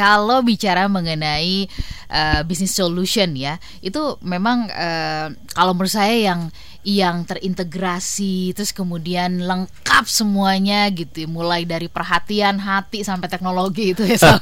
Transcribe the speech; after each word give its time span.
kalau 0.00 0.40
bicara 0.40 0.88
mengenai 0.88 1.68
uh, 2.08 2.40
business 2.48 2.72
solution 2.72 3.36
ya, 3.36 3.60
itu 3.84 4.16
memang 4.24 4.72
uh, 4.72 5.28
kalau 5.52 5.76
menurut 5.76 5.92
saya 5.92 6.16
yang 6.16 6.48
yang 6.80 7.28
terintegrasi 7.28 8.56
terus 8.56 8.72
kemudian 8.72 9.44
lengkap 9.44 10.04
semuanya 10.08 10.88
gitu 10.88 11.28
mulai 11.28 11.68
dari 11.68 11.92
perhatian 11.92 12.56
hati 12.56 13.04
sampai 13.04 13.28
teknologi 13.28 13.92
itu 13.92 14.08
ya 14.08 14.16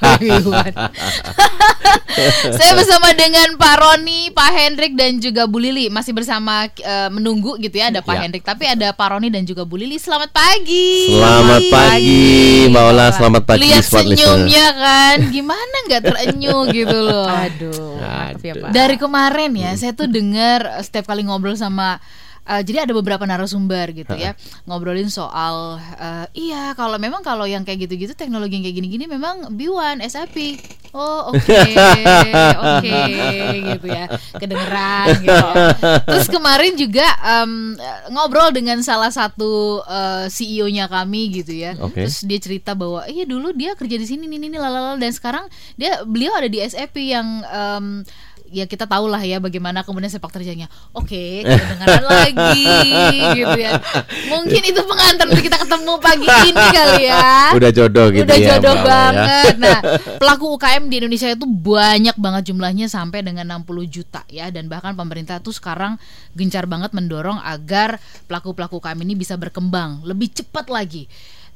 saya 2.59 2.73
bersama 2.75 3.15
dengan 3.15 3.55
Pak 3.55 3.75
Roni, 3.79 4.31
Pak 4.35 4.51
Hendrik 4.51 4.93
dan 4.99 5.23
juga 5.23 5.47
Bu 5.47 5.63
Lili. 5.63 5.89
Masih 5.89 6.13
bersama 6.13 6.67
uh, 6.67 7.09
menunggu 7.13 7.57
gitu 7.61 7.79
ya 7.79 7.91
ada 7.93 8.01
Pak 8.03 8.15
ya. 8.15 8.21
Hendrik. 8.27 8.43
Tapi 8.45 8.65
ada 8.67 8.91
Pak 8.93 9.09
Roni 9.15 9.29
dan 9.31 9.47
juga 9.47 9.63
Bu 9.63 9.79
Lili. 9.79 9.97
Selamat 10.01 10.31
pagi. 10.35 11.15
Selamat 11.15 11.63
pagi 11.71 12.67
Mbak 12.71 12.85
Ola. 12.85 13.07
Selamat 13.15 13.43
pagi 13.47 13.61
lihat 13.69 13.85
senyumnya 13.87 14.67
kan. 14.75 15.17
Gimana 15.31 15.77
nggak 15.89 16.03
terenyuh 16.05 16.63
gitu 16.79 16.99
loh? 16.99 17.27
Aduh, 17.29 17.99
aduh. 18.03 18.37
Ya, 18.43 18.55
dari 18.71 18.97
kemarin 18.97 19.53
ya 19.55 19.71
saya 19.77 19.93
tuh 19.95 20.09
dengar 20.11 20.83
setiap 20.83 21.11
kali 21.11 21.27
ngobrol 21.27 21.55
sama 21.55 22.01
uh, 22.49 22.63
jadi 22.65 22.89
ada 22.89 22.93
beberapa 22.97 23.29
narasumber 23.29 23.93
gitu 23.93 24.17
ya 24.17 24.33
ngobrolin 24.65 25.13
soal 25.13 25.77
uh, 25.79 26.27
iya 26.33 26.73
kalau 26.73 26.97
memang 26.97 27.21
kalau 27.21 27.45
yang 27.45 27.63
kayak 27.63 27.87
gitu-gitu 27.87 28.17
teknologi 28.17 28.57
yang 28.57 28.65
kayak 28.65 28.77
gini-gini 28.81 29.05
memang 29.05 29.53
B1 29.53 30.01
SAP 30.09 30.59
oh 30.97 31.37
oke 31.37 31.45
okay, 31.45 31.77
oke 32.57 32.81
okay, 32.81 33.53
gitu 33.77 33.87
ya 33.93 34.05
kedengeran 34.41 35.07
gitu 35.21 35.37
ya. 35.37 35.55
terus 36.09 36.29
kemarin 36.33 36.73
juga 36.81 37.07
um, 37.21 37.77
ngobrol 38.09 38.49
dengan 38.57 38.81
salah 38.81 39.13
satu 39.13 39.85
uh, 39.85 40.25
CEO-nya 40.33 40.89
kami 40.89 41.45
gitu 41.45 41.53
ya 41.53 41.77
okay. 41.77 42.09
terus 42.09 42.25
dia 42.25 42.41
cerita 42.41 42.73
bahwa 42.73 43.05
iya 43.05 43.29
dulu 43.29 43.53
dia 43.53 43.77
kerja 43.77 44.01
di 44.01 44.07
sini 44.09 44.25
nih 44.25 44.49
nih 44.49 44.61
lalala 44.61 44.97
dan 44.97 45.13
sekarang 45.13 45.45
dia 45.77 46.01
beliau 46.09 46.33
ada 46.33 46.49
di 46.49 46.63
SAP 46.65 46.97
yang 46.97 47.45
um, 47.53 48.03
ya 48.49 48.65
kita 48.65 48.89
tahu 48.89 49.09
lah 49.09 49.21
ya 49.23 49.39
bagaimana 49.39 49.85
kemudian 49.85 50.09
sepak 50.09 50.33
terjangnya. 50.33 50.67
Oke, 50.97 51.41
kita 51.47 51.65
dengar 51.77 52.05
lagi 52.05 52.65
gitu 53.39 53.57
ya. 53.59 53.79
Mungkin 54.33 54.63
itu 54.65 54.81
pengantar 54.85 55.25
untuk 55.29 55.45
kita 55.45 55.59
ketemu 55.61 55.93
pagi 56.01 56.27
ini 56.27 56.65
kali 56.73 57.05
ya. 57.09 57.53
Udah 57.55 57.71
jodoh 57.71 58.07
gitu 58.13 58.25
Udah 58.25 58.39
ya. 58.39 58.49
jodoh 58.57 58.77
ya. 58.77 58.85
banget. 58.85 59.55
Ya. 59.57 59.63
Nah, 59.63 59.79
pelaku 60.21 60.45
UKM 60.57 60.85
di 60.89 60.95
Indonesia 61.05 61.29
itu 61.29 61.47
banyak 61.47 62.17
banget 62.17 62.43
jumlahnya 62.53 62.87
sampai 62.89 63.21
dengan 63.23 63.63
60 63.63 63.89
juta 63.89 64.23
ya 64.29 64.49
dan 64.49 64.67
bahkan 64.67 64.97
pemerintah 64.97 65.41
tuh 65.41 65.53
sekarang 65.53 66.01
gencar 66.33 66.65
banget 66.65 66.93
mendorong 66.97 67.41
agar 67.45 68.01
pelaku-pelaku 68.27 68.81
UKM 68.81 68.99
ini 69.05 69.15
bisa 69.15 69.37
berkembang 69.37 70.03
lebih 70.05 70.33
cepat 70.33 70.69
lagi 70.73 71.07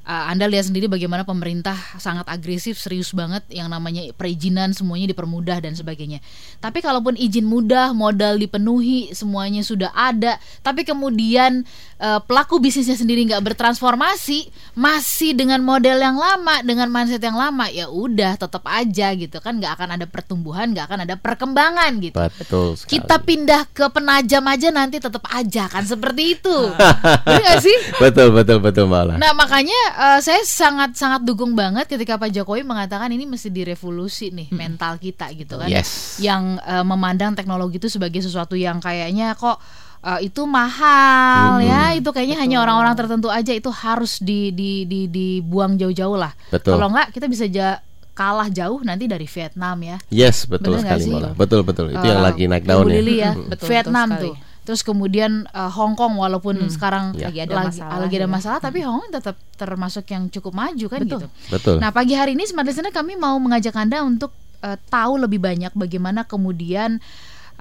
uh, 0.06 0.31
Anda 0.31 0.50
lihat 0.50 0.70
sendiri 0.70 0.91
bagaimana 0.91 1.22
pemerintah 1.22 1.75
sangat 1.98 2.27
agresif, 2.27 2.78
serius 2.78 3.14
banget 3.14 3.42
yang 3.50 3.70
namanya 3.70 4.03
perizinan 4.14 4.75
semuanya 4.75 5.11
dipermudah 5.14 5.62
dan 5.62 5.75
sebagainya. 5.75 6.19
Tapi 6.58 6.83
kalaupun 6.83 7.14
izin 7.14 7.47
mudah, 7.47 7.95
modal 7.95 8.39
dipenuhi, 8.39 9.14
semuanya 9.14 9.62
sudah 9.62 9.91
ada, 9.95 10.39
tapi 10.62 10.83
kemudian 10.83 11.62
uh, 12.03 12.20
pelaku 12.23 12.58
bisnisnya 12.58 12.98
sendiri 12.98 13.27
nggak 13.30 13.42
bertransformasi, 13.53 14.50
masih 14.75 15.34
dengan 15.39 15.62
model 15.62 15.98
yang 16.03 16.19
lama, 16.19 16.62
dengan 16.67 16.91
mindset 16.91 17.23
yang 17.23 17.39
lama, 17.39 17.70
ya 17.70 17.86
udah 17.91 18.39
tetap 18.39 18.62
aja 18.67 19.14
gitu 19.14 19.39
kan, 19.39 19.58
nggak 19.58 19.78
akan 19.78 19.89
ada 19.98 20.06
pertumbuhan, 20.06 20.75
nggak 20.75 20.86
akan 20.91 21.00
ada 21.06 21.14
perkembangan 21.19 21.91
gitu. 22.03 22.17
Betul. 22.19 22.75
Sekali. 22.78 22.91
Kita 22.98 23.17
pindah 23.23 23.62
ke 23.70 23.86
penajam 23.91 24.45
aja 24.50 24.69
nanti 24.75 24.98
tetap 24.98 25.23
aja 25.30 25.70
kan 25.70 25.86
seperti 25.86 26.39
itu, 26.39 26.56
benar 27.27 27.58
sih? 27.62 27.78
Betul 27.98 28.34
betul 28.34 28.58
betul 28.58 28.86
malah. 28.91 29.17
Nah 29.17 29.33
makanya 29.36 29.92
uh, 29.93 30.19
saya 30.21 30.41
sangat 30.45 30.97
sangat 30.97 31.23
dukung 31.23 31.53
banget 31.53 31.87
ketika 31.87 32.17
Pak 32.17 32.33
Jokowi 32.33 32.65
mengatakan 32.65 33.12
ini 33.12 33.29
mesti 33.29 33.53
direvolusi 33.53 34.33
nih 34.33 34.48
hmm. 34.51 34.57
mental 34.57 34.97
kita 34.97 35.31
gitu 35.37 35.61
kan. 35.61 35.69
Yes. 35.69 36.19
Yang 36.19 36.61
uh, 36.65 36.85
memandang 36.85 37.37
teknologi 37.37 37.77
itu 37.77 37.89
sebagai 37.93 38.20
sesuatu 38.25 38.57
yang 38.57 38.81
kayaknya 38.81 39.37
kok 39.37 39.61
uh, 40.03 40.20
itu 40.20 40.43
mahal 40.48 41.61
hmm. 41.61 41.69
ya 41.69 41.83
itu 41.97 42.08
kayaknya 42.11 42.36
Betul. 42.41 42.45
hanya 42.48 42.57
orang-orang 42.64 42.95
tertentu 42.97 43.29
aja 43.29 43.53
itu 43.53 43.70
harus 43.70 44.19
di 44.20 44.51
di 44.53 44.85
di 44.89 45.08
dibuang 45.08 45.77
jauh-jauh 45.77 46.17
lah. 46.17 46.33
Kalau 46.51 46.89
enggak 46.91 47.13
kita 47.14 47.27
bisa 47.29 47.47
ja 47.48 47.80
kalah 48.13 48.53
jauh 48.53 48.85
nanti 48.85 49.09
dari 49.09 49.24
Vietnam 49.24 49.77
ya. 49.80 49.97
Yes, 50.13 50.45
betul 50.45 50.77
Bener 50.77 51.01
sekali 51.01 51.33
Betul 51.33 51.61
betul. 51.64 51.97
Itu 51.97 52.05
uh, 52.05 52.11
yang 52.13 52.20
lagi 52.20 52.45
naik 52.45 52.69
daun 52.69 52.92
ya. 52.92 53.01
ya. 53.01 53.33
Betul, 53.33 53.67
Vietnam 53.73 54.09
betul 54.13 54.36
tuh 54.36 54.52
terus 54.62 54.86
kemudian 54.86 55.50
uh, 55.50 55.67
Hong 55.74 55.98
Kong 55.98 56.14
walaupun 56.14 56.55
hmm. 56.55 56.70
sekarang 56.70 57.18
ya. 57.18 57.30
lagi 57.30 57.40
ada 57.42 57.55
lagi, 57.55 57.68
masalah, 57.74 57.98
lagi 57.98 58.14
ada 58.14 58.28
masalah 58.30 58.58
ya. 58.62 58.64
tapi 58.70 58.78
Hong 58.86 59.02
Kong 59.02 59.11
tetap 59.11 59.36
termasuk 59.58 60.05
yang 60.06 60.30
cukup 60.30 60.52
maju 60.55 60.86
kan 60.86 61.00
Betul. 61.02 61.18
gitu. 61.18 61.27
Betul. 61.50 61.77
Nah 61.83 61.90
pagi 61.90 62.14
hari 62.14 62.39
ini 62.39 62.46
smart 62.46 62.67
listener 62.70 62.95
kami 62.95 63.18
mau 63.18 63.34
mengajak 63.42 63.74
anda 63.74 64.06
untuk 64.06 64.30
uh, 64.62 64.78
tahu 64.86 65.18
lebih 65.18 65.42
banyak 65.42 65.74
bagaimana 65.74 66.23
kemudian 66.23 67.02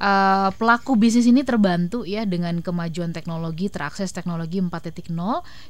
uh, 0.02 0.50
pelaku 0.58 0.98
bisnis 0.98 1.30
ini 1.30 1.46
terbantu 1.46 2.04
ya 2.04 2.26
dengan 2.26 2.60
kemajuan 2.60 3.14
teknologi, 3.14 3.70
terakses 3.70 4.10
teknologi 4.10 4.58
4.0. 4.58 5.14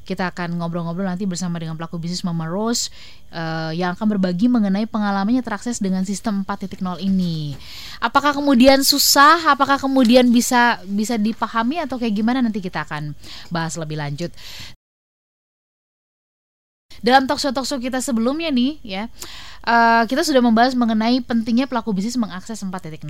Kita 0.07 0.31
akan 0.31 0.63
ngobrol-ngobrol 0.63 1.05
nanti 1.05 1.27
bersama 1.27 1.59
dengan 1.59 1.75
pelaku 1.75 1.99
bisnis 1.99 2.23
Mama 2.23 2.47
Rose 2.47 2.87
uh, 3.35 3.75
yang 3.75 3.93
akan 3.93 4.17
berbagi 4.17 4.47
mengenai 4.47 4.87
pengalamannya 4.87 5.43
terakses 5.43 5.83
dengan 5.83 6.07
sistem 6.07 6.47
4.0 6.47 6.79
ini. 7.03 7.59
Apakah 7.99 8.31
kemudian 8.31 8.81
susah? 8.81 9.51
Apakah 9.51 9.77
kemudian 9.77 10.31
bisa 10.31 10.79
bisa 10.87 11.19
dipahami 11.19 11.83
atau 11.83 11.99
kayak 11.99 12.15
gimana 12.15 12.39
nanti 12.39 12.63
kita 12.63 12.87
akan 12.87 13.11
bahas 13.51 13.75
lebih 13.75 13.99
lanjut. 13.99 14.31
Dalam 17.01 17.25
talkshow-talkshow 17.25 17.81
kita 17.81 17.99
sebelumnya 17.99 18.53
nih 18.53 18.77
ya 18.85 19.03
uh, 19.65 20.03
kita 20.09 20.21
sudah 20.25 20.41
membahas 20.41 20.73
mengenai 20.73 21.21
pentingnya 21.21 21.69
pelaku 21.69 21.93
bisnis 21.93 22.17
mengakses 22.17 22.61
4.0. 22.61 23.05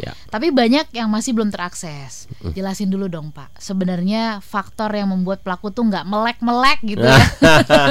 Ya. 0.00 0.12
Tapi 0.28 0.52
banyak 0.52 0.92
yang 0.94 1.08
masih 1.10 1.36
belum 1.36 1.52
terakses. 1.52 2.30
Jelasin 2.56 2.88
dulu 2.88 3.08
dong 3.10 3.32
Pak. 3.32 3.60
Sebenarnya 3.60 4.40
faktor 4.40 4.92
yang 4.94 5.12
membuat 5.12 5.44
pelaku 5.44 5.72
tuh 5.72 5.86
nggak 5.88 6.04
melek-melek 6.06 6.78
gitu 6.84 7.04
ya. 7.04 7.20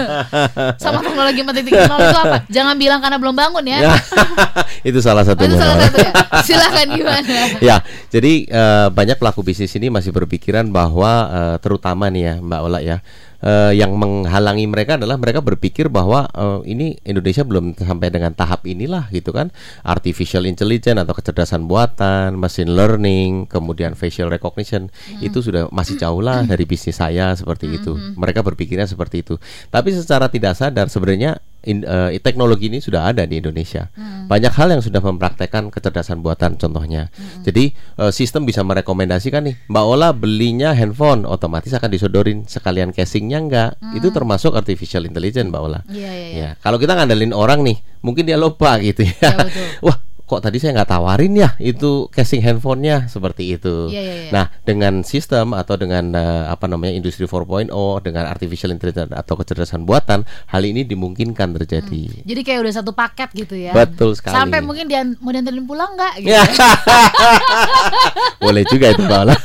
Sama 0.84 1.04
teknologi 1.04 1.42
4.0 1.46 1.66
itu 1.70 2.20
apa? 2.20 2.38
Jangan 2.50 2.76
bilang 2.78 3.00
karena 3.02 3.18
belum 3.22 3.36
bangun 3.36 3.66
ya. 3.66 3.80
ya. 3.86 3.96
itu 4.90 5.00
salah 5.04 5.24
satunya. 5.26 5.54
itu 5.54 5.58
salah 5.58 5.78
satu 5.78 5.98
ya. 6.00 6.12
Silakan 6.48 6.88
gimana? 6.96 7.38
ya, 7.60 7.78
jadi 8.10 8.34
uh, 8.50 8.88
banyak 8.94 9.18
pelaku 9.20 9.44
bisnis 9.44 9.74
ini 9.76 9.92
masih 9.92 10.14
berpikiran 10.14 10.66
bahwa 10.72 11.12
uh, 11.30 11.56
terutama 11.62 12.08
nih 12.10 12.22
ya 12.24 12.34
Mbak 12.42 12.60
Ola 12.64 12.80
ya 12.82 12.98
uh, 13.44 13.72
yang 13.72 13.96
menghalangi 13.96 14.66
mereka 14.68 14.96
adalah 15.00 15.16
mereka 15.16 15.40
berpikir 15.44 15.88
bahwa 15.88 16.28
uh, 16.32 16.60
ini 16.68 17.00
Indonesia 17.04 17.44
belum 17.44 17.76
sampai 17.76 18.12
dengan 18.12 18.36
tahap 18.36 18.68
inilah 18.68 19.08
gitu 19.12 19.32
kan 19.32 19.52
artificial 19.84 20.44
intelligence 20.48 21.00
atau 21.00 21.14
kecerdasan 21.16 21.68
buatan, 21.68 22.36
machine 22.36 22.72
learning, 22.72 23.48
kemudian 23.48 23.96
facial 23.96 24.32
recognition 24.32 24.88
hmm. 24.90 25.26
itu 25.26 25.40
sudah 25.44 25.68
masih 25.72 26.00
jauh 26.00 26.20
lah 26.24 26.44
dari 26.44 26.64
bisnis 26.68 27.00
saya 27.00 27.34
seperti 27.36 27.68
hmm. 27.68 27.78
itu. 27.80 27.92
Hmm. 27.96 28.14
Mereka 28.20 28.44
berpikirnya 28.44 28.88
seperti 28.88 29.24
itu. 29.24 29.36
Tapi 29.72 29.96
secara 29.96 30.28
tidak 30.32 30.56
sadar 30.56 30.88
sebenarnya 30.92 31.40
in, 31.64 31.84
uh, 31.84 32.12
teknologi 32.24 32.72
ini 32.72 32.80
sudah 32.80 33.12
ada 33.12 33.28
di 33.28 33.40
Indonesia. 33.40 33.92
Hmm. 33.96 34.32
Banyak 34.32 34.54
hal 34.56 34.68
yang 34.78 34.84
sudah 34.84 35.04
mempraktekkan 35.04 35.72
kecerdasan 35.74 36.24
buatan 36.24 36.56
contohnya. 36.56 37.12
Hmm. 37.14 37.44
Jadi 37.44 37.76
uh, 38.00 38.12
sistem 38.14 38.48
bisa 38.48 38.64
merekomendasikan 38.64 39.44
nih, 39.44 39.56
Mbak 39.68 39.86
Ola 39.86 40.10
belinya 40.16 40.72
handphone 40.72 41.28
otomatis 41.28 41.72
akan 41.76 41.90
disodorin 41.92 42.48
sekalian 42.48 42.96
casingnya 42.96 43.40
enggak. 43.40 43.72
Hmm. 43.80 43.98
Itu 43.98 44.10
termasuk 44.16 44.56
artificial 44.56 45.04
intelligence 45.04 45.50
Mbak 45.52 45.62
Ola. 45.62 45.80
Yeah, 45.92 46.12
yeah, 46.12 46.14
yeah. 46.14 46.30
Ya, 46.40 46.50
kalau 46.64 46.80
kita 46.80 46.96
ngandelin 46.96 47.36
orang 47.36 47.62
nih, 47.64 47.78
mungkin 48.00 48.24
dia 48.24 48.40
lupa 48.40 48.80
gitu 48.80 49.04
ya. 49.04 49.16
ya 49.20 49.32
Wah, 49.86 49.98
kok 50.30 50.46
tadi 50.46 50.62
saya 50.62 50.78
nggak 50.78 50.94
tawarin 50.94 51.34
ya 51.34 51.58
itu 51.58 52.06
casing 52.14 52.46
handphonenya 52.46 53.10
seperti 53.10 53.58
itu. 53.58 53.90
Yeah, 53.90 54.06
yeah, 54.06 54.18
yeah. 54.30 54.32
Nah 54.32 54.46
dengan 54.62 55.02
sistem 55.02 55.58
atau 55.58 55.74
dengan 55.74 56.14
uh, 56.14 56.54
apa 56.54 56.70
namanya 56.70 56.94
industri 56.94 57.26
4.0 57.26 57.74
dengan 58.06 58.30
artificial 58.30 58.70
intelligence 58.70 59.10
atau 59.10 59.34
kecerdasan 59.34 59.90
buatan 59.90 60.22
hal 60.54 60.62
ini 60.62 60.86
dimungkinkan 60.86 61.58
terjadi. 61.58 62.14
Hmm. 62.14 62.30
Jadi 62.30 62.42
kayak 62.46 62.62
udah 62.62 62.74
satu 62.78 62.94
paket 62.94 63.34
gitu 63.34 63.58
ya. 63.58 63.74
Betul 63.74 64.14
sekali. 64.14 64.38
Sampai 64.38 64.62
mungkin 64.62 64.86
dia 64.86 65.02
mau 65.18 65.34
diantarin 65.34 65.66
pulang 65.66 65.98
nggak? 65.98 66.22
Gitu. 66.22 66.30
Boleh 68.46 68.62
juga 68.70 68.94
itu 68.94 69.02
Paula. 69.10 69.34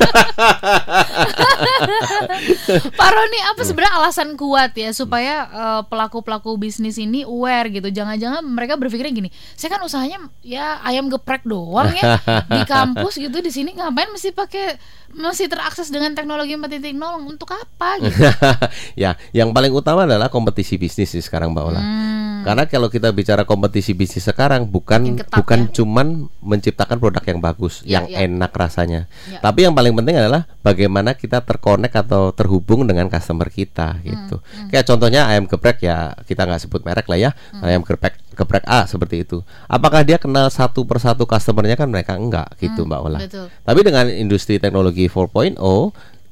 Pak 2.99 3.09
Roni 3.09 3.41
apa 3.41 3.61
sebenarnya 3.65 3.95
alasan 3.97 4.37
kuat 4.37 4.77
ya 4.77 4.93
supaya 4.93 5.49
uh, 5.49 5.83
pelaku-pelaku 5.89 6.61
bisnis 6.61 7.01
ini 7.01 7.25
aware 7.25 7.73
gitu. 7.73 7.89
Jangan-jangan 7.89 8.45
mereka 8.45 8.77
berpikirnya 8.77 9.15
gini, 9.15 9.31
saya 9.57 9.79
kan 9.79 9.81
usahanya 9.81 10.29
ya 10.45 10.74
ayam 10.83 11.07
geprek 11.13 11.47
doang 11.47 11.93
ya 11.95 12.19
di 12.51 12.63
kampus 12.73 13.21
gitu 13.21 13.39
di 13.39 13.53
sini 13.55 13.77
ngapain 13.77 14.11
mesti 14.11 14.35
pakai 14.35 14.81
masih 15.15 15.47
terakses 15.47 15.95
dengan 15.95 16.11
teknologi 16.13 16.59
4.0 16.59 16.91
untuk 17.23 17.55
apa 17.55 18.03
gitu. 18.03 18.19
ya, 19.03 19.15
yang 19.31 19.55
paling 19.55 19.71
utama 19.71 20.05
adalah 20.05 20.27
kompetisi 20.27 20.75
bisnis 20.75 21.15
sih 21.15 21.23
sekarang 21.23 21.55
Mbak 21.55 21.65
Ola. 21.65 21.81
Hmm. 21.81 22.43
Karena 22.45 22.65
kalau 22.69 22.93
kita 22.93 23.15
bicara 23.15 23.47
kompetisi 23.47 23.95
bisnis 23.95 24.27
sekarang 24.27 24.69
bukan 24.69 25.17
ketat, 25.17 25.39
bukan 25.39 25.61
ya? 25.65 25.81
cuman 25.81 26.07
menciptakan 26.43 26.99
produk 26.99 27.25
yang 27.25 27.41
bagus, 27.41 27.81
ya, 27.87 28.03
yang 28.03 28.05
ya. 28.11 28.17
enak 28.27 28.53
rasanya. 28.53 29.07
Ya. 29.31 29.39
Tapi 29.41 29.65
yang 29.65 29.73
paling 29.73 29.95
penting 29.95 30.19
adalah 30.19 30.45
bagaimana 30.61 31.15
kita 31.15 31.41
terkonek 31.47 31.95
atau 31.95 32.35
terhubung 32.35 32.85
dengan 32.85 33.07
customer 33.07 33.49
kita 33.49 34.03
gitu. 34.03 34.43
Hmm. 34.43 34.67
Hmm. 34.67 34.69
Kayak 34.75 34.85
contohnya 34.91 35.31
ayam 35.31 35.47
geprek 35.47 35.79
ya 35.81 36.13
kita 36.27 36.43
nggak 36.45 36.61
sebut 36.67 36.83
merek 36.83 37.07
lah 37.07 37.19
ya. 37.23 37.31
Hmm. 37.55 37.65
Ayam 37.65 37.87
geprek 37.87 38.19
geprek 38.35 38.67
A 38.67 38.85
seperti 38.85 39.25
itu. 39.25 39.41
Apakah 39.71 40.03
dia 40.03 40.19
kenal 40.19 40.51
satu 40.51 40.85
persatu 40.85 41.25
customernya 41.25 41.79
kan 41.79 41.89
mereka 41.89 42.19
enggak 42.19 42.53
gitu 42.59 42.85
hmm, 42.85 42.91
Mbak 42.91 43.01
Ola. 43.01 43.19
Betul. 43.23 43.47
Tapi 43.63 43.81
dengan 43.81 44.07
industri 44.11 44.59
teknologi 44.59 45.07
4.0 45.07 45.57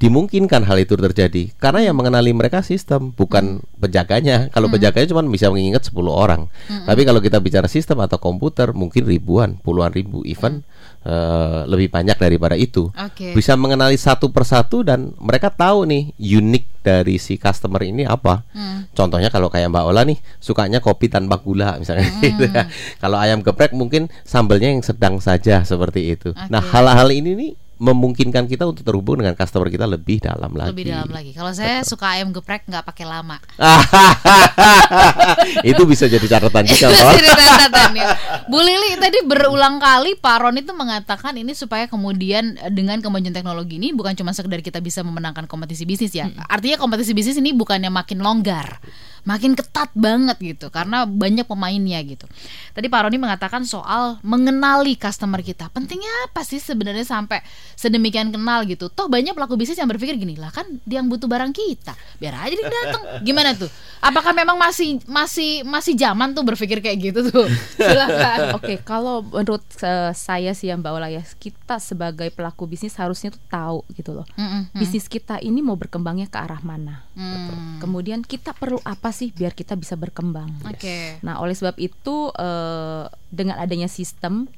dimungkinkan 0.02 0.66
hal 0.66 0.82
itu 0.82 0.98
terjadi 0.98 1.54
karena 1.62 1.86
yang 1.86 1.94
mengenali 1.94 2.34
mereka 2.34 2.58
sistem 2.66 3.14
bukan 3.14 3.62
hmm. 3.62 3.78
penjaganya. 3.78 4.50
Kalau 4.50 4.66
hmm. 4.66 4.74
penjaganya 4.74 5.06
cuma 5.14 5.22
bisa 5.30 5.46
mengingat 5.46 5.86
10 5.86 5.94
orang. 6.10 6.50
Hmm. 6.66 6.82
Tapi 6.90 7.06
kalau 7.06 7.22
kita 7.22 7.38
bicara 7.38 7.70
sistem 7.70 8.02
atau 8.02 8.18
komputer 8.18 8.74
mungkin 8.74 9.06
ribuan, 9.06 9.62
puluhan 9.62 9.94
ribu, 9.94 10.26
even 10.26 10.66
hmm. 10.66 11.06
uh, 11.06 11.62
lebih 11.70 11.94
banyak 11.94 12.18
daripada 12.18 12.58
itu. 12.58 12.90
Okay. 12.90 13.30
Bisa 13.30 13.54
mengenali 13.54 13.94
satu 13.94 14.34
persatu 14.34 14.82
dan 14.82 15.14
mereka 15.22 15.54
tahu 15.54 15.86
nih 15.86 16.10
unik 16.18 16.71
dari 16.82 17.16
si 17.16 17.38
customer 17.38 17.80
ini 17.86 18.02
apa. 18.04 18.42
Hmm. 18.52 18.90
Contohnya 18.92 19.30
kalau 19.30 19.48
kayak 19.48 19.70
Mbak 19.70 19.84
Ola 19.86 20.02
nih 20.02 20.18
sukanya 20.42 20.82
kopi 20.82 21.06
tanpa 21.06 21.38
gula 21.38 21.78
misalnya 21.78 22.10
hmm. 22.10 22.22
gitu 22.26 22.44
ya. 22.50 22.66
Kalau 22.98 23.16
ayam 23.16 23.40
geprek 23.40 23.72
mungkin 23.72 24.10
sambelnya 24.26 24.68
yang 24.74 24.82
sedang 24.82 25.22
saja 25.22 25.62
seperti 25.62 26.18
itu. 26.18 26.34
Okay. 26.34 26.50
Nah, 26.50 26.60
hal-hal 26.60 27.08
ini 27.14 27.32
nih 27.38 27.52
memungkinkan 27.82 28.46
kita 28.46 28.62
untuk 28.62 28.86
terhubung 28.86 29.18
dengan 29.18 29.34
customer 29.34 29.66
kita 29.66 29.90
lebih 29.90 30.22
dalam 30.22 30.54
lagi. 30.54 30.70
Lebih 30.70 30.94
dalam 30.94 31.10
lagi. 31.10 31.34
Kalau 31.34 31.50
saya 31.50 31.82
Betul. 31.82 31.90
suka 31.90 32.06
ayam 32.14 32.30
geprek 32.30 32.62
nggak 32.70 32.86
pakai 32.86 33.06
lama. 33.10 33.42
itu 35.70 35.82
bisa 35.82 36.06
jadi 36.06 36.22
catatan 36.22 36.62
juga. 36.62 36.94
jadi 37.18 37.30
catatan 37.34 37.90
ya. 37.98 38.06
Bu 38.46 38.62
Lili 38.62 38.94
tadi 39.02 39.18
berulang 39.26 39.82
kali 39.82 40.14
Pak 40.14 40.36
Ron 40.46 40.62
itu 40.62 40.70
mengatakan 40.70 41.34
ini 41.34 41.58
supaya 41.58 41.90
kemudian 41.90 42.54
eh, 42.62 42.70
dengan 42.70 43.02
kemajuan 43.02 43.34
teknologi 43.34 43.82
ini 43.82 43.90
bukan 43.90 44.14
cuma 44.14 44.30
sekedar 44.30 44.62
kita 44.62 44.78
bisa 44.78 45.02
memenangkan 45.02 45.50
kompetisi 45.50 45.82
bisnis 45.82 46.14
ya. 46.14 46.30
Hmm. 46.30 46.38
Artinya 46.46 46.78
kompetisi 46.78 47.18
bisnis 47.18 47.34
ini 47.42 47.50
bukannya 47.50 47.90
makin 47.90 48.22
longgar 48.22 48.78
makin 49.22 49.54
ketat 49.54 49.94
banget 49.94 50.34
gitu 50.42 50.66
karena 50.74 51.06
banyak 51.06 51.46
pemainnya 51.46 52.02
gitu. 52.02 52.26
Tadi 52.74 52.86
Pak 52.90 53.06
Roni 53.06 53.18
mengatakan 53.22 53.62
soal 53.62 54.18
mengenali 54.26 54.98
customer 54.98 55.38
kita. 55.38 55.70
Pentingnya 55.70 56.10
apa 56.26 56.42
sih 56.42 56.58
sebenarnya 56.58 57.06
sampai 57.06 57.38
sedemikian 57.74 58.30
kenal 58.30 58.64
gitu? 58.64 58.88
Toh 58.92 59.06
banyak 59.08 59.34
pelaku 59.36 59.58
bisnis 59.58 59.78
yang 59.78 59.90
berpikir 59.90 60.16
gini, 60.16 60.38
lah 60.38 60.52
kan 60.52 60.64
dia 60.86 61.00
yang 61.00 61.08
butuh 61.08 61.26
barang 61.26 61.52
kita. 61.54 61.92
Biar 62.18 62.34
aja 62.38 62.54
dia 62.54 62.68
datang. 62.68 63.02
Gimana 63.26 63.56
tuh? 63.56 63.70
Apakah 64.02 64.34
memang 64.34 64.58
masih 64.58 64.98
masih 65.06 65.62
masih 65.62 65.94
zaman 65.94 66.34
tuh 66.34 66.42
berpikir 66.42 66.82
kayak 66.82 66.98
gitu 66.98 67.20
tuh? 67.30 67.46
Silakan. 67.78 68.56
Oke, 68.58 68.64
okay, 68.64 68.76
kalau 68.82 69.22
menurut 69.22 69.62
uh, 69.82 70.10
saya 70.12 70.52
sih 70.52 70.68
yang 70.68 70.82
Mbak 70.82 70.92
Ola 70.92 71.08
ya, 71.08 71.22
kita 71.22 71.78
sebagai 71.78 72.28
pelaku 72.34 72.66
bisnis 72.66 72.98
harusnya 72.98 73.30
tuh 73.30 73.42
tahu 73.46 73.78
gitu 73.94 74.12
loh. 74.12 74.26
Mm 74.34 74.48
-hmm. 74.48 74.62
Bisnis 74.76 75.06
kita 75.06 75.38
ini 75.38 75.62
mau 75.62 75.78
berkembangnya 75.78 76.26
ke 76.26 76.38
arah 76.38 76.60
mana. 76.62 77.06
Mm. 77.14 77.78
Kemudian 77.78 78.20
kita 78.26 78.56
perlu 78.56 78.80
apa 78.82 79.14
sih 79.14 79.30
biar 79.30 79.54
kita 79.54 79.78
bisa 79.78 79.94
berkembang. 79.94 80.50
Oke. 80.66 80.78
Okay. 80.82 81.04
Nah, 81.22 81.38
oleh 81.38 81.54
sebab 81.54 81.78
itu 81.78 82.30
uh, 82.34 83.06
dengan 83.30 83.58
adanya 83.58 83.86
sistem 83.86 84.50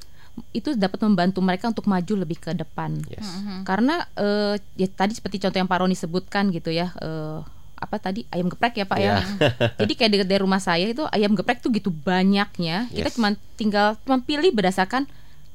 itu 0.50 0.74
dapat 0.74 0.98
membantu 1.06 1.38
mereka 1.42 1.70
untuk 1.70 1.86
maju 1.86 2.14
lebih 2.26 2.38
ke 2.42 2.50
depan. 2.54 2.98
Yes. 3.06 3.22
Mm-hmm. 3.22 3.58
Karena 3.62 4.02
uh, 4.18 4.54
ya 4.74 4.88
tadi 4.90 5.14
seperti 5.14 5.42
contoh 5.42 5.58
yang 5.58 5.70
Pak 5.70 5.78
Roni 5.82 5.96
sebutkan 5.98 6.50
gitu 6.50 6.74
ya. 6.74 6.90
Uh, 6.98 7.42
apa 7.74 8.00
tadi 8.00 8.24
ayam 8.32 8.48
geprek 8.48 8.80
ya 8.80 8.86
Pak 8.88 8.98
yeah. 8.98 9.20
ya. 9.20 9.50
Jadi 9.84 9.92
kayak 9.98 10.10
dekat 10.16 10.28
dari 10.30 10.40
rumah 10.40 10.62
saya 10.62 10.86
itu 10.88 11.04
ayam 11.10 11.36
geprek 11.36 11.60
tuh 11.62 11.70
gitu 11.70 11.90
banyaknya. 11.92 12.90
Yes. 12.90 13.06
Kita 13.06 13.10
cuma 13.20 13.28
tinggal 13.54 13.98
cuma 14.02 14.22
pilih 14.22 14.50
berdasarkan 14.50 15.06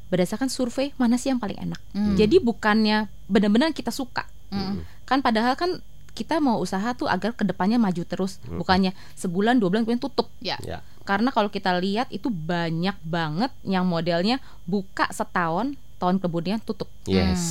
berdasarkan 0.10 0.50
survei 0.50 0.94
mana 0.98 1.18
sih 1.22 1.30
yang 1.30 1.42
paling 1.42 1.58
enak. 1.58 1.81
Mm. 1.94 2.18
Jadi 2.18 2.36
bukannya 2.42 3.10
benar-benar 3.30 3.74
kita 3.78 3.94
suka. 3.94 4.26
Mm. 4.50 4.81
Kan 5.06 5.22
padahal 5.22 5.54
kan 5.54 5.81
kita 6.19 6.44
mau 6.44 6.60
usaha 6.60 6.92
tuh 6.92 7.07
agar 7.07 7.31
ke 7.31 7.48
depannya 7.48 7.80
maju 7.80 8.04
terus 8.04 8.44
hmm. 8.44 8.60
bukannya 8.60 8.92
sebulan 9.16 9.56
dua 9.56 9.71
bulan 9.71 9.88
kemudian 9.88 10.04
tutup 10.04 10.27
ya 10.44 10.60
yeah. 10.60 10.83
karena 11.07 11.31
kalau 11.31 11.48
kita 11.48 11.80
lihat 11.80 12.12
itu 12.12 12.27
banyak 12.27 13.00
banget 13.07 13.56
yang 13.63 13.88
modelnya 13.88 14.44
buka 14.68 15.07
setahun 15.16 15.80
tahun 15.95 16.19
kemudian 16.19 16.60
tutup 16.60 16.92
yes 17.07 17.42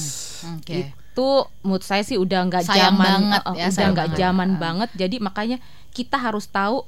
hmm. 0.44 0.60
okay. 0.60 0.92
itu 0.92 1.28
menurut 1.64 1.80
saya 1.80 2.04
sih 2.04 2.20
udah 2.20 2.44
nggak 2.44 2.68
zaman 2.68 3.00
banget, 3.00 3.42
uh, 3.48 3.56
ya, 3.56 3.66
udah 3.72 3.88
nggak 3.96 4.10
zaman 4.20 4.50
uh. 4.52 4.58
banget 4.60 4.88
jadi 4.92 5.16
makanya 5.24 5.56
kita 5.96 6.20
harus 6.20 6.44
tahu 6.44 6.84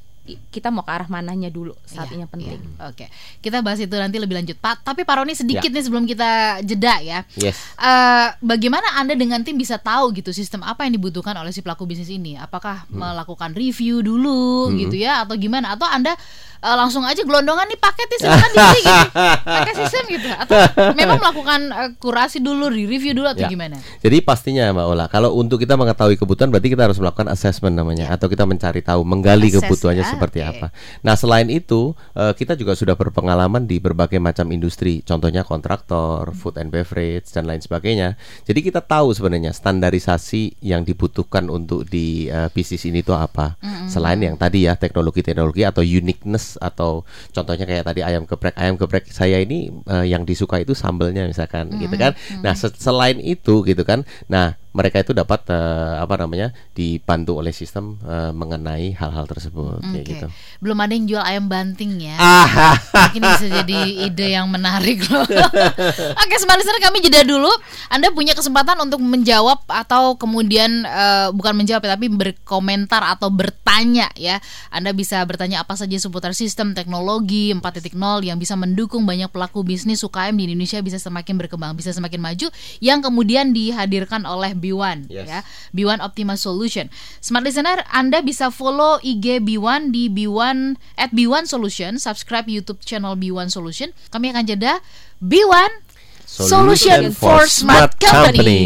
kita 0.51 0.69
mau 0.69 0.85
ke 0.85 0.93
arah 0.93 1.09
mananya 1.09 1.49
dulu 1.49 1.73
saat 1.83 2.11
yeah, 2.11 2.15
ini 2.15 2.21
yang 2.27 2.33
penting. 2.33 2.61
Yeah. 2.61 2.89
Oke, 2.91 3.07
okay. 3.07 3.09
kita 3.41 3.65
bahas 3.65 3.81
itu 3.81 3.95
nanti 3.97 4.21
lebih 4.21 4.37
lanjut. 4.37 4.57
Pak, 4.61 4.85
tapi 4.85 5.03
Pak 5.03 5.15
Roni 5.23 5.35
sedikit 5.35 5.67
yeah. 5.67 5.77
nih 5.81 5.85
sebelum 5.87 6.05
kita 6.05 6.31
jeda 6.67 6.95
ya. 7.01 7.19
Yes. 7.39 7.57
Uh, 7.81 8.35
bagaimana 8.45 9.01
anda 9.01 9.17
dengan 9.17 9.41
tim 9.41 9.57
bisa 9.57 9.81
tahu 9.81 10.13
gitu 10.15 10.31
sistem 10.31 10.61
apa 10.67 10.85
yang 10.85 10.99
dibutuhkan 10.99 11.33
oleh 11.39 11.55
si 11.55 11.65
pelaku 11.65 11.89
bisnis 11.89 12.11
ini? 12.13 12.37
Apakah 12.37 12.85
hmm. 12.87 13.01
melakukan 13.01 13.51
review 13.57 14.05
dulu 14.05 14.69
hmm. 14.71 14.77
gitu 14.87 14.97
ya, 15.01 15.25
atau 15.25 15.35
gimana? 15.41 15.75
Atau 15.75 15.89
anda 15.89 16.15
uh, 16.61 16.77
langsung 16.77 17.03
aja 17.05 17.21
gelondongan 17.25 17.67
nih 17.69 17.81
paket 17.81 18.07
nih 18.07 18.19
silakan 18.21 18.51
di 18.53 18.61
gitu. 18.61 18.93
pakai 19.57 19.75
sistem 19.77 20.05
gitu 20.09 20.29
atau 20.29 20.57
memang 20.95 21.19
melakukan 21.19 21.61
uh, 21.73 21.91
kurasi 21.97 22.39
dulu 22.41 22.69
di 22.73 22.85
review 22.87 23.17
dulu 23.17 23.29
atau 23.33 23.45
ya. 23.45 23.51
gimana 23.51 23.77
jadi 24.01 24.17
pastinya 24.21 24.71
mbak 24.73 24.87
Ola 24.87 25.05
kalau 25.09 25.37
untuk 25.37 25.61
kita 25.61 25.75
mengetahui 25.77 26.17
kebutuhan 26.21 26.53
berarti 26.53 26.69
kita 26.73 26.83
harus 26.89 26.99
melakukan 27.01 27.29
assessment 27.33 27.75
namanya 27.75 28.13
ya. 28.13 28.17
atau 28.17 28.29
kita 28.29 28.45
mencari 28.45 28.81
tahu 28.85 29.01
menggali 29.03 29.49
Assess, 29.51 29.65
kebutuhannya 29.67 30.05
ya? 30.05 30.11
seperti 30.13 30.39
okay. 30.45 30.51
apa 30.53 30.67
nah 31.01 31.15
selain 31.17 31.49
itu 31.49 31.97
uh, 32.17 32.33
kita 32.37 32.55
juga 32.55 32.77
sudah 32.77 32.95
berpengalaman 32.95 33.65
di 33.65 33.81
berbagai 33.81 34.21
macam 34.21 34.49
industri 34.53 35.01
contohnya 35.03 35.43
kontraktor 35.43 36.31
food 36.37 36.61
and 36.61 36.71
beverage 36.71 37.29
dan 37.33 37.49
lain 37.49 37.61
sebagainya 37.61 38.15
jadi 38.45 38.61
kita 38.61 38.81
tahu 38.85 39.13
sebenarnya 39.17 39.57
standarisasi 39.57 40.61
yang 40.65 40.85
dibutuhkan 40.85 41.49
untuk 41.49 41.89
di 41.89 42.29
uh, 42.29 42.53
bisnis 42.53 42.85
ini 42.87 43.01
itu 43.01 43.17
apa 43.17 43.57
mm 43.59 43.65
-hmm. 43.65 43.87
selain 43.89 44.21
yang 44.21 44.37
tadi 44.37 44.69
ya 44.69 44.77
teknologi-teknologi 44.77 45.65
atau 45.65 45.81
uniqueness 45.81 46.50
atau 46.59 47.07
contohnya 47.31 47.69
kayak 47.69 47.85
tadi 47.87 48.01
ayam 48.03 48.27
geprek. 48.27 48.55
Ayam 48.59 48.75
geprek 48.75 49.07
saya 49.13 49.39
ini 49.39 49.71
uh, 49.87 50.03
yang 50.03 50.27
disuka 50.27 50.59
itu 50.59 50.75
sambelnya 50.75 51.29
misalkan 51.29 51.69
mm 51.69 51.73
-hmm. 51.77 51.83
gitu 51.87 51.97
kan. 52.01 52.13
Nah 52.43 52.55
selain 52.57 53.19
itu 53.23 53.63
gitu 53.63 53.83
kan. 53.87 54.03
Nah 54.27 54.59
mereka 54.71 55.03
itu 55.03 55.11
dapat 55.11 55.43
uh, 55.51 55.99
apa 55.99 56.15
namanya 56.15 56.55
dibantu 56.79 57.43
oleh 57.43 57.51
sistem 57.51 57.99
uh, 58.07 58.31
mengenai 58.31 58.95
hal-hal 58.95 59.27
tersebut 59.27 59.83
okay. 59.83 60.07
gitu. 60.07 60.27
Belum 60.63 60.79
ada 60.79 60.95
yang 60.95 61.11
jual 61.11 61.23
ayam 61.27 61.51
banting 61.51 61.99
ya. 61.99 62.15
Ah. 62.23 62.79
Mungkin 63.11 63.23
bisa 63.35 63.47
jadi 63.51 64.07
ide 64.07 64.39
yang 64.39 64.47
menarik 64.47 65.03
loh. 65.11 65.27
Oke, 66.23 66.35
sebenarnya 66.39 66.83
kami 66.87 67.03
jeda 67.03 67.27
dulu. 67.27 67.51
Anda 67.91 68.15
punya 68.15 68.39
kesempatan 68.39 68.79
untuk 68.79 69.03
menjawab 69.03 69.67
atau 69.67 70.15
kemudian 70.15 70.87
uh, 70.87 71.35
bukan 71.35 71.59
menjawab 71.59 71.83
ya, 71.83 71.99
tapi 71.99 72.07
berkomentar 72.07 73.03
atau 73.19 73.27
bertanya 73.27 74.07
ya. 74.15 74.39
Anda 74.71 74.95
bisa 74.95 75.19
bertanya 75.27 75.67
apa 75.67 75.75
saja 75.75 75.99
seputar 75.99 76.31
sistem 76.31 76.79
teknologi 76.79 77.51
4.0 77.51 77.91
yang 78.23 78.39
bisa 78.39 78.55
mendukung 78.55 79.03
banyak 79.03 79.35
pelaku 79.35 79.67
bisnis 79.67 80.07
UKM 80.07 80.39
di 80.39 80.47
Indonesia 80.47 80.79
bisa 80.79 81.03
semakin 81.03 81.35
berkembang, 81.43 81.75
bisa 81.75 81.91
semakin 81.91 82.23
maju 82.23 82.47
yang 82.79 83.03
kemudian 83.03 83.51
dihadirkan 83.51 84.23
oleh 84.31 84.60
B1 84.61 85.09
yes. 85.09 85.25
ya. 85.25 85.41
B1 85.73 86.05
Optima 86.05 86.37
Solution. 86.37 86.93
Smart 87.25 87.49
listener, 87.49 87.81
Anda 87.89 88.21
bisa 88.21 88.53
follow 88.53 89.01
IG 89.01 89.41
B1 89.41 89.91
di 89.91 90.13
B1 90.13 90.77
at 91.01 91.11
B1 91.17 91.49
Solution, 91.49 91.97
subscribe 91.97 92.45
YouTube 92.47 92.85
channel 92.85 93.17
B1 93.17 93.49
Solution. 93.49 93.97
Kami 94.13 94.37
akan 94.37 94.45
jeda 94.45 94.85
B1 95.25 95.89
Solution, 96.29 96.77
Solution 96.77 97.01
for, 97.17 97.49
Smart 97.49 97.97
Company. 97.99 98.37
Company. 98.37 98.63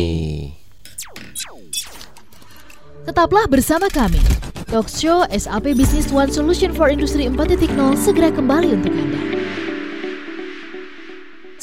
Tetaplah 3.04 3.44
bersama 3.48 3.86
kami. 3.92 4.20
Talk 4.68 4.88
Show 4.88 5.28
SAP 5.28 5.76
Business 5.76 6.08
One 6.10 6.32
Solution 6.32 6.72
for 6.72 6.88
Industry 6.88 7.28
4.0 7.30 7.68
segera 8.00 8.32
kembali 8.32 8.80
untuk 8.80 8.90
Anda 8.90 9.43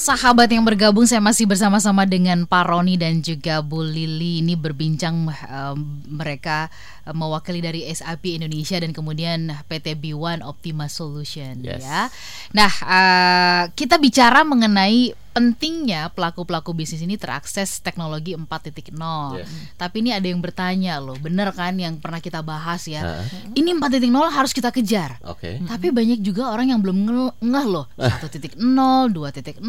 sahabat 0.02 0.50
yang 0.50 0.66
bergabung 0.66 1.06
saya 1.06 1.22
masih 1.22 1.46
bersama-sama 1.46 2.10
dengan 2.10 2.50
Pak 2.50 2.66
Roni 2.66 2.98
dan 2.98 3.22
juga 3.22 3.62
Bu 3.62 3.86
Lili 3.86 4.42
ini 4.42 4.58
berbincang 4.58 5.30
um, 5.30 5.78
mereka 6.10 6.74
uh, 7.06 7.14
mewakili 7.14 7.62
dari 7.62 7.86
SAP 7.86 8.34
Indonesia 8.34 8.82
dan 8.82 8.98
kemudian 8.98 9.54
PT 9.70 10.02
B1 10.02 10.42
Optima 10.42 10.90
Solution 10.90 11.62
yes. 11.62 11.86
ya. 11.86 12.10
Nah, 12.58 12.74
uh, 12.82 13.64
kita 13.78 14.02
bicara 14.02 14.42
mengenai 14.42 15.14
pentingnya 15.32 16.12
pelaku-pelaku 16.12 16.76
bisnis 16.76 17.04
ini 17.04 17.16
terakses 17.16 17.80
teknologi 17.80 18.36
4.0. 18.36 18.92
Yes. 19.40 19.48
Tapi 19.80 20.04
ini 20.04 20.12
ada 20.12 20.28
yang 20.28 20.44
bertanya 20.44 21.00
loh, 21.00 21.16
bener 21.16 21.56
kan 21.56 21.72
yang 21.80 21.96
pernah 21.98 22.20
kita 22.20 22.44
bahas 22.44 22.84
ya. 22.86 23.24
Uh. 23.24 23.56
Ini 23.56 23.72
4.0 23.80 24.12
harus 24.28 24.52
kita 24.52 24.70
kejar. 24.76 25.18
Okay. 25.24 25.64
Tapi 25.64 25.90
banyak 25.90 26.20
juga 26.20 26.52
orang 26.52 26.76
yang 26.76 26.84
belum 26.84 27.32
ngeh 27.40 27.66
loh. 27.66 27.88
1.0, 27.96 28.60
2.0, 28.60 29.16
3.0 29.16 29.64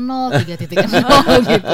gitu. 1.47 1.67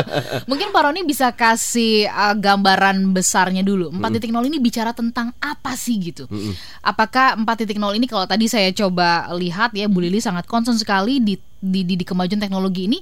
Mungkin 0.45 0.68
Pak 0.68 0.83
Roni 0.85 1.00
bisa 1.09 1.33
kasih 1.33 2.12
uh, 2.12 2.37
gambaran 2.37 3.16
besarnya 3.16 3.64
dulu. 3.64 3.88
4.0 3.88 4.28
mm. 4.28 4.49
ini 4.52 4.59
bicara 4.61 4.92
tentang 4.92 5.33
apa 5.40 5.73
sih 5.75 5.97
gitu. 5.97 6.28
Mm 6.28 6.38
-mm. 6.38 6.52
Apakah 6.85 7.40
4.0 7.40 7.73
ini 7.97 8.07
kalau 8.07 8.28
tadi 8.28 8.52
saya 8.52 8.68
coba 8.76 9.33
lihat 9.33 9.73
ya 9.73 9.88
Bu 9.88 10.04
Lili 10.04 10.21
sangat 10.21 10.45
concern 10.45 10.76
sekali 10.76 11.25
di 11.25 11.48
di, 11.59 11.83
di, 11.83 11.99
di 11.99 12.05
kemajuan 12.07 12.38
teknologi 12.38 12.87
ini 12.87 12.99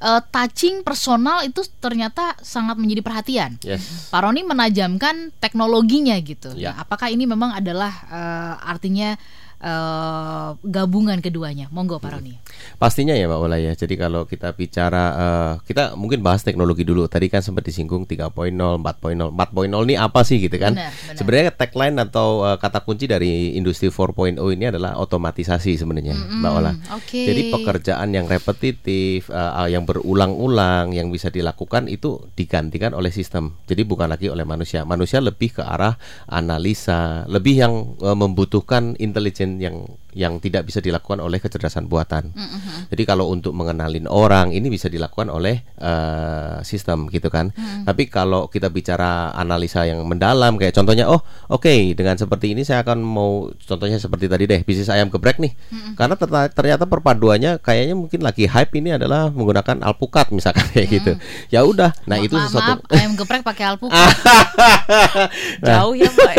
uh, 0.00 0.20
touching 0.32 0.80
personal 0.80 1.44
itu 1.44 1.60
ternyata 1.78 2.32
sangat 2.40 2.80
menjadi 2.80 3.04
perhatian. 3.04 3.50
Yes. 3.60 4.08
Pak 4.08 4.20
Roni 4.24 4.42
menajamkan 4.44 5.32
teknologinya 5.36 6.16
gitu. 6.24 6.56
Yeah. 6.56 6.72
Nah, 6.72 6.88
apakah 6.88 7.12
ini 7.12 7.28
memang 7.28 7.52
adalah 7.52 7.92
uh, 8.08 8.54
artinya 8.64 9.16
uh, 9.62 10.54
gabungan 10.62 11.18
keduanya. 11.18 11.70
Monggo 11.70 11.98
Pak 11.98 12.18
Roni. 12.18 12.38
Pastinya 12.78 13.14
ya 13.14 13.26
Mbak 13.26 13.40
Ola 13.42 13.56
ya. 13.58 13.72
Jadi 13.74 13.94
kalau 13.98 14.26
kita 14.26 14.54
bicara 14.54 15.04
uh, 15.14 15.52
kita 15.62 15.94
mungkin 15.98 16.22
bahas 16.22 16.42
teknologi 16.42 16.82
dulu. 16.86 17.06
Tadi 17.10 17.26
kan 17.30 17.42
sempat 17.42 17.66
disinggung 17.66 18.06
3.0, 18.06 18.30
4.0. 18.54 19.34
4.0 19.34 19.86
ini 19.88 19.94
apa 19.98 20.20
sih 20.22 20.38
gitu 20.42 20.56
kan? 20.58 20.78
Sebenarnya 21.14 21.54
tagline 21.54 21.96
atau 22.02 22.46
uh, 22.46 22.56
kata 22.58 22.82
kunci 22.82 23.10
dari 23.10 23.54
industri 23.58 23.90
4.0 23.90 24.38
ini 24.38 24.64
adalah 24.70 24.98
otomatisasi 24.98 25.78
sebenarnya 25.78 26.14
mm 26.14 26.22
-hmm. 26.22 26.38
Mbak 26.42 26.52
Ola. 26.54 26.72
Okay. 27.02 27.26
Jadi 27.30 27.42
pekerjaan 27.50 28.08
yang 28.14 28.26
repetitif, 28.30 29.30
uh, 29.30 29.66
yang 29.66 29.82
berulang-ulang 29.88 30.94
yang 30.94 31.10
bisa 31.10 31.32
dilakukan 31.32 31.90
itu 31.90 32.30
digantikan 32.34 32.94
oleh 32.94 33.10
sistem. 33.10 33.58
Jadi 33.66 33.82
bukan 33.82 34.10
lagi 34.10 34.30
oleh 34.30 34.46
manusia. 34.46 34.84
Manusia 34.84 35.18
lebih 35.22 35.60
ke 35.60 35.62
arah 35.64 35.96
analisa, 36.28 37.24
lebih 37.26 37.54
yang 37.58 37.74
uh, 38.04 38.16
membutuhkan 38.16 38.94
intelijen 39.00 39.47
yang 39.56 39.96
yang 40.18 40.42
tidak 40.42 40.66
bisa 40.66 40.82
dilakukan 40.82 41.22
oleh 41.22 41.38
kecerdasan 41.38 41.86
buatan. 41.86 42.34
Mm 42.34 42.42
-hmm. 42.42 42.78
Jadi 42.90 43.02
kalau 43.06 43.30
untuk 43.30 43.54
mengenalin 43.54 44.10
orang 44.10 44.50
ini 44.50 44.66
bisa 44.66 44.90
dilakukan 44.90 45.30
oleh 45.30 45.62
uh, 45.78 46.58
sistem 46.66 47.06
gitu 47.06 47.30
kan. 47.30 47.54
Mm. 47.54 47.86
Tapi 47.86 48.10
kalau 48.10 48.50
kita 48.50 48.66
bicara 48.66 49.30
analisa 49.38 49.86
yang 49.86 50.02
mendalam 50.02 50.58
kayak 50.58 50.74
contohnya 50.74 51.06
oh 51.06 51.22
oke 51.46 51.62
okay, 51.62 51.94
dengan 51.94 52.18
seperti 52.18 52.58
ini 52.58 52.66
saya 52.66 52.82
akan 52.82 52.98
mau 52.98 53.46
contohnya 53.54 54.02
seperti 54.02 54.26
tadi 54.26 54.50
deh 54.50 54.66
bisnis 54.66 54.90
ayam 54.90 55.06
geprek 55.06 55.38
nih. 55.38 55.54
Mm 55.54 55.78
-hmm. 55.78 55.92
Karena 55.94 56.14
ternyata 56.50 56.90
perpaduannya 56.90 57.62
kayaknya 57.62 57.94
mungkin 57.94 58.26
lagi 58.26 58.50
hype 58.50 58.74
ini 58.74 58.98
adalah 58.98 59.30
menggunakan 59.30 59.86
alpukat 59.86 60.34
misalkan 60.34 60.66
kayak 60.74 60.90
mm. 60.90 60.94
gitu. 60.98 61.12
Ya 61.54 61.62
udah. 61.62 61.94
Nah, 62.10 62.18
Ma 62.18 62.26
itu 62.26 62.34
maaf, 62.34 62.50
sesuatu 62.50 62.82
maaf, 62.82 62.90
ayam 62.90 63.14
geprek 63.14 63.46
pakai 63.46 63.64
alpukat. 63.70 63.94
Jauh 65.68 65.94
ya, 65.94 66.10
Mbak. 66.10 66.34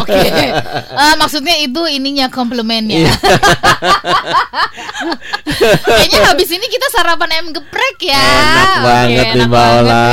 Oke. 0.00 0.16
Okay. 0.16 0.48
Uh, 0.96 1.02
eh, 1.04 1.14
maksudnya 1.20 1.54
itu 1.60 1.82
ininya 1.90 2.32
komplemennya. 2.32 3.09
Kayaknya 5.60 6.20
habis 6.32 6.48
ini 6.52 6.66
kita 6.68 6.86
sarapan 6.92 7.28
ayam 7.36 7.48
geprek 7.52 7.98
ya. 8.00 8.16
Enak 8.20 8.74
banget 8.80 9.26
nih 9.36 9.46
Mbak 9.48 9.66
Ola. 9.80 10.04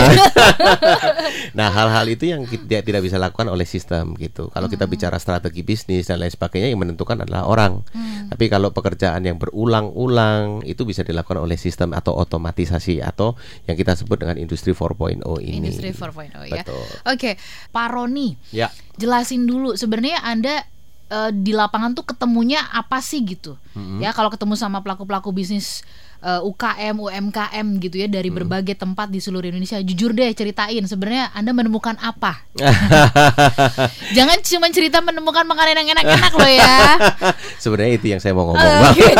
nah, 1.57 1.69
hal-hal 1.71 2.05
itu 2.11 2.23
yang 2.31 2.43
tidak 2.47 2.83
tidak 2.83 3.01
bisa 3.03 3.17
lakukan 3.19 3.47
oleh 3.47 3.63
sistem 3.63 4.15
gitu. 4.19 4.51
Kalau 4.51 4.67
hmm. 4.67 4.75
kita 4.75 4.85
bicara 4.87 5.17
strategi 5.19 5.61
bisnis 5.63 6.07
dan 6.11 6.19
lain 6.19 6.31
sebagainya 6.31 6.71
yang 6.71 6.81
menentukan 6.81 7.23
adalah 7.23 7.47
orang. 7.47 7.83
Hmm. 7.91 8.27
Tapi 8.31 8.45
kalau 8.51 8.71
pekerjaan 8.75 9.23
yang 9.23 9.39
berulang-ulang 9.39 10.63
itu 10.67 10.83
bisa 10.83 11.03
dilakukan 11.03 11.39
oleh 11.39 11.55
sistem 11.55 11.95
atau 11.95 12.15
otomatisasi 12.15 12.99
atau 12.99 13.35
yang 13.65 13.79
kita 13.79 13.95
sebut 13.95 14.19
dengan 14.19 14.35
industri 14.39 14.75
4.0 14.75 15.23
ini. 15.43 15.71
Industri 15.71 15.91
4.0 15.95 16.47
ya. 16.47 16.63
Oke, 16.63 16.83
okay. 17.07 17.33
Pak 17.71 17.87
Roni. 17.91 18.35
Ya. 18.51 18.71
Jelasin 18.97 19.45
dulu 19.45 19.77
sebenarnya 19.77 20.25
Anda 20.25 20.65
uh, 21.11 21.31
di 21.33 21.51
lapangan 21.55 21.95
tuh 21.95 22.05
ketemunya 22.07 22.63
apa 22.71 22.99
sih 23.03 23.23
gitu 23.23 23.55
mm-hmm. 23.75 24.03
ya 24.03 24.11
kalau 24.11 24.31
ketemu 24.31 24.55
sama 24.55 24.83
pelaku 24.83 25.03
pelaku 25.07 25.29
bisnis 25.31 25.83
uh, 26.21 26.39
eh, 26.39 26.41
UKM 26.41 26.95
UMKM 26.97 27.67
gitu 27.81 27.95
ya 27.99 28.07
dari 28.07 28.29
mm-hmm. 28.29 28.37
berbagai 28.45 28.75
tempat 28.77 29.07
di 29.11 29.19
seluruh 29.19 29.49
Indonesia 29.49 29.79
jujur 29.81 30.13
deh 30.13 30.29
ceritain 30.33 30.83
sebenarnya 30.85 31.33
anda 31.33 31.51
menemukan 31.51 31.97
apa 31.99 32.45
jangan 34.17 34.37
cuma 34.45 34.67
cerita 34.69 35.01
menemukan 35.01 35.45
makanan 35.45 35.83
yang 35.83 35.89
enak-enak 35.97 36.33
loh 36.33 36.51
ya 36.51 36.77
sebenarnya 37.63 37.93
itu 37.97 38.05
yang 38.13 38.21
saya 38.21 38.33
mau 38.33 38.49
ngomong 38.49 38.61
uh, 38.61 38.91
okay. 38.93 39.13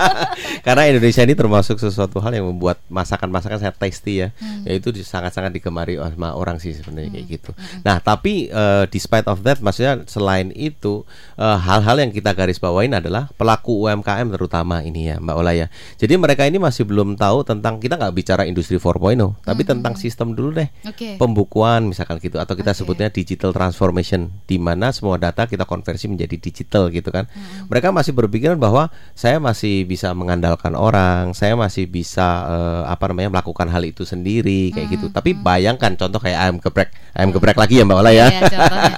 karena 0.66 0.82
Indonesia 0.90 1.22
ini 1.22 1.34
termasuk 1.34 1.76
sesuatu 1.78 2.18
hal 2.22 2.32
yang 2.34 2.46
membuat 2.48 2.78
masakan-masakan 2.88 3.58
saya 3.58 3.72
tasty 3.74 4.22
ya 4.24 4.28
hmm. 4.38 4.66
yaitu 4.66 4.94
sangat-sangat 5.02 5.54
digemari 5.54 5.98
sama 5.98 6.34
orang 6.34 6.58
sih 6.62 6.74
sebenarnya 6.74 7.08
hmm. 7.10 7.16
kayak 7.18 7.26
gitu 7.28 7.50
hmm. 7.52 7.80
nah 7.84 7.98
tapi 8.00 8.48
uh, 8.50 8.84
despite 8.88 9.26
of 9.28 9.42
that 9.46 9.58
maksudnya 9.62 10.02
selain 10.06 10.54
itu 10.54 11.04
hal 11.36 11.58
eh, 11.58 11.58
hal-hal 11.82 11.96
yang 12.08 12.12
kita 12.14 12.30
garis 12.32 12.62
bawain 12.62 12.94
adalah 12.94 13.28
pelaku 13.34 13.90
UMKM 13.90 14.28
terutama 14.32 14.80
ini 14.86 15.10
ya 15.10 15.16
Mbak 15.18 15.34
Ola 15.36 15.52
ya 15.52 15.66
jadi 15.98 16.14
mereka 16.14 16.31
ini 16.40 16.56
masih 16.56 16.88
belum 16.88 17.20
tahu 17.20 17.44
tentang 17.44 17.76
kita 17.76 18.00
nggak 18.00 18.14
bicara 18.16 18.42
industri 18.48 18.80
4.0 18.80 19.44
tapi 19.44 19.62
hmm. 19.62 19.70
tentang 19.76 19.94
sistem 20.00 20.32
dulu 20.32 20.56
deh 20.56 20.68
okay. 20.88 21.20
pembukuan 21.20 21.92
misalkan 21.92 22.16
gitu 22.16 22.40
atau 22.40 22.56
kita 22.56 22.72
okay. 22.72 22.78
sebutnya 22.80 23.08
digital 23.12 23.52
transformation 23.52 24.32
di 24.48 24.56
mana 24.56 24.88
semua 24.90 25.20
data 25.20 25.44
kita 25.44 25.68
konversi 25.68 26.08
menjadi 26.08 26.40
digital 26.40 26.88
gitu 26.88 27.12
kan 27.12 27.28
hmm. 27.28 27.68
mereka 27.68 27.92
masih 27.92 28.16
berpikiran 28.16 28.56
bahwa 28.56 28.88
saya 29.12 29.36
masih 29.36 29.84
bisa 29.84 30.16
mengandalkan 30.16 30.72
orang 30.72 31.36
saya 31.36 31.52
masih 31.52 31.84
bisa 31.84 32.48
uh, 32.48 32.82
apa 32.88 33.12
namanya 33.12 33.38
melakukan 33.38 33.68
hal 33.68 33.84
itu 33.84 34.08
sendiri 34.08 34.72
kayak 34.72 34.88
hmm. 34.88 34.94
gitu 34.96 35.06
tapi 35.12 35.36
bayangkan 35.36 35.92
contoh 35.94 36.18
kayak 36.18 36.38
ayam 36.48 36.56
geprek 36.56 36.88
ayam 37.12 37.30
geprek 37.30 37.58
lagi 37.60 37.78
ya 37.78 37.84
Mbak 37.84 37.98
Ola 38.00 38.12
ya, 38.14 38.26
ya 38.32 38.40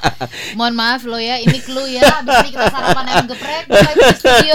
mohon 0.58 0.74
maaf 0.78 1.02
lo 1.02 1.18
ya 1.18 1.42
ini 1.42 1.58
clue 1.58 1.98
ya 1.98 2.06
habis 2.06 2.36
ini 2.46 2.50
kita 2.54 2.70
sarapan 2.70 3.04
ayam 3.10 3.26
geprek 3.26 3.64
di 3.66 4.06
studio 4.14 4.54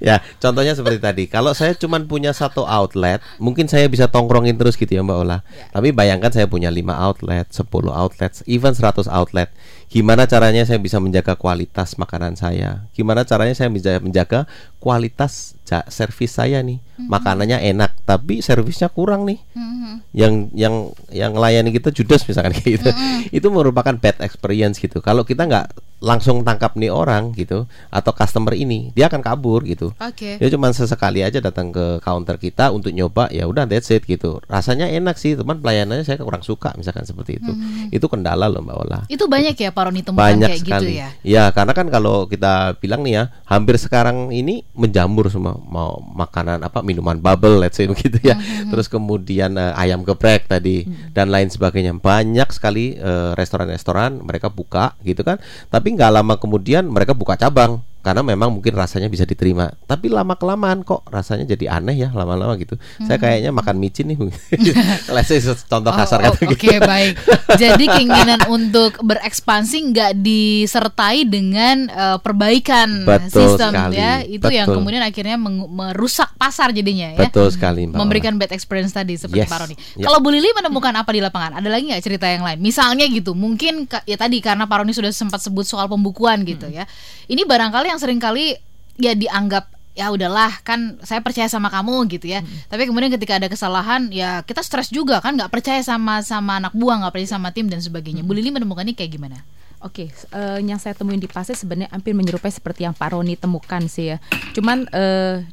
ya 0.08 0.15
contohnya 0.38 0.72
seperti 0.76 0.98
tadi 1.00 1.24
kalau 1.26 1.52
saya 1.52 1.72
cuma 1.74 1.98
punya 2.02 2.30
satu 2.34 2.64
outlet 2.64 3.22
mungkin 3.40 3.66
saya 3.66 3.88
bisa 3.88 4.06
tongkrongin 4.10 4.56
terus 4.56 4.76
gitu 4.76 4.90
ya 4.90 5.02
Mbak 5.02 5.18
Ola 5.22 5.42
ya. 5.42 5.72
tapi 5.74 5.90
bayangkan 5.92 6.30
saya 6.32 6.46
punya 6.46 6.68
lima 6.68 6.96
outlet 6.96 7.48
10 7.50 7.66
outlet 7.90 8.32
even 8.44 8.72
100 8.74 9.08
outlet 9.10 9.48
gimana 9.86 10.26
caranya 10.26 10.66
saya 10.66 10.82
bisa 10.82 10.98
menjaga 10.98 11.38
kualitas 11.38 11.94
makanan 11.94 12.34
saya 12.34 12.90
gimana 12.90 13.22
caranya 13.22 13.54
saya 13.54 13.70
bisa 13.70 14.02
menjaga 14.02 14.50
kualitas 14.82 15.54
servis 15.90 16.34
saya 16.34 16.62
nih 16.62 16.78
mm-hmm. 16.78 17.06
makanannya 17.10 17.58
enak 17.74 17.94
tapi 18.06 18.42
servisnya 18.42 18.90
kurang 18.90 19.26
nih 19.26 19.38
mm-hmm. 19.54 19.94
yang 20.14 20.34
yang 20.54 20.74
yang 21.10 21.32
layani 21.34 21.70
kita 21.74 21.94
judes 21.94 22.22
misalkan 22.26 22.54
kayak 22.54 22.82
gitu 22.82 22.90
mm-hmm. 22.90 23.34
itu 23.34 23.46
merupakan 23.50 23.94
bad 23.94 24.22
experience 24.22 24.78
gitu 24.78 24.98
kalau 24.98 25.22
kita 25.22 25.46
nggak 25.46 25.66
langsung 25.96 26.44
tangkap 26.44 26.76
nih 26.76 26.92
orang 26.92 27.32
gitu 27.32 27.64
atau 27.88 28.12
customer 28.12 28.52
ini 28.52 28.92
dia 28.92 29.08
akan 29.08 29.24
kabur 29.24 29.64
gitu 29.64 29.96
okay. 29.96 30.36
dia 30.36 30.52
cuma 30.52 30.68
sesekali 30.68 31.24
aja 31.24 31.40
datang 31.40 31.72
ke 31.72 32.04
counter 32.04 32.36
kita 32.36 32.68
untuk 32.68 32.92
nyoba 32.92 33.32
ya 33.32 33.48
udah 33.48 33.64
that's 33.64 33.88
it 33.88 34.04
gitu 34.04 34.36
rasanya 34.44 34.92
enak 34.92 35.16
sih 35.16 35.32
teman 35.32 35.56
pelayanannya 35.56 36.04
saya 36.04 36.20
kurang 36.20 36.44
suka 36.44 36.76
misalkan 36.76 37.08
seperti 37.08 37.40
itu 37.40 37.48
mm-hmm. 37.48 37.96
itu 37.96 38.06
kendala 38.12 38.44
loh 38.44 38.60
mbak 38.60 38.76
Ola 38.76 39.00
itu 39.08 39.24
banyak 39.24 39.56
ya 39.56 39.70
Pak 39.72 39.82
Roni 39.88 40.00
temukan 40.04 40.20
banyak 40.20 40.48
kayak 40.52 40.60
gitu 40.60 40.68
sekali. 40.68 40.84
gitu 40.84 41.00
ya 41.00 41.08
ya 41.24 41.44
karena 41.50 41.72
kan 41.72 41.86
kalau 41.88 42.28
kita 42.28 42.76
bilang 42.76 43.00
nih 43.00 43.12
ya 43.16 43.24
hampir 43.48 43.80
sekarang 43.80 44.36
ini 44.36 44.68
menjamur 44.76 45.32
semua 45.32 45.56
mau 45.56 45.96
makanan 46.12 46.60
apa 46.60 46.84
minuman 46.84 47.16
bubble 47.16 47.56
let's 47.56 47.80
say 47.80 47.88
begitu 47.88 48.20
ya 48.20 48.36
mm-hmm. 48.36 48.68
terus 48.68 48.92
kemudian 48.92 49.56
uh, 49.56 49.72
ayam 49.80 50.04
geprek 50.04 50.44
tadi 50.44 50.84
mm-hmm. 50.84 51.16
dan 51.16 51.32
lain 51.32 51.48
sebagainya 51.48 51.96
banyak 51.96 52.52
sekali 52.52 53.00
uh, 53.00 53.32
restoran-restoran 53.32 54.20
mereka 54.20 54.52
buka 54.52 54.92
gitu 55.00 55.24
kan 55.24 55.40
tapi 55.72 55.85
nggak 55.94 56.10
lama 56.10 56.34
kemudian 56.40 56.88
mereka 56.88 57.14
buka 57.14 57.38
cabang 57.38 57.84
karena 58.06 58.22
memang 58.22 58.54
mungkin 58.54 58.70
rasanya 58.78 59.10
bisa 59.10 59.26
diterima 59.26 59.66
tapi 59.82 60.06
lama 60.06 60.38
kelamaan 60.38 60.86
kok 60.86 61.02
rasanya 61.10 61.42
jadi 61.58 61.82
aneh 61.82 62.06
ya 62.06 62.14
lama-lama 62.14 62.54
gitu 62.54 62.78
hmm. 62.78 63.10
saya 63.10 63.18
kayaknya 63.18 63.50
makan 63.50 63.82
micin 63.82 64.14
nih 64.14 64.30
let's 65.14 65.26
say 65.26 65.42
contoh 65.42 65.90
oh, 65.90 65.96
kasar 65.98 66.22
oh, 66.22 66.30
oke 66.30 66.54
okay, 66.54 66.78
baik 66.78 67.18
jadi 67.58 67.82
keinginan 67.98 68.46
untuk 68.46 69.02
berekspansi 69.02 69.90
nggak 69.90 70.22
disertai 70.22 71.26
dengan 71.26 71.90
uh, 71.90 72.22
perbaikan 72.22 73.02
betul 73.02 73.42
sistem 73.42 73.74
sekali. 73.74 73.98
ya 73.98 74.22
itu 74.22 74.38
betul. 74.38 74.54
yang 74.54 74.68
kemudian 74.70 75.02
akhirnya 75.02 75.34
merusak 75.66 76.30
pasar 76.38 76.70
jadinya 76.70 77.10
ya 77.10 77.26
betul 77.26 77.50
sekali 77.50 77.90
Mbak 77.90 77.98
memberikan 77.98 78.38
bad 78.38 78.54
experience 78.54 78.94
tadi 78.94 79.18
seperti 79.18 79.42
yes. 79.42 79.50
Pak 79.50 79.58
Roni 79.66 79.74
yeah. 79.74 80.06
kalau 80.06 80.22
Bu 80.22 80.30
Lili 80.30 80.46
menemukan 80.54 80.94
apa 80.94 81.10
di 81.10 81.18
lapangan 81.18 81.58
ada 81.58 81.66
lagi 81.66 81.90
nggak 81.90 82.04
cerita 82.06 82.30
yang 82.30 82.46
lain 82.46 82.62
misalnya 82.62 83.02
gitu 83.10 83.34
mungkin 83.34 83.90
ya 84.06 84.14
tadi 84.14 84.38
karena 84.38 84.70
Pak 84.70 84.86
Roni 84.86 84.94
sudah 84.94 85.10
sempat 85.10 85.42
sebut 85.42 85.66
soal 85.66 85.90
pembukuan 85.90 86.46
gitu 86.46 86.70
hmm. 86.70 86.78
ya 86.78 86.86
ini 87.26 87.42
barangkali 87.42 87.95
yang 87.96 88.02
sering 88.04 88.20
kali 88.20 88.60
ya 89.00 89.16
dianggap 89.16 89.72
ya 89.96 90.12
udahlah 90.12 90.52
kan 90.60 91.00
saya 91.00 91.24
percaya 91.24 91.48
sama 91.48 91.72
kamu 91.72 92.04
gitu 92.12 92.28
ya 92.28 92.44
hmm. 92.44 92.68
tapi 92.68 92.84
kemudian 92.84 93.08
ketika 93.08 93.40
ada 93.40 93.48
kesalahan 93.48 94.12
ya 94.12 94.44
kita 94.44 94.60
stres 94.60 94.92
juga 94.92 95.24
kan 95.24 95.32
nggak 95.40 95.48
percaya 95.48 95.80
sama 95.80 96.20
sama 96.20 96.60
anak 96.60 96.76
buah 96.76 97.00
nggak 97.00 97.12
percaya 97.16 97.40
sama 97.40 97.48
tim 97.56 97.72
dan 97.72 97.80
sebagainya 97.80 98.20
hmm. 98.20 98.28
Bu 98.28 98.36
Lili 98.36 98.52
menemukan 98.52 98.84
ini 98.84 98.92
kayak 98.92 99.16
gimana 99.16 99.40
Oke, 99.84 100.08
okay, 100.08 100.32
uh, 100.32 100.56
eh, 100.56 100.64
yang 100.64 100.80
saya 100.80 100.96
temuin 100.96 101.20
di 101.20 101.28
pasar 101.28 101.52
sebenarnya 101.52 101.92
hampir 101.92 102.16
menyerupai 102.16 102.48
seperti 102.48 102.88
yang 102.88 102.96
Pak 102.96 103.12
Roni 103.12 103.36
temukan 103.36 103.84
sih 103.84 104.08
ya. 104.08 104.16
Cuman 104.56 104.88
uh, 104.88 105.44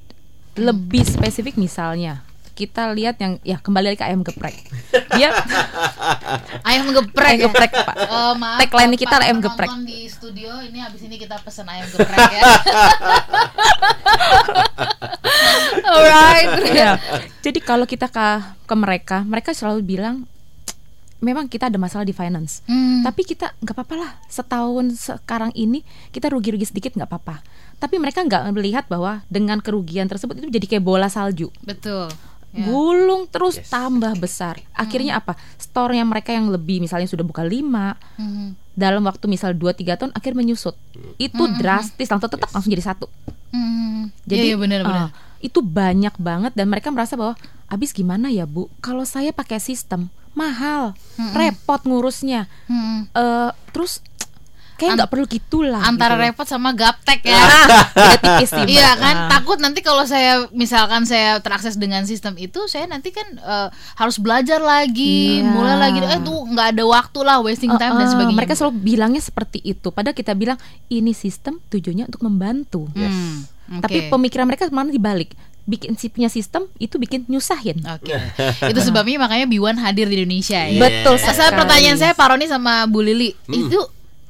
lebih 0.55 1.03
spesifik 1.03 1.59
misalnya 1.59 2.23
kita 2.53 2.93
lihat 2.93 3.17
yang 3.17 3.41
ya 3.41 3.57
kembali 3.57 3.93
lagi 3.93 4.00
ke 4.00 4.05
ayam 4.05 4.22
geprek. 4.22 4.53
Dia 5.17 5.33
ayam 6.62 6.93
geprek. 6.93 7.33
Ayam 7.33 7.41
ya? 7.41 7.45
geprek, 7.50 7.72
Pak. 7.74 7.95
Oh, 8.13 8.33
maaf. 8.38 8.62
Tagline 8.62 8.93
kita 8.93 9.15
ayam 9.17 9.41
geprek. 9.41 9.69
di 9.81 10.05
studio 10.05 10.62
ini 10.62 10.77
habis 10.77 11.01
ini 11.01 11.17
kita 11.17 11.41
pesen 11.41 11.65
ayam 11.65 11.89
geprek 11.89 12.29
ya. 12.29 12.41
Alright. 15.89 16.50
ya. 16.69 16.91
Jadi 17.41 17.60
kalau 17.60 17.89
kita 17.89 18.05
ke 18.07 18.27
ke 18.69 18.75
mereka, 18.77 19.25
mereka 19.25 19.57
selalu 19.57 19.81
bilang 19.81 20.29
memang 21.17 21.50
kita 21.50 21.74
ada 21.74 21.81
masalah 21.81 22.05
di 22.05 22.13
finance. 22.13 22.62
Hmm. 22.69 23.01
Tapi 23.01 23.25
kita 23.25 23.57
nggak 23.65 23.74
apa-apa 23.74 23.95
lah. 23.98 24.12
Setahun 24.29 24.93
sekarang 25.01 25.50
ini 25.57 25.81
kita 26.13 26.29
rugi-rugi 26.29 26.69
sedikit 26.69 26.93
nggak 26.93 27.10
apa-apa. 27.10 27.41
Tapi 27.81 27.98
mereka 27.98 28.22
nggak 28.22 28.53
melihat 28.53 28.86
bahwa 28.86 29.25
dengan 29.25 29.57
kerugian 29.57 30.05
tersebut 30.05 30.38
itu 30.38 30.53
jadi 30.53 30.77
kayak 30.77 30.86
bola 30.86 31.10
salju. 31.10 31.50
Betul 31.65 32.13
yeah. 32.53 32.69
gulung 32.69 33.25
terus 33.27 33.60
yes. 33.60 33.74
tambah 33.74 34.13
besar. 34.22 34.62
Akhirnya 34.77 35.17
hmm. 35.17 35.22
apa? 35.25 35.33
Store 35.57 35.93
yang 35.98 36.07
mereka 36.07 36.31
yang 36.31 36.48
lebih 36.53 36.79
misalnya 36.79 37.10
sudah 37.10 37.25
buka 37.25 37.41
lima, 37.41 37.98
hmm. 38.15 38.77
dalam 38.77 39.01
waktu 39.03 39.25
misal 39.25 39.57
2-3 39.57 40.00
tahun 40.00 40.12
akhir 40.13 40.33
menyusut. 40.38 40.77
Hmm. 40.93 41.13
Itu 41.17 41.43
hmm. 41.43 41.57
drastis 41.60 42.07
langsung 42.07 42.29
tetap 42.29 42.50
yes. 42.50 42.53
langsung 42.53 42.72
jadi 42.72 42.86
satu. 42.86 43.05
Hmm. 43.50 44.13
Jadi 44.29 44.53
yeah, 44.53 44.55
yeah, 44.55 44.60
benar, 44.62 44.79
benar. 44.86 45.03
Uh, 45.10 45.12
itu 45.43 45.60
banyak 45.60 46.15
banget 46.22 46.55
dan 46.55 46.72
mereka 46.72 46.88
merasa 46.93 47.19
bahwa 47.19 47.36
abis 47.67 47.91
gimana 47.91 48.31
ya 48.31 48.48
bu? 48.48 48.72
Kalau 48.79 49.03
saya 49.03 49.36
pakai 49.36 49.60
sistem 49.60 50.07
mahal, 50.33 50.98
hmm. 51.17 51.33
repot 51.33 51.81
ngurusnya. 51.86 52.50
Hmm. 52.69 53.10
Uh, 53.13 53.51
terus 53.74 54.01
kayak 54.84 55.00
nggak 55.00 55.12
perlu 55.12 55.25
gitulah 55.32 55.82
antara 55.88 56.20
gitu. 56.20 56.24
repot 56.28 56.48
sama 56.48 56.75
gaptek 56.75 57.24
ya 57.24 57.40
tipis 58.24 58.52
sih 58.52 58.66
iya 58.68 58.92
kan 59.00 59.16
ah. 59.16 59.30
takut 59.32 59.58
nanti 59.63 59.80
kalau 59.80 60.04
saya 60.04 60.52
misalkan 60.52 61.08
saya 61.08 61.40
terakses 61.40 61.80
dengan 61.80 62.04
sistem 62.04 62.36
itu 62.36 62.68
saya 62.68 62.84
nanti 62.92 63.16
kan 63.16 63.25
uh, 63.40 63.68
harus 63.96 64.20
belajar 64.20 64.60
lagi 64.60 65.40
yeah. 65.40 65.48
mulai 65.48 65.75
lagi 65.80 66.04
eh 66.04 66.20
tuh 66.20 66.44
nggak 66.52 66.68
ada 66.75 66.84
waktu 66.84 67.20
lah 67.24 67.40
wasting 67.40 67.72
time 67.80 67.96
uh, 67.96 67.98
uh, 67.98 68.00
dan 68.04 68.08
sebagainya 68.12 68.38
mereka 68.44 68.54
selalu 68.60 68.74
bilangnya 68.84 69.22
seperti 69.24 69.63
itu 69.63 69.88
padahal 69.96 70.13
kita 70.13 70.36
bilang 70.36 70.60
ini 70.92 71.16
sistem 71.16 71.63
tujuannya 71.72 72.12
untuk 72.12 72.22
membantu 72.28 72.92
yes. 72.94 73.08
hmm, 73.08 73.40
okay. 73.80 73.82
tapi 73.82 73.98
pemikiran 74.12 74.46
mereka 74.46 74.68
mana 74.68 74.92
dibalik 74.92 75.32
bikin 75.63 75.96
punya 75.96 76.28
sistem 76.28 76.68
itu 76.75 77.00
bikin 77.00 77.24
nyusahin. 77.32 77.80
Oke. 77.96 78.12
Okay. 78.12 78.72
itu 78.72 78.80
sebabnya 78.84 79.24
makanya 79.24 79.48
Biwan 79.48 79.80
hadir 79.80 80.12
di 80.12 80.20
Indonesia 80.20 80.60
ya. 80.60 80.80
Betul. 80.80 81.16
Saya 81.24 81.56
pertanyaan 81.56 81.96
saya 81.96 82.12
Pak 82.12 82.36
Roni 82.36 82.46
sama 82.52 82.84
Bu 82.84 83.00
Lili 83.00 83.32
hmm. 83.32 83.54
itu 83.56 83.80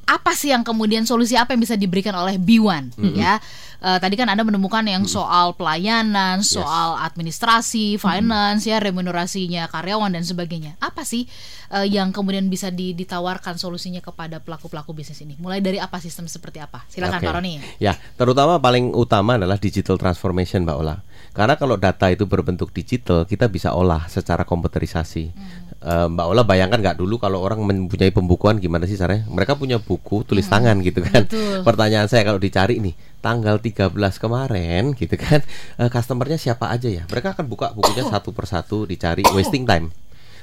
apa 0.04 0.32
sih 0.36 0.52
yang 0.52 0.62
kemudian 0.62 1.08
solusi 1.08 1.34
apa 1.34 1.56
yang 1.56 1.62
bisa 1.62 1.74
diberikan 1.74 2.14
oleh 2.14 2.36
Biwan 2.36 2.92
mm-hmm. 2.94 3.16
ya 3.16 3.40
uh, 3.80 3.98
tadi 3.98 4.14
kan 4.14 4.30
anda 4.30 4.44
menemukan 4.46 4.84
yang 4.84 5.08
soal 5.08 5.56
pelayanan 5.56 6.44
soal 6.44 6.98
yes. 6.98 7.02
administrasi 7.10 7.96
finance 7.96 8.68
mm-hmm. 8.68 8.76
ya 8.76 8.84
remunerasinya 8.84 9.62
karyawan 9.72 10.14
dan 10.14 10.22
sebagainya 10.22 10.76
apa 10.78 11.02
sih 11.02 11.26
uh, 11.74 11.86
yang 11.86 12.12
kemudian 12.12 12.46
bisa 12.46 12.70
ditawarkan 12.70 13.56
solusinya 13.58 14.04
kepada 14.04 14.38
pelaku 14.38 14.70
pelaku 14.70 14.94
bisnis 14.94 15.22
ini 15.24 15.34
mulai 15.40 15.58
dari 15.64 15.80
apa 15.80 15.98
sistem 15.98 16.30
seperti 16.30 16.60
apa 16.60 16.86
silakan 16.92 17.18
okay. 17.18 17.26
Pak 17.26 17.34
Roni 17.34 17.54
ya 17.80 17.94
terutama 18.14 18.60
paling 18.60 18.92
utama 18.94 19.40
adalah 19.40 19.58
digital 19.58 19.98
transformation 19.98 20.62
Mbak 20.62 20.78
Ola 20.78 20.96
karena 21.34 21.54
kalau 21.58 21.74
data 21.74 22.06
itu 22.12 22.30
berbentuk 22.30 22.70
digital 22.70 23.26
kita 23.26 23.50
bisa 23.50 23.74
olah 23.74 24.06
secara 24.06 24.46
komputerisasi 24.46 25.24
hmm 25.34 25.64
Mbak 25.84 26.26
Ola 26.32 26.42
bayangkan 26.48 26.80
nggak 26.80 26.96
dulu 26.96 27.20
kalau 27.20 27.44
orang 27.44 27.60
mempunyai 27.60 28.08
pembukuan 28.08 28.56
gimana 28.56 28.88
sih 28.88 28.96
caranya? 28.96 29.28
Mereka 29.28 29.60
punya 29.60 29.76
buku 29.76 30.24
tulis 30.24 30.48
hmm. 30.48 30.54
tangan 30.56 30.76
gitu 30.80 31.04
kan. 31.04 31.28
Betul. 31.28 31.60
Pertanyaan 31.60 32.08
saya 32.08 32.24
kalau 32.24 32.40
dicari 32.40 32.80
nih 32.80 32.96
tanggal 33.24 33.56
13 33.56 33.96
kemarin 34.20 34.92
gitu 34.92 35.16
kan, 35.16 35.40
uh, 35.80 35.88
customernya 35.94 36.36
siapa 36.36 36.68
aja 36.68 36.92
ya? 36.92 37.08
Mereka 37.08 37.32
akan 37.32 37.48
buka 37.48 37.72
bukunya 37.72 38.04
satu 38.04 38.36
persatu 38.36 38.84
dicari 38.84 39.24
wasting 39.32 39.64
time. 39.64 39.88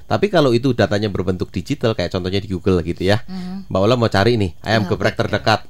Tapi 0.09 0.27
kalau 0.27 0.51
itu 0.51 0.73
datanya 0.73 1.07
berbentuk 1.07 1.53
digital 1.53 1.93
kayak 1.93 2.09
contohnya 2.11 2.41
di 2.41 2.49
Google 2.49 2.81
gitu 2.81 3.05
ya, 3.05 3.21
hmm. 3.23 3.69
Mbak 3.69 3.81
Ola 3.85 3.95
mau 3.95 4.09
cari 4.09 4.35
nih 4.35 4.57
ayam 4.65 4.89
geprek 4.89 5.13
terdekat. 5.13 5.63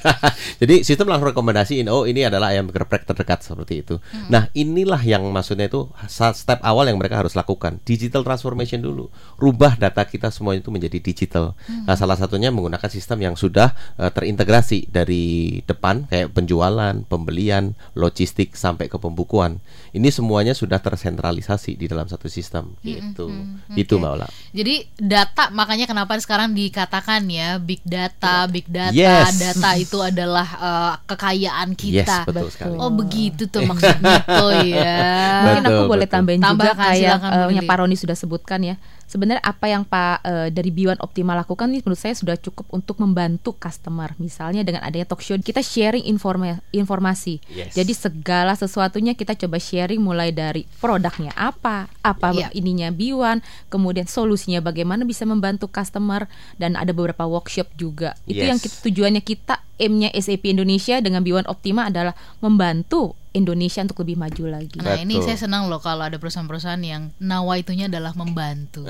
Hmm. 0.00 0.32
Jadi 0.62 0.84
sistem 0.84 1.08
langsung 1.08 1.32
rekomendasiin 1.32 1.86
oh 1.88 2.04
ini 2.04 2.24
adalah 2.26 2.52
ayam 2.52 2.68
geprek 2.68 3.04
terdekat 3.08 3.44
seperti 3.44 3.84
itu. 3.84 3.96
Hmm. 4.00 4.28
Nah, 4.28 4.42
inilah 4.52 5.00
yang 5.00 5.24
maksudnya 5.32 5.68
itu 5.68 5.88
step 6.08 6.60
awal 6.60 6.88
yang 6.88 6.98
mereka 7.00 7.20
harus 7.20 7.36
lakukan. 7.36 7.80
Digital 7.84 8.24
transformation 8.26 8.84
dulu. 8.84 9.08
Rubah 9.40 9.80
data 9.80 10.04
kita 10.04 10.28
semua 10.28 10.56
itu 10.56 10.68
menjadi 10.68 11.00
digital. 11.00 11.56
Hmm. 11.64 11.88
Nah, 11.88 11.96
salah 11.96 12.16
satunya 12.18 12.52
menggunakan 12.52 12.90
sistem 12.90 13.24
yang 13.24 13.34
sudah 13.38 13.72
uh, 13.96 14.10
terintegrasi 14.12 14.90
dari 14.90 15.60
depan 15.64 16.10
kayak 16.10 16.34
penjualan, 16.36 16.94
pembelian, 17.06 17.78
logistik 17.96 18.56
sampai 18.56 18.92
ke 18.92 19.00
pembukuan. 19.00 19.62
Ini 19.96 20.08
semuanya 20.12 20.52
sudah 20.52 20.78
tersentralisasi 20.82 21.78
di 21.78 21.86
dalam 21.88 22.06
satu 22.06 22.28
sistem 22.28 22.76
hmm. 22.80 22.86
gitu. 22.86 23.26
Hmm. 23.30 23.62
Okay. 23.72 23.82
Itu 23.86 23.96
Mbak 23.96 24.10
Ola. 24.12 24.28
Jadi 24.50 24.74
data 24.98 25.48
makanya 25.54 25.86
kenapa 25.86 26.18
sekarang 26.20 26.52
dikatakan 26.52 27.24
ya 27.30 27.56
big 27.62 27.82
data, 27.86 28.44
big 28.50 28.66
data, 28.68 28.94
yes. 28.94 29.38
data 29.38 29.70
itu 29.78 29.89
itu 29.90 29.98
adalah 29.98 30.48
uh, 30.62 30.94
kekayaan 31.02 31.74
kita. 31.74 32.22
Yes, 32.22 32.30
betul 32.30 32.46
sekali. 32.54 32.78
Oh 32.78 32.94
begitu 32.94 33.50
tuh 33.50 33.66
maksudnya 33.66 34.22
tuh 34.22 34.54
ya. 34.62 35.02
Mungkin 35.42 35.64
aku 35.66 35.82
boleh 35.90 36.06
tambahin 36.06 36.38
juga 36.38 36.78
kayak 36.78 37.18
uh, 37.18 37.50
yang 37.50 37.66
Pak 37.66 37.76
Roni 37.82 37.98
sudah 37.98 38.14
sebutkan 38.14 38.62
ya 38.62 38.78
sebenarnya 39.10 39.42
apa 39.42 39.66
yang 39.66 39.82
Pak 39.82 40.22
uh, 40.22 40.48
dari 40.54 40.70
Biwan 40.70 41.02
Optimal 41.02 41.42
lakukan 41.42 41.66
ini 41.66 41.82
menurut 41.82 41.98
saya 41.98 42.14
sudah 42.14 42.38
cukup 42.38 42.70
untuk 42.70 43.02
membantu 43.02 43.58
customer. 43.58 44.14
Misalnya 44.22 44.62
dengan 44.62 44.86
adanya 44.86 45.10
talk 45.10 45.18
show 45.18 45.34
kita 45.34 45.58
sharing 45.66 46.06
informa 46.06 46.62
informasi. 46.70 47.42
Yes. 47.50 47.74
Jadi 47.74 47.90
segala 47.90 48.54
sesuatunya 48.54 49.18
kita 49.18 49.34
coba 49.34 49.58
sharing 49.58 49.98
mulai 49.98 50.30
dari 50.30 50.62
produknya 50.78 51.34
apa, 51.34 51.90
apa 52.06 52.26
yeah. 52.30 52.54
ininya 52.54 52.94
Biwan, 52.94 53.42
kemudian 53.66 54.06
solusinya 54.06 54.62
bagaimana 54.62 55.02
bisa 55.02 55.26
membantu 55.26 55.66
customer 55.66 56.30
dan 56.62 56.78
ada 56.78 56.94
beberapa 56.94 57.26
workshop 57.26 57.66
juga. 57.74 58.14
Itu 58.30 58.46
yes. 58.46 58.50
yang 58.54 58.58
kita, 58.62 58.76
tujuannya 58.86 59.22
kita 59.26 59.54
aimnya 59.80 60.14
SAP 60.14 60.46
Indonesia 60.46 61.02
dengan 61.02 61.26
Biwan 61.26 61.50
Optima 61.50 61.90
adalah 61.90 62.14
membantu 62.38 63.18
Indonesia 63.30 63.78
untuk 63.86 64.02
lebih 64.02 64.18
maju 64.18 64.58
lagi. 64.58 64.78
Nah 64.82 64.98
Betul. 64.98 65.04
ini 65.06 65.14
saya 65.22 65.38
senang 65.38 65.70
loh 65.70 65.78
kalau 65.78 66.02
ada 66.02 66.18
perusahaan-perusahaan 66.18 66.82
yang 66.82 67.14
nawa 67.22 67.62
itunya 67.62 67.86
adalah 67.86 68.10
membantu. 68.18 68.82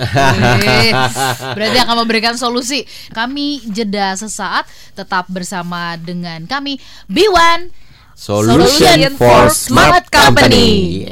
Berarti 1.56 1.78
akan 1.84 1.96
memberikan 2.00 2.40
solusi. 2.40 2.88
Kami 3.12 3.60
jeda 3.68 4.16
sesaat, 4.16 4.64
tetap 4.96 5.28
bersama 5.28 6.00
dengan 6.00 6.48
kami 6.48 6.80
B1 7.12 7.68
Solution, 8.16 8.64
Solution 8.68 9.12
for 9.20 9.52
Smart 9.52 10.08
Company. 10.08 11.04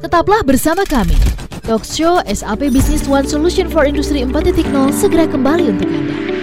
Tetaplah 0.00 0.44
bersama 0.44 0.84
kami. 0.84 1.16
Talk 1.64 1.84
show 1.84 2.20
SAP 2.28 2.68
Business 2.72 3.08
One 3.08 3.24
Solution 3.24 3.72
for 3.72 3.88
Industry 3.88 4.20
4.0 4.20 4.68
segera 4.92 5.24
kembali 5.24 5.64
untuk 5.76 5.88
Anda 5.88 6.33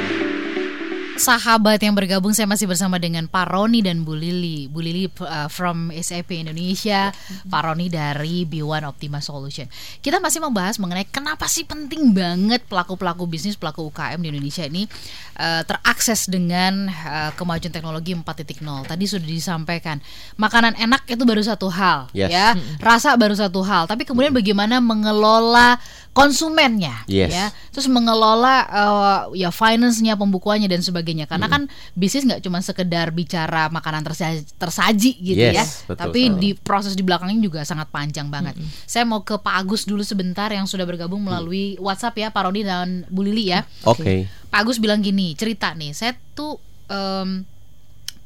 sahabat 1.21 1.77
yang 1.77 1.93
bergabung 1.93 2.33
saya 2.33 2.49
masih 2.49 2.65
bersama 2.65 2.97
dengan 2.97 3.29
Pak 3.29 3.53
Roni 3.53 3.85
dan 3.85 4.01
Bu 4.01 4.17
Lili. 4.17 4.65
Bu 4.65 4.81
Lili 4.81 5.05
uh, 5.05 5.45
from 5.53 5.93
SAP 5.93 6.33
Indonesia, 6.33 7.13
Pak 7.45 7.61
Roni 7.61 7.93
dari 7.93 8.49
B1 8.49 8.81
Optima 8.89 9.21
Solution. 9.21 9.69
Kita 10.01 10.17
masih 10.17 10.41
membahas 10.41 10.81
mengenai 10.81 11.05
kenapa 11.05 11.45
sih 11.45 11.61
penting 11.61 12.09
banget 12.17 12.65
pelaku-pelaku 12.65 13.29
bisnis, 13.29 13.53
pelaku 13.53 13.93
UKM 13.93 14.17
di 14.17 14.33
Indonesia 14.33 14.65
ini 14.65 14.89
uh, 15.37 15.61
terakses 15.61 16.25
dengan 16.25 16.89
uh, 16.89 17.29
kemajuan 17.37 17.69
teknologi 17.69 18.17
4.0. 18.17 18.89
Tadi 18.89 19.05
sudah 19.05 19.27
disampaikan, 19.29 20.01
makanan 20.41 20.73
enak 20.81 21.05
itu 21.05 21.21
baru 21.21 21.45
satu 21.45 21.69
hal, 21.69 22.09
yes. 22.17 22.33
ya, 22.33 22.57
rasa 22.81 23.13
baru 23.13 23.37
satu 23.37 23.61
hal. 23.61 23.85
Tapi 23.85 24.09
kemudian 24.09 24.33
bagaimana 24.33 24.81
mengelola 24.81 25.77
konsumennya 26.11 27.07
yes. 27.07 27.31
ya 27.31 27.45
terus 27.71 27.87
mengelola 27.87 28.67
uh, 28.67 29.19
ya 29.31 29.47
finance-nya 29.47 30.19
pembukuannya 30.19 30.67
dan 30.67 30.83
sebagainya 30.83 31.23
karena 31.23 31.47
mm. 31.47 31.53
kan 31.55 31.61
bisnis 31.95 32.27
nggak 32.27 32.43
cuma 32.43 32.59
sekedar 32.59 33.15
bicara 33.15 33.71
makanan 33.71 34.03
tersaji, 34.03 34.43
tersaji 34.59 35.11
gitu 35.23 35.39
yes, 35.39 35.55
ya 35.55 35.65
betul, 35.87 35.95
tapi 36.03 36.21
di 36.35 36.49
proses 36.51 36.99
di 36.99 37.03
belakangnya 37.07 37.39
juga 37.39 37.63
sangat 37.63 37.87
panjang 37.87 38.27
banget 38.27 38.59
mm 38.59 38.63
-hmm. 38.63 38.83
saya 38.83 39.07
mau 39.07 39.23
ke 39.23 39.39
Pak 39.39 39.55
Agus 39.63 39.87
dulu 39.87 40.03
sebentar 40.03 40.51
yang 40.51 40.67
sudah 40.67 40.83
bergabung 40.83 41.23
melalui 41.23 41.79
mm. 41.79 41.83
WhatsApp 41.83 42.19
ya 42.19 42.27
Pak 42.27 42.43
Rodi 42.43 42.67
dan 42.67 43.07
Bu 43.07 43.23
Lili 43.23 43.55
ya 43.55 43.63
oke 43.87 44.03
okay. 44.03 44.19
Pak 44.51 44.67
Agus 44.67 44.83
bilang 44.83 44.99
gini 44.99 45.31
cerita 45.39 45.71
nih 45.71 45.95
saya 45.95 46.11
tuh 46.35 46.59
um, 46.91 47.47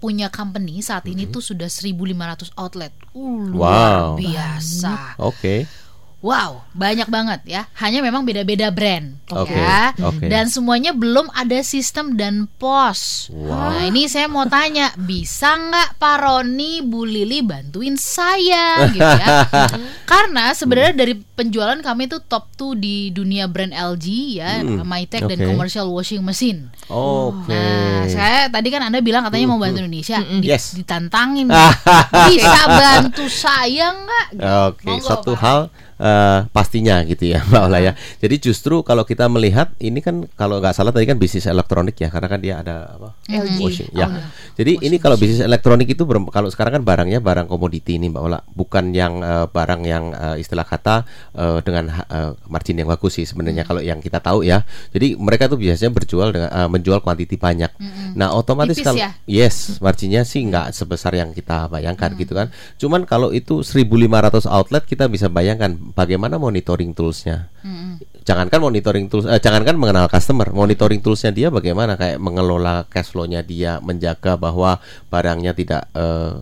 punya 0.02 0.34
company 0.34 0.82
saat 0.82 1.06
ini 1.06 1.26
mm 1.26 1.30
-hmm. 1.30 1.36
tuh 1.38 1.42
sudah 1.42 1.66
1.500 1.66 2.54
outlet. 2.62 2.94
Uh, 3.16 3.50
luar 3.50 4.14
wow. 4.14 4.20
biasa. 4.20 5.18
Oke. 5.18 5.34
Okay 5.34 5.85
Wow, 6.26 6.66
banyak 6.74 7.06
banget 7.06 7.42
ya. 7.46 7.62
Hanya 7.78 8.02
memang 8.02 8.26
beda-beda 8.26 8.74
brand, 8.74 9.14
okay. 9.30 9.62
ya. 9.62 9.94
Okay. 9.94 10.26
Dan 10.26 10.50
semuanya 10.50 10.90
belum 10.90 11.30
ada 11.30 11.62
sistem 11.62 12.18
dan 12.18 12.50
pos. 12.58 13.30
Wow. 13.30 13.54
Nah, 13.54 13.84
ini 13.86 14.10
saya 14.10 14.26
mau 14.26 14.50
tanya, 14.50 14.90
bisa 14.98 15.54
nggak 15.54 16.02
Pak 16.02 16.18
Roni, 16.26 16.82
Bu 16.82 17.06
Lili 17.06 17.46
bantuin 17.46 17.94
saya, 17.94 18.90
gitu 18.90 19.06
ya? 19.06 19.46
Karena 20.12 20.50
sebenarnya 20.58 20.98
dari 20.98 21.14
penjualan 21.14 21.78
kami 21.78 22.10
itu 22.10 22.18
top 22.26 22.50
2 22.58 22.74
di 22.74 23.14
dunia 23.14 23.46
brand 23.46 23.76
LG 23.76 24.06
ya, 24.42 24.66
hmm. 24.66 24.82
Mytech 24.82 25.30
okay. 25.30 25.38
dan 25.38 25.46
commercial 25.46 25.94
washing 25.94 26.26
machine. 26.26 26.74
Oke. 26.90 27.54
Okay. 27.54 27.54
Nah, 27.54 28.02
saya 28.10 28.40
tadi 28.50 28.74
kan 28.74 28.82
Anda 28.82 28.98
bilang 29.06 29.30
katanya 29.30 29.46
mau 29.54 29.62
bantu 29.62 29.78
Indonesia, 29.78 30.18
mm 30.18 30.26
-hmm. 30.26 30.42
yes. 30.42 30.74
ditantangin. 30.74 31.54
bisa 32.34 32.62
bantu 32.66 33.30
saya 33.30 33.94
nggak? 33.94 34.28
Oke, 34.74 34.90
okay. 34.90 34.98
satu 35.06 35.38
hal 35.38 35.70
uh, 36.00 36.48
pastinya 36.52 37.02
gitu 37.08 37.36
ya 37.36 37.44
Mbak 37.50 37.62
Ola 37.68 37.80
ya. 37.82 37.94
Jadi 38.20 38.36
justru 38.40 38.82
kalau 38.84 39.04
kita 39.08 39.28
melihat 39.32 39.72
ini 39.80 40.00
kan 40.00 40.28
kalau 40.36 40.60
nggak 40.60 40.76
salah 40.76 40.92
tadi 40.92 41.08
kan 41.08 41.18
bisnis 41.20 41.48
elektronik 41.48 41.96
ya 42.00 42.12
karena 42.12 42.28
kan 42.28 42.40
dia 42.40 42.56
ada 42.62 42.96
apa? 42.96 43.10
LG. 43.28 43.60
Washing. 43.62 43.92
Ya. 43.96 44.08
Oh, 44.08 44.12
ya. 44.12 44.24
Jadi 44.56 44.72
washing 44.80 44.88
ini 44.88 44.98
kalau 45.00 45.16
bisnis 45.20 45.42
elektronik 45.44 45.88
itu 45.92 46.04
kalau 46.32 46.50
sekarang 46.52 46.82
kan 46.82 46.84
barangnya 46.84 47.20
barang 47.24 47.48
komoditi 47.48 47.98
ini 48.00 48.12
Mbak 48.12 48.24
Ola, 48.24 48.40
bukan 48.44 48.92
yang 48.92 49.22
uh, 49.24 49.48
barang 49.50 49.82
yang 49.84 50.12
uh, 50.16 50.36
istilah 50.40 50.66
kata 50.68 51.06
uh, 51.36 51.60
dengan 51.64 51.92
uh, 51.92 52.36
margin 52.48 52.80
yang 52.80 52.90
bagus 52.92 53.20
sih 53.20 53.26
sebenarnya 53.28 53.64
hmm. 53.64 53.70
kalau 53.70 53.82
yang 53.82 54.00
kita 54.04 54.20
tahu 54.20 54.44
ya. 54.44 54.64
Jadi 54.92 55.16
mereka 55.20 55.48
tuh 55.48 55.60
biasanya 55.60 55.92
berjual 55.92 56.30
dengan 56.36 56.50
uh, 56.52 56.70
menjual 56.70 57.00
kuantiti 57.02 57.40
banyak. 57.40 57.72
Hmm. 57.80 58.16
Nah, 58.16 58.36
otomatis 58.36 58.80
kalau 58.80 59.00
ya? 59.00 59.16
yes, 59.28 59.80
marginnya 59.80 60.24
sih 60.28 60.44
nggak 60.46 60.76
sebesar 60.76 61.16
yang 61.16 61.32
kita 61.32 61.68
bayangkan 61.72 62.14
hmm. 62.14 62.20
gitu 62.22 62.34
kan. 62.36 62.48
Cuman 62.80 63.08
kalau 63.08 63.32
itu 63.32 63.64
1500 63.64 64.48
outlet 64.48 64.84
kita 64.84 65.08
bisa 65.12 65.28
bayangkan 65.32 65.85
bagaimana 65.94 66.42
monitoring 66.42 66.98
toolsnya. 66.98 67.54
Hmm. 67.62 68.02
Jangankan 68.26 68.58
monitoring 68.58 69.06
tools, 69.06 69.30
eh, 69.30 69.38
jangankan 69.38 69.78
mengenal 69.78 70.10
customer, 70.10 70.50
monitoring 70.50 70.98
toolsnya 71.06 71.30
dia 71.30 71.54
bagaimana 71.54 71.94
kayak 71.94 72.18
mengelola 72.18 72.90
cash 72.90 73.14
flow-nya 73.14 73.46
dia, 73.46 73.78
menjaga 73.86 74.34
bahwa 74.34 74.82
barangnya 75.14 75.54
tidak 75.54 75.86
eh, 75.94 76.34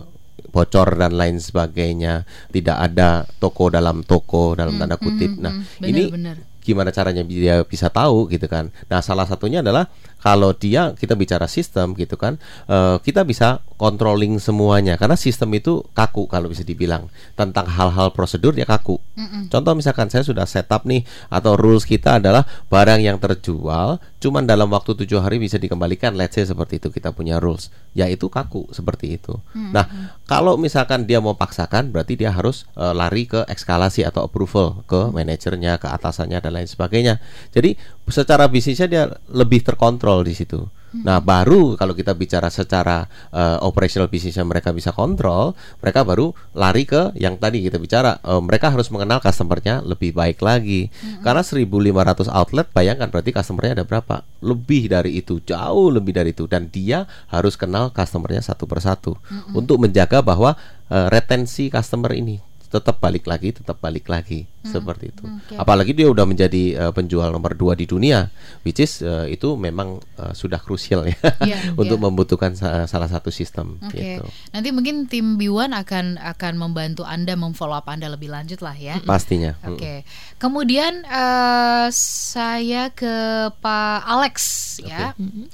bocor 0.48 0.96
dan 0.96 1.12
lain 1.12 1.36
sebagainya, 1.36 2.24
tidak 2.48 2.78
ada 2.78 3.28
toko 3.42 3.68
dalam 3.68 4.00
toko 4.06 4.56
dalam 4.56 4.80
tanda 4.80 4.96
kutip. 4.96 5.36
Hmm, 5.36 5.42
nah, 5.44 5.52
bener, 5.52 5.88
ini 5.90 6.02
bener. 6.08 6.36
gimana 6.64 6.88
caranya 6.88 7.20
dia 7.26 7.60
bisa 7.66 7.92
tahu 7.92 8.32
gitu 8.32 8.48
kan? 8.48 8.72
Nah, 8.88 9.04
salah 9.04 9.28
satunya 9.28 9.60
adalah 9.60 9.90
kalau 10.24 10.56
dia 10.56 10.96
kita 10.96 11.12
bicara 11.12 11.44
sistem 11.44 11.92
gitu 11.92 12.16
kan 12.16 12.40
uh, 12.64 12.96
kita 13.04 13.28
bisa 13.28 13.60
controlling 13.76 14.40
semuanya. 14.40 14.96
Karena 14.96 15.18
sistem 15.20 15.52
itu 15.52 15.84
kaku 15.92 16.24
kalau 16.30 16.48
bisa 16.48 16.64
dibilang. 16.64 17.12
Tentang 17.36 17.68
hal-hal 17.68 18.14
prosedur 18.16 18.56
dia 18.56 18.64
kaku. 18.64 18.96
Mm-mm. 19.14 19.46
contoh 19.46 19.78
misalkan 19.78 20.10
saya 20.10 20.26
sudah 20.26 20.42
setup 20.42 20.82
nih 20.90 21.06
atau 21.30 21.54
rules 21.54 21.86
kita 21.86 22.18
adalah 22.18 22.42
barang 22.66 22.98
yang 22.98 23.22
terjual 23.22 24.02
cuman 24.18 24.42
dalam 24.42 24.66
waktu 24.72 24.96
tujuh 25.04 25.20
hari 25.20 25.36
bisa 25.36 25.60
dikembalikan. 25.60 26.16
Let's 26.16 26.40
say 26.40 26.48
seperti 26.48 26.80
itu 26.80 26.88
kita 26.88 27.12
punya 27.12 27.36
rules. 27.36 27.68
Ya 27.92 28.08
itu 28.08 28.32
kaku 28.32 28.72
seperti 28.72 29.20
itu. 29.20 29.36
Mm-hmm. 29.52 29.70
nah 29.74 29.84
kalau 30.24 30.56
misalkan 30.56 31.04
dia 31.04 31.20
mau 31.20 31.36
paksakan 31.36 31.92
berarti 31.92 32.16
dia 32.16 32.32
harus 32.32 32.64
uh, 32.78 32.96
lari 32.96 33.28
ke 33.28 33.44
eskalasi 33.50 34.06
atau 34.06 34.24
approval 34.24 34.86
ke 34.88 35.12
manajernya 35.12 35.76
ke 35.76 35.86
atasannya 35.90 36.38
dan 36.40 36.52
lain 36.54 36.68
sebagainya. 36.70 37.20
Jadi 37.52 37.76
secara 38.08 38.46
bisnisnya 38.46 38.86
dia 38.86 39.04
lebih 39.28 39.66
terkontrol 39.66 40.13
kontrol 40.14 40.30
di 40.30 40.34
situ. 40.38 40.60
Nah, 40.94 41.18
baru 41.18 41.74
kalau 41.74 41.90
kita 41.90 42.14
bicara 42.14 42.46
secara 42.54 43.10
uh, 43.34 43.58
operational 43.66 44.06
bisnisnya 44.06 44.46
mereka 44.46 44.70
bisa 44.70 44.94
kontrol, 44.94 45.50
mereka 45.82 46.06
baru 46.06 46.30
lari 46.54 46.86
ke 46.86 47.10
yang 47.18 47.34
tadi 47.34 47.66
kita 47.66 47.82
bicara, 47.82 48.22
uh, 48.22 48.38
mereka 48.38 48.70
harus 48.70 48.86
mengenal 48.94 49.18
customernya 49.18 49.82
lebih 49.82 50.14
baik 50.14 50.38
lagi. 50.38 50.94
Mm-hmm. 50.94 51.26
Karena 51.26 51.42
1.500 51.42 52.30
outlet, 52.30 52.66
bayangkan 52.70 53.10
berarti 53.10 53.34
customernya 53.34 53.82
ada 53.82 53.86
berapa? 53.90 54.22
Lebih 54.38 54.94
dari 54.94 55.18
itu, 55.18 55.42
jauh 55.42 55.90
lebih 55.90 56.14
dari 56.14 56.30
itu, 56.30 56.46
dan 56.46 56.70
dia 56.70 57.10
harus 57.26 57.58
kenal 57.58 57.90
customernya 57.90 58.46
satu 58.46 58.70
persatu 58.70 59.18
mm-hmm. 59.18 59.58
untuk 59.58 59.82
menjaga 59.82 60.22
bahwa 60.22 60.54
uh, 60.94 61.10
retensi 61.10 61.74
customer 61.74 62.14
ini 62.14 62.53
tetap 62.74 62.98
balik 62.98 63.30
lagi, 63.30 63.54
tetap 63.54 63.78
balik 63.78 64.10
lagi 64.10 64.50
hmm. 64.50 64.66
seperti 64.66 65.14
itu. 65.14 65.22
Okay. 65.22 65.54
Apalagi 65.54 65.94
dia 65.94 66.10
udah 66.10 66.26
menjadi 66.26 66.74
uh, 66.74 66.92
penjual 66.92 67.30
nomor 67.30 67.54
dua 67.54 67.78
di 67.78 67.86
dunia, 67.86 68.34
which 68.66 68.82
is 68.82 68.98
uh, 69.06 69.30
itu 69.30 69.54
memang 69.54 70.02
uh, 70.18 70.34
sudah 70.34 70.58
krusial 70.58 71.06
ya 71.06 71.14
yeah, 71.46 71.70
untuk 71.80 72.02
yeah. 72.02 72.04
membutuhkan 72.10 72.58
sa 72.58 72.90
salah 72.90 73.06
satu 73.06 73.30
sistem. 73.30 73.78
Okay. 73.86 74.18
Gitu. 74.18 74.26
Nanti 74.50 74.68
mungkin 74.74 75.06
tim 75.06 75.38
Biwan 75.38 75.70
akan 75.70 76.18
akan 76.18 76.52
membantu 76.58 77.06
anda 77.06 77.38
memfollow 77.38 77.78
up 77.78 77.86
anda 77.86 78.10
lebih 78.10 78.34
lanjut 78.34 78.58
lah 78.58 78.74
ya. 78.74 78.98
Pastinya. 79.06 79.54
Oke. 79.62 79.78
Okay. 79.78 79.96
Hmm. 80.02 80.10
Kemudian 80.42 80.92
uh, 81.06 81.86
saya 81.94 82.90
ke 82.90 83.14
Pak 83.62 84.02
Alex 84.02 84.36
okay. 84.82 84.90
ya. 84.90 85.14
Hmm. 85.14 85.46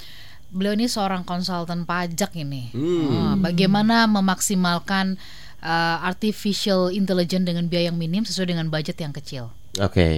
Beliau 0.51 0.75
ini 0.75 0.91
seorang 0.91 1.23
konsultan 1.23 1.85
pajak 1.85 2.33
ini. 2.41 2.73
Hmm. 2.73 3.13
Oh, 3.13 3.35
bagaimana 3.39 4.09
memaksimalkan 4.09 5.21
uh, 5.63 5.97
artificial 6.05 6.93
intelligence 6.93 7.47
dengan 7.47 7.65
biaya 7.69 7.93
yang 7.93 7.99
minim 8.01 8.25
sesuai 8.25 8.53
dengan 8.53 8.67
budget 8.69 8.97
yang 9.01 9.13
kecil. 9.15 9.53
Oke. 9.79 9.95
Okay. 9.95 10.17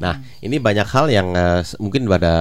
Nah, 0.00 0.18
hmm. 0.18 0.46
ini 0.48 0.56
banyak 0.58 0.88
hal 0.90 1.06
yang 1.12 1.36
uh, 1.36 1.62
mungkin 1.78 2.08
pada 2.08 2.32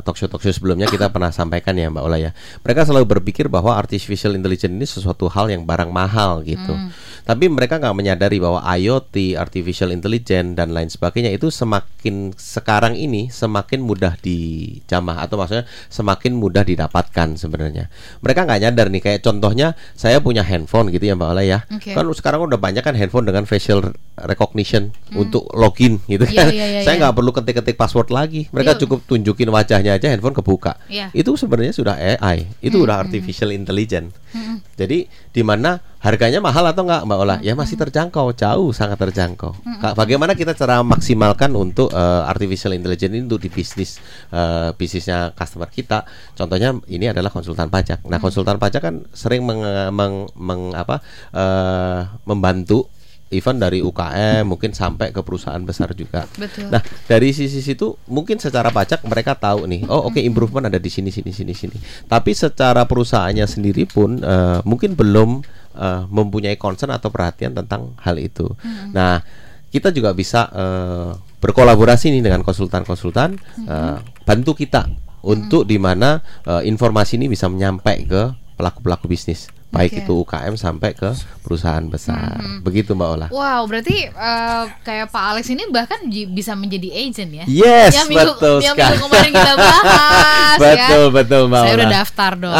talk 0.00 0.16
show 0.16 0.30
talk 0.30 0.40
show 0.40 0.54
sebelumnya 0.54 0.88
kita 0.88 1.12
pernah 1.12 1.28
sampaikan 1.34 1.76
ya 1.76 1.90
Mbak 1.92 2.04
Ola 2.06 2.16
ya. 2.16 2.30
Mereka 2.62 2.88
selalu 2.88 3.18
berpikir 3.18 3.50
bahwa 3.52 3.74
artificial 3.76 4.32
intelligence 4.38 4.72
ini 4.72 4.86
sesuatu 4.86 5.28
hal 5.28 5.50
yang 5.50 5.66
barang 5.66 5.90
mahal 5.90 6.40
gitu. 6.46 6.72
Hmm. 6.72 6.94
Tapi 7.22 7.46
mereka 7.46 7.78
nggak 7.78 7.94
menyadari 7.94 8.42
bahwa 8.42 8.62
IoT, 8.62 9.38
artificial 9.38 9.94
intelligence 9.94 10.58
dan 10.58 10.74
lain 10.74 10.90
sebagainya 10.90 11.30
itu 11.30 11.48
semakin 11.54 12.34
sekarang 12.34 12.98
ini 12.98 13.30
semakin 13.30 13.82
mudah 13.82 14.18
dijamah 14.18 15.22
atau 15.22 15.38
maksudnya 15.38 15.64
semakin 15.86 16.34
mudah 16.34 16.66
didapatkan 16.66 17.38
sebenarnya. 17.38 17.86
Mereka 18.20 18.46
nggak 18.46 18.60
nyadar 18.66 18.86
nih 18.90 19.02
kayak 19.02 19.20
contohnya 19.22 19.78
saya 19.94 20.18
punya 20.18 20.42
handphone 20.42 20.90
gitu 20.90 21.08
ya 21.08 21.14
Mbak 21.14 21.28
Ola 21.30 21.42
ya. 21.46 21.58
Okay. 21.70 21.94
Kan 21.94 22.10
sekarang 22.10 22.46
udah 22.50 22.58
banyak 22.58 22.82
kan 22.82 22.98
handphone 22.98 23.26
dengan 23.26 23.46
facial 23.46 23.94
recognition 24.18 24.90
hmm. 25.10 25.22
untuk 25.22 25.46
login 25.54 26.02
gitu 26.10 26.26
iya, 26.28 26.36
kan. 26.36 26.50
Yeah, 26.50 26.58
yeah, 26.58 26.68
yeah, 26.80 26.84
saya 26.84 26.94
nggak 27.00 27.14
perlu 27.14 27.30
ketik-ketik 27.30 27.76
password 27.78 28.10
lagi. 28.10 28.50
Mereka 28.50 28.76
yeah. 28.76 28.80
cukup 28.82 28.98
tunjukin 29.06 29.48
wajahnya 29.48 29.96
aja 29.96 30.10
handphone 30.10 30.34
kebuka. 30.34 30.76
Yeah. 30.90 31.08
Itu 31.14 31.38
sebenarnya 31.38 31.72
sudah 31.74 31.94
AI, 31.96 32.50
itu 32.60 32.76
hmm. 32.76 32.84
udah 32.84 32.96
artificial 33.02 33.54
intelligence. 33.54 34.21
Hmm. 34.32 34.60
Jadi 34.76 35.08
di 35.08 35.42
mana 35.44 35.80
harganya 36.02 36.42
mahal 36.42 36.66
atau 36.68 36.82
enggak 36.84 37.06
Mbak 37.06 37.18
Ola? 37.22 37.36
Ya 37.40 37.56
masih 37.56 37.78
terjangkau, 37.78 38.34
jauh 38.36 38.74
sangat 38.74 39.00
terjangkau. 39.00 39.54
Bagaimana 39.96 40.34
kita 40.36 40.52
cara 40.52 40.82
maksimalkan 40.82 41.54
untuk 41.54 41.94
uh, 41.94 42.28
artificial 42.28 42.76
intelligence 42.76 43.12
ini 43.14 43.24
untuk 43.24 43.40
di 43.40 43.48
bisnis 43.48 44.02
uh, 44.34 44.74
bisnisnya 44.76 45.32
customer 45.32 45.70
kita? 45.70 46.04
Contohnya 46.36 46.76
ini 46.90 47.08
adalah 47.08 47.32
konsultan 47.32 47.70
pajak. 47.72 48.04
Nah, 48.10 48.18
konsultan 48.20 48.58
pajak 48.60 48.82
kan 48.82 48.94
sering 49.14 49.46
meng, 49.46 49.62
meng, 49.94 50.28
meng 50.36 50.76
apa 50.76 51.00
uh, 51.32 52.20
membantu 52.28 52.91
event 53.32 53.58
dari 53.58 53.80
UKM 53.80 54.44
mungkin 54.44 54.76
sampai 54.76 55.10
ke 55.10 55.24
perusahaan 55.24 55.60
besar 55.64 55.96
juga. 55.96 56.28
Betul. 56.36 56.68
Nah, 56.68 56.84
dari 57.08 57.32
sisi 57.32 57.64
situ 57.64 57.96
mungkin 58.06 58.36
secara 58.36 58.68
pajak 58.68 59.02
mereka 59.08 59.34
tahu 59.34 59.64
nih, 59.66 59.88
oh 59.88 60.12
oke 60.12 60.16
okay, 60.16 60.22
improvement 60.28 60.68
ada 60.68 60.76
di 60.78 60.92
sini 60.92 61.08
sini 61.08 61.32
sini 61.32 61.56
sini. 61.56 61.76
Tapi 62.06 62.36
secara 62.36 62.84
perusahaannya 62.84 63.48
sendiri 63.48 63.88
pun 63.88 64.20
uh, 64.20 64.60
mungkin 64.68 64.92
belum 64.92 65.42
uh, 65.76 66.04
mempunyai 66.12 66.60
concern 66.60 66.92
atau 66.92 67.08
perhatian 67.08 67.56
tentang 67.56 67.96
hal 68.04 68.20
itu. 68.20 68.46
Hmm. 68.60 68.92
Nah, 68.92 69.24
kita 69.72 69.88
juga 69.88 70.12
bisa 70.12 70.52
uh, 70.52 71.16
berkolaborasi 71.40 72.12
nih 72.12 72.22
dengan 72.22 72.44
konsultan-konsultan 72.44 73.40
uh, 73.64 73.98
bantu 74.28 74.52
kita 74.52 74.86
untuk 75.24 75.64
hmm. 75.64 75.70
di 75.70 75.78
mana 75.80 76.20
uh, 76.44 76.60
informasi 76.60 77.16
ini 77.16 77.32
bisa 77.32 77.48
menyampai 77.48 78.04
ke 78.04 78.22
pelaku-pelaku 78.60 79.08
bisnis 79.08 79.48
baik 79.72 79.90
okay. 79.96 80.00
itu 80.04 80.12
UKM 80.20 80.54
sampai 80.60 80.92
ke 80.92 81.10
perusahaan 81.40 81.82
besar. 81.88 82.36
Hmm. 82.36 82.60
Begitu 82.60 82.92
Mbak 82.92 83.08
Ola. 83.08 83.26
Wow, 83.32 83.64
berarti 83.64 84.04
uh, 84.12 84.68
kayak 84.84 85.08
Pak 85.08 85.24
Alex 85.32 85.48
ini 85.48 85.64
bahkan 85.72 86.04
bisa 86.08 86.52
menjadi 86.52 86.92
agent 86.92 87.32
ya? 87.32 87.44
Yes, 87.48 87.96
yang 87.96 88.08
minggu, 88.12 88.36
betul 88.36 88.60
yang 88.60 88.76
sekali. 88.76 88.92
minggu 89.00 89.06
kemarin 89.08 89.32
kita 89.32 89.52
bahas 89.56 90.58
Betul, 90.60 91.04
ya. 91.08 91.16
betul 91.16 91.42
Mbak 91.48 91.62
Saya 91.64 91.74
udah 91.74 91.88
daftar 91.88 92.32
dong. 92.36 92.54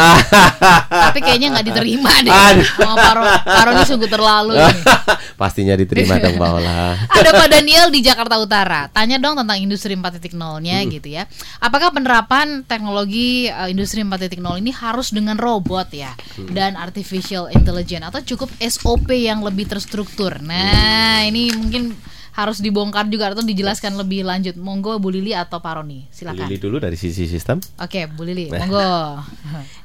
Tapi 1.05 1.19
kayaknya 1.21 1.47
nggak 1.53 1.65
diterima 1.69 2.11
deh. 2.25 2.33
Sama 2.81 2.95
Paro, 2.97 3.23
Paro 3.45 3.69
ini 3.77 3.85
sungguh 3.85 4.09
terlalu 4.09 4.53
Pastinya 5.41 5.77
diterima 5.77 6.17
dong 6.17 6.35
Mbak 6.41 6.51
Ola. 6.57 6.97
Ada 7.13 7.29
Pak 7.29 7.47
Daniel 7.53 7.87
di 7.93 7.99
Jakarta 8.01 8.41
Utara. 8.41 8.89
Tanya 8.89 9.21
dong 9.21 9.37
tentang 9.37 9.61
industri 9.61 9.93
4.0-nya 9.93 10.81
hmm. 10.81 10.89
gitu 10.97 11.07
ya. 11.13 11.29
Apakah 11.61 11.93
penerapan 11.93 12.65
teknologi 12.65 13.53
uh, 13.53 13.69
industri 13.69 14.01
4.0 14.01 14.41
ini 14.57 14.73
harus 14.73 15.13
dengan 15.13 15.37
robot 15.37 15.93
ya? 15.93 16.17
Hmm. 16.41 16.49
Dan 16.49 16.73
artificial 16.73 17.02
artificial 17.03 17.51
intelligence 17.51 18.07
atau 18.07 18.23
cukup 18.23 18.49
SOP 18.63 19.11
yang 19.11 19.43
lebih 19.43 19.67
terstruktur. 19.67 20.39
Nah, 20.39 21.19
ini 21.27 21.51
mungkin 21.51 21.91
harus 22.31 22.63
dibongkar 22.63 23.11
juga 23.11 23.35
atau 23.35 23.43
dijelaskan 23.43 23.99
lebih 23.99 24.23
lanjut. 24.23 24.55
Monggo 24.55 24.95
Bu 25.03 25.11
Lili 25.11 25.35
atau 25.35 25.59
Pak 25.59 25.83
Roni, 25.83 26.07
silakan. 26.15 26.47
Bu 26.47 26.55
Lili 26.55 26.63
dulu 26.63 26.79
dari 26.79 26.95
sisi 26.95 27.27
sistem. 27.27 27.59
Oke, 27.75 28.07
Bu 28.07 28.23
Lili, 28.23 28.47
monggo. 28.55 29.19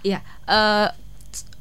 Iya, 0.07 0.23
uh, 0.47 0.87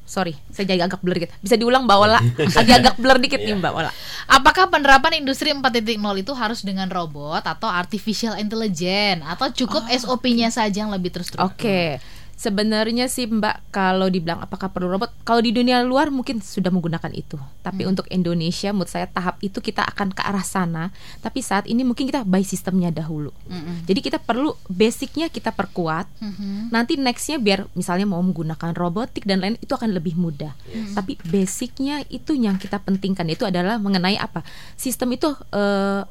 sorry, 0.05 0.37
saya 0.53 0.69
jadi 0.69 0.85
agak 0.85 1.01
blur 1.01 1.17
gitu. 1.17 1.33
Bisa 1.41 1.57
diulang 1.57 1.89
Mbak 1.89 1.97
Ola? 1.97 2.21
Agak 2.61 2.75
agak 2.85 2.95
blur 3.01 3.17
dikit 3.17 3.41
nih 3.41 3.57
Mbak 3.57 3.73
Ola. 3.73 3.89
Apakah 4.29 4.69
penerapan 4.69 5.25
industri 5.25 5.49
4.0 5.49 5.97
itu 5.97 6.31
harus 6.37 6.61
dengan 6.61 6.85
robot 6.87 7.41
atau 7.41 7.65
artificial 7.65 8.37
intelligence 8.37 9.25
atau 9.25 9.49
cukup 9.49 9.89
oh, 9.89 9.97
SOP-nya 9.97 10.53
okay. 10.53 10.69
saja 10.69 10.85
yang 10.85 10.93
lebih 10.93 11.17
terstruktur? 11.17 11.49
Oke. 11.49 11.65
Okay. 11.65 12.16
Sebenarnya 12.37 13.09
sih 13.09 13.25
Mbak 13.25 13.73
kalau 13.73 14.13
dibilang 14.13 14.37
apakah 14.45 14.69
perlu 14.69 14.93
robot, 14.93 15.09
kalau 15.25 15.41
di 15.41 15.49
dunia 15.49 15.81
luar 15.81 16.13
mungkin 16.13 16.37
sudah 16.37 16.69
menggunakan 16.69 17.09
itu. 17.17 17.33
Tapi 17.65 17.81
hmm. 17.81 17.89
untuk 17.89 18.05
Indonesia 18.13 18.69
menurut 18.69 18.93
saya 18.93 19.09
tahap 19.09 19.41
itu 19.41 19.57
kita 19.57 19.81
akan 19.81 20.13
ke 20.13 20.21
arah 20.21 20.45
sana. 20.45 20.93
Tapi 21.25 21.41
saat 21.41 21.65
ini 21.65 21.81
mungkin 21.81 22.05
kita 22.05 22.21
by 22.21 22.45
sistemnya 22.45 22.93
dahulu. 22.93 23.33
Hmm. 23.49 23.81
Jadi 23.89 24.05
kita 24.05 24.21
perlu 24.21 24.53
basicnya 24.69 25.33
kita 25.33 25.49
perkuat. 25.49 26.05
Hmm. 26.21 26.69
Nanti 26.69 27.01
nextnya 27.01 27.41
biar 27.41 27.65
misalnya 27.73 28.05
mau 28.05 28.21
menggunakan 28.21 28.77
robotik 28.77 29.25
dan 29.25 29.41
lain 29.41 29.57
itu 29.57 29.73
akan 29.73 29.97
lebih 29.97 30.13
mudah. 30.13 30.53
Yes. 30.69 30.93
Tapi 30.93 31.17
basicnya 31.25 32.05
itu 32.13 32.37
yang 32.37 32.61
kita 32.61 32.77
pentingkan 32.85 33.25
itu 33.33 33.49
adalah 33.49 33.81
mengenai 33.81 34.13
apa 34.21 34.45
sistem 34.77 35.17
itu 35.17 35.33
uh, 35.33 36.05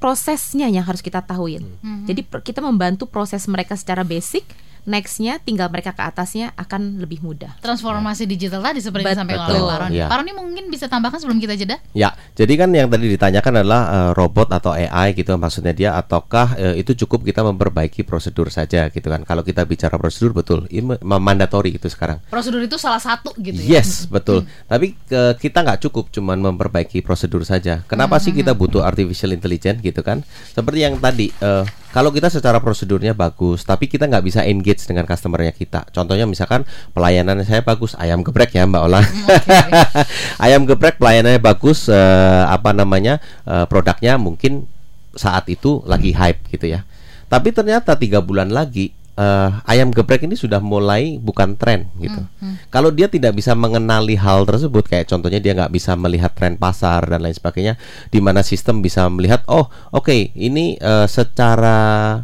prosesnya 0.00 0.70
yang 0.70 0.86
harus 0.86 1.04
kita 1.04 1.20
tahuin. 1.20 1.66
Hmm. 1.84 2.06
Jadi 2.08 2.24
kita 2.24 2.64
membantu 2.64 3.04
proses 3.04 3.44
mereka 3.50 3.76
secara 3.76 4.06
basic 4.06 4.46
nextnya 4.88 5.36
tinggal 5.44 5.68
mereka 5.68 5.92
ke 5.92 6.00
atasnya 6.00 6.56
akan 6.56 7.04
lebih 7.04 7.20
mudah. 7.20 7.60
Transformasi 7.60 8.24
ya. 8.24 8.28
digital 8.32 8.64
tadi 8.64 8.80
seperti 8.80 9.04
yang 9.04 9.20
sampai 9.20 9.36
oleh 9.36 9.60
Pak 9.60 9.78
Roni. 9.84 10.00
Ya. 10.00 10.06
Pak 10.08 10.16
Roni 10.24 10.32
mungkin 10.32 10.64
bisa 10.72 10.88
tambahkan 10.88 11.20
sebelum 11.20 11.36
kita 11.36 11.54
jeda? 11.60 11.76
Ya, 11.92 12.16
jadi 12.32 12.56
kan 12.56 12.72
yang 12.72 12.88
tadi 12.88 13.12
ditanyakan 13.12 13.52
adalah 13.60 13.82
uh, 13.92 14.10
robot 14.16 14.48
atau 14.48 14.72
AI 14.72 15.12
gitu 15.12 15.36
maksudnya 15.36 15.76
dia 15.76 15.90
ataukah 15.92 16.56
uh, 16.56 16.74
itu 16.74 16.96
cukup 17.04 17.28
kita 17.28 17.44
memperbaiki 17.44 18.00
prosedur 18.08 18.48
saja 18.48 18.88
gitu 18.88 19.04
kan. 19.04 19.28
Kalau 19.28 19.44
kita 19.44 19.68
bicara 19.68 20.00
prosedur 20.00 20.32
betul, 20.32 20.64
ini 20.72 20.96
mandatori 21.04 21.76
itu 21.76 21.86
sekarang. 21.92 22.24
Prosedur 22.32 22.64
itu 22.64 22.80
salah 22.80 22.98
satu 22.98 23.36
gitu 23.36 23.60
ya. 23.60 23.78
Yes, 23.84 24.08
betul. 24.08 24.48
Hmm. 24.48 24.50
Tapi 24.64 24.96
uh, 25.12 25.36
kita 25.36 25.60
nggak 25.60 25.84
cukup 25.84 26.08
cuman 26.08 26.40
memperbaiki 26.40 27.04
prosedur 27.04 27.44
saja. 27.44 27.84
Kenapa 27.84 28.16
hmm. 28.16 28.24
sih 28.24 28.32
kita 28.32 28.56
butuh 28.56 28.80
artificial 28.80 29.36
intelligence 29.36 29.84
gitu 29.84 30.00
kan? 30.00 30.24
Seperti 30.56 30.88
yang 30.88 30.96
tadi 30.96 31.28
uh, 31.44 31.68
kalau 31.88 32.12
kita 32.12 32.28
secara 32.28 32.60
prosedurnya 32.60 33.16
bagus, 33.16 33.64
tapi 33.64 33.88
kita 33.88 34.04
nggak 34.04 34.24
bisa 34.24 34.40
engage 34.44 34.84
dengan 34.84 35.08
customernya 35.08 35.56
kita. 35.56 35.88
Contohnya 35.88 36.28
misalkan 36.28 36.68
pelayanan 36.92 37.40
saya 37.48 37.64
bagus, 37.64 37.96
ayam 37.96 38.20
geprek 38.20 38.52
ya 38.52 38.68
Mbak 38.68 38.82
Ola. 38.84 39.00
Hmm, 39.00 39.08
okay. 39.24 40.04
ayam 40.44 40.68
geprek 40.68 41.00
pelayanannya 41.00 41.40
bagus, 41.40 41.88
uh, 41.88 42.44
apa 42.52 42.76
namanya 42.76 43.24
uh, 43.48 43.64
produknya 43.64 44.20
mungkin 44.20 44.68
saat 45.16 45.48
itu 45.48 45.80
lagi 45.88 46.12
hype 46.12 46.44
gitu 46.52 46.68
ya. 46.68 46.84
Tapi 47.28 47.52
ternyata 47.52 47.96
tiga 47.96 48.20
bulan 48.20 48.52
lagi 48.52 48.92
uh, 49.18 49.58
ayam 49.66 49.90
geprek 49.90 50.22
ini 50.22 50.38
sudah 50.38 50.62
mulai 50.62 51.18
bukan 51.18 51.58
tren 51.58 51.90
gitu. 51.98 52.22
Hmm, 52.22 52.54
hmm. 52.54 52.54
Kalau 52.70 52.94
dia 52.94 53.10
tidak 53.10 53.34
bisa 53.34 53.58
mengenali 53.58 54.14
hal 54.14 54.46
tersebut, 54.46 54.86
kayak 54.86 55.10
contohnya 55.10 55.42
dia 55.42 55.58
nggak 55.58 55.74
bisa 55.74 55.98
melihat 55.98 56.30
tren 56.38 56.54
pasar 56.54 57.02
dan 57.10 57.26
lain 57.26 57.34
sebagainya, 57.34 57.74
di 58.14 58.22
mana 58.22 58.46
sistem 58.46 58.78
bisa 58.78 59.10
melihat, 59.10 59.42
oh 59.50 59.66
oke 59.90 60.06
okay, 60.06 60.30
ini 60.38 60.78
uh, 60.78 61.10
secara 61.10 62.22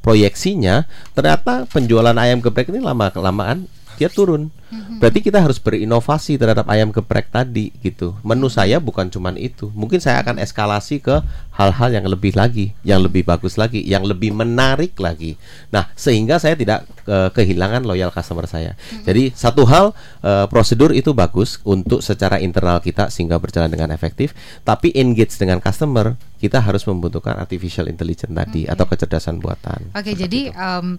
proyeksinya 0.00 0.88
ternyata 1.12 1.68
penjualan 1.68 2.16
ayam 2.16 2.40
geprek 2.40 2.72
ini 2.72 2.80
lama 2.80 3.12
kelamaan 3.12 3.68
dia 4.00 4.08
turun. 4.08 4.48
Mm-hmm. 4.48 4.96
Berarti 4.96 5.20
kita 5.20 5.44
harus 5.44 5.60
berinovasi 5.60 6.40
terhadap 6.40 6.64
ayam 6.72 6.88
geprek 6.88 7.28
tadi 7.28 7.68
gitu. 7.84 8.16
Menu 8.24 8.48
saya 8.48 8.80
bukan 8.80 9.12
cuman 9.12 9.36
itu. 9.36 9.68
Mungkin 9.76 10.00
saya 10.00 10.24
akan 10.24 10.40
eskalasi 10.40 11.04
ke 11.04 11.20
hal-hal 11.52 11.92
yang 11.92 12.08
lebih 12.08 12.32
lagi, 12.32 12.72
yang 12.80 13.04
lebih 13.04 13.28
bagus 13.28 13.60
lagi, 13.60 13.84
yang 13.84 14.08
lebih 14.08 14.32
menarik 14.32 14.96
lagi. 14.96 15.36
Nah, 15.68 15.92
sehingga 15.92 16.40
saya 16.40 16.56
tidak 16.56 16.88
uh, 17.04 17.28
kehilangan 17.28 17.84
loyal 17.84 18.08
customer 18.08 18.48
saya. 18.48 18.72
Mm-hmm. 18.72 19.04
Jadi 19.04 19.22
satu 19.36 19.68
hal 19.68 19.92
uh, 20.24 20.48
prosedur 20.48 20.96
itu 20.96 21.12
bagus 21.12 21.60
untuk 21.68 22.00
secara 22.00 22.40
internal 22.40 22.80
kita 22.80 23.12
sehingga 23.12 23.36
berjalan 23.36 23.68
dengan 23.68 23.92
efektif, 23.92 24.32
tapi 24.64 24.96
engage 24.96 25.36
dengan 25.36 25.60
customer 25.60 26.16
kita 26.40 26.56
harus 26.56 26.88
membutuhkan 26.88 27.36
artificial 27.36 27.84
intelligence 27.84 28.32
tadi 28.32 28.64
okay. 28.64 28.72
atau 28.72 28.88
kecerdasan 28.88 29.44
buatan. 29.44 29.92
Oke, 29.92 30.00
okay, 30.00 30.14
jadi 30.16 30.48
um, 30.56 30.96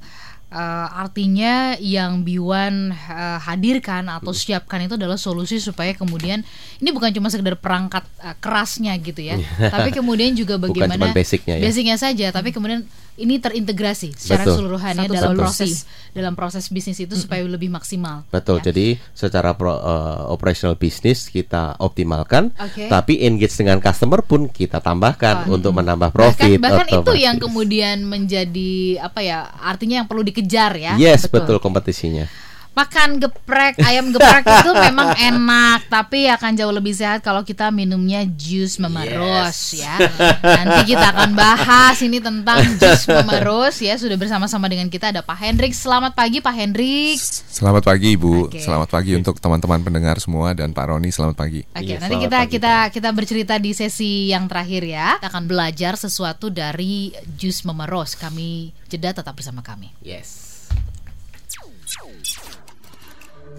uh, 0.51 0.87
artinya 1.01 1.79
yang 1.79 2.27
Biwan 2.27 2.91
uh, 2.91 3.39
hadirkan 3.41 4.11
atau 4.11 4.35
siapkan 4.35 4.83
itu 4.83 4.99
adalah 4.99 5.17
solusi 5.17 5.57
supaya 5.57 5.95
kemudian 5.95 6.43
ini 6.83 6.89
bukan 6.91 7.09
cuma 7.15 7.31
sekedar 7.31 7.55
perangkat 7.57 8.03
uh, 8.21 8.35
kerasnya 8.37 8.93
gitu 8.99 9.23
ya, 9.23 9.39
iya. 9.39 9.71
tapi 9.73 9.95
kemudian 9.95 10.35
juga 10.35 10.59
bagaimana 10.59 11.15
basicnya, 11.15 11.57
ya. 11.57 11.63
basicnya 11.63 11.97
saja, 11.97 12.27
tapi 12.29 12.51
kemudian 12.51 12.83
ini 13.21 13.37
terintegrasi 13.37 14.17
secara 14.17 14.43
Betul. 14.43 14.51
keseluruhannya 14.55 15.07
Satu 15.07 15.15
dalam 15.15 15.33
proses 15.37 15.71
dalam 16.11 16.33
proses 16.33 16.65
bisnis 16.71 16.97
itu 16.99 17.13
supaya 17.15 17.43
lebih 17.43 17.67
maksimal. 17.71 18.25
Betul. 18.31 18.59
Ya. 18.63 18.71
Jadi 18.71 18.99
secara 19.13 19.53
pro, 19.53 19.71
uh, 19.71 20.27
operational 20.33 20.75
bisnis 20.75 21.29
kita 21.29 21.75
optimalkan, 21.77 22.55
okay. 22.57 22.89
tapi 22.89 23.21
engage 23.23 23.55
dengan 23.55 23.83
customer 23.83 24.25
pun 24.25 24.49
kita 24.49 24.79
tambahkan 24.79 25.47
oh. 25.47 25.55
untuk 25.59 25.75
menambah 25.75 26.11
profit. 26.11 26.57
Bahkan, 26.57 26.63
bahkan 26.63 26.87
itu 26.87 27.13
yang 27.19 27.37
kemudian 27.37 28.03
menjadi 28.07 29.03
apa 29.03 29.19
ya? 29.21 29.53
Artinya 29.59 30.03
yang 30.03 30.07
perlu 30.09 30.25
dikejar 30.25 30.40
ya. 30.75 30.93
Yes, 30.97 31.29
betul, 31.29 31.57
betul 31.57 31.57
kompetisinya 31.61 32.25
makan 32.71 33.19
geprek 33.19 33.75
ayam 33.83 34.15
geprek 34.15 34.47
itu 34.47 34.71
memang 34.87 35.11
enak 35.19 35.91
tapi 35.91 36.31
akan 36.31 36.55
jauh 36.55 36.71
lebih 36.71 36.95
sehat 36.95 37.19
kalau 37.19 37.43
kita 37.43 37.67
minumnya 37.67 38.23
jus 38.23 38.79
memerus 38.79 39.75
yes. 39.75 39.83
ya. 39.83 39.95
Nanti 40.39 40.95
kita 40.95 41.11
akan 41.11 41.35
bahas 41.35 41.99
ini 41.99 42.23
tentang 42.23 42.63
jus 42.79 43.03
memerus 43.11 43.83
ya. 43.83 43.99
Sudah 43.99 44.15
bersama-sama 44.15 44.71
dengan 44.71 44.87
kita 44.87 45.11
ada 45.11 45.19
Pak 45.19 45.35
Hendrik. 45.35 45.75
Selamat 45.75 46.15
pagi 46.15 46.39
Pak 46.39 46.55
Hendrik. 46.55 47.19
Selamat 47.51 47.83
pagi 47.83 48.15
Ibu 48.15 48.47
okay. 48.47 48.63
selamat 48.63 48.87
pagi 48.87 49.11
untuk 49.19 49.35
teman-teman 49.43 49.79
pendengar 49.83 50.15
semua 50.23 50.55
dan 50.55 50.71
Pak 50.71 50.85
Roni 50.95 51.11
selamat 51.11 51.35
pagi. 51.35 51.61
Oke 51.67 51.75
okay, 51.75 51.95
yes, 51.95 52.01
nanti 52.01 52.17
kita 52.23 52.39
pagi, 52.39 52.51
kita 52.55 52.73
kita 52.91 53.09
bercerita 53.11 53.55
di 53.59 53.71
sesi 53.75 54.31
yang 54.31 54.47
terakhir 54.47 54.83
ya. 54.87 55.19
Kita 55.19 55.27
akan 55.27 55.43
belajar 55.43 55.93
sesuatu 55.99 56.47
dari 56.47 57.11
jus 57.35 57.67
memerus. 57.67 58.15
Kami 58.15 58.71
jeda 58.87 59.11
tetap 59.11 59.35
bersama 59.35 59.59
kami. 59.59 59.91
Yes 59.99 60.50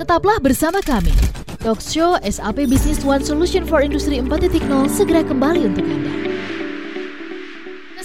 Tetaplah 0.01 0.39
bersama 0.41 0.81
kami. 0.83 1.13
Talk 1.63 1.79
Show 1.79 2.19
SAP 2.25 2.67
Business 2.67 3.07
One 3.07 3.23
Solution 3.23 3.63
for 3.69 3.85
Industry 3.85 4.19
4.0 4.19 4.67
segera 4.91 5.23
kembali 5.23 5.61
untuk 5.71 5.87
Anda. 5.87 6.22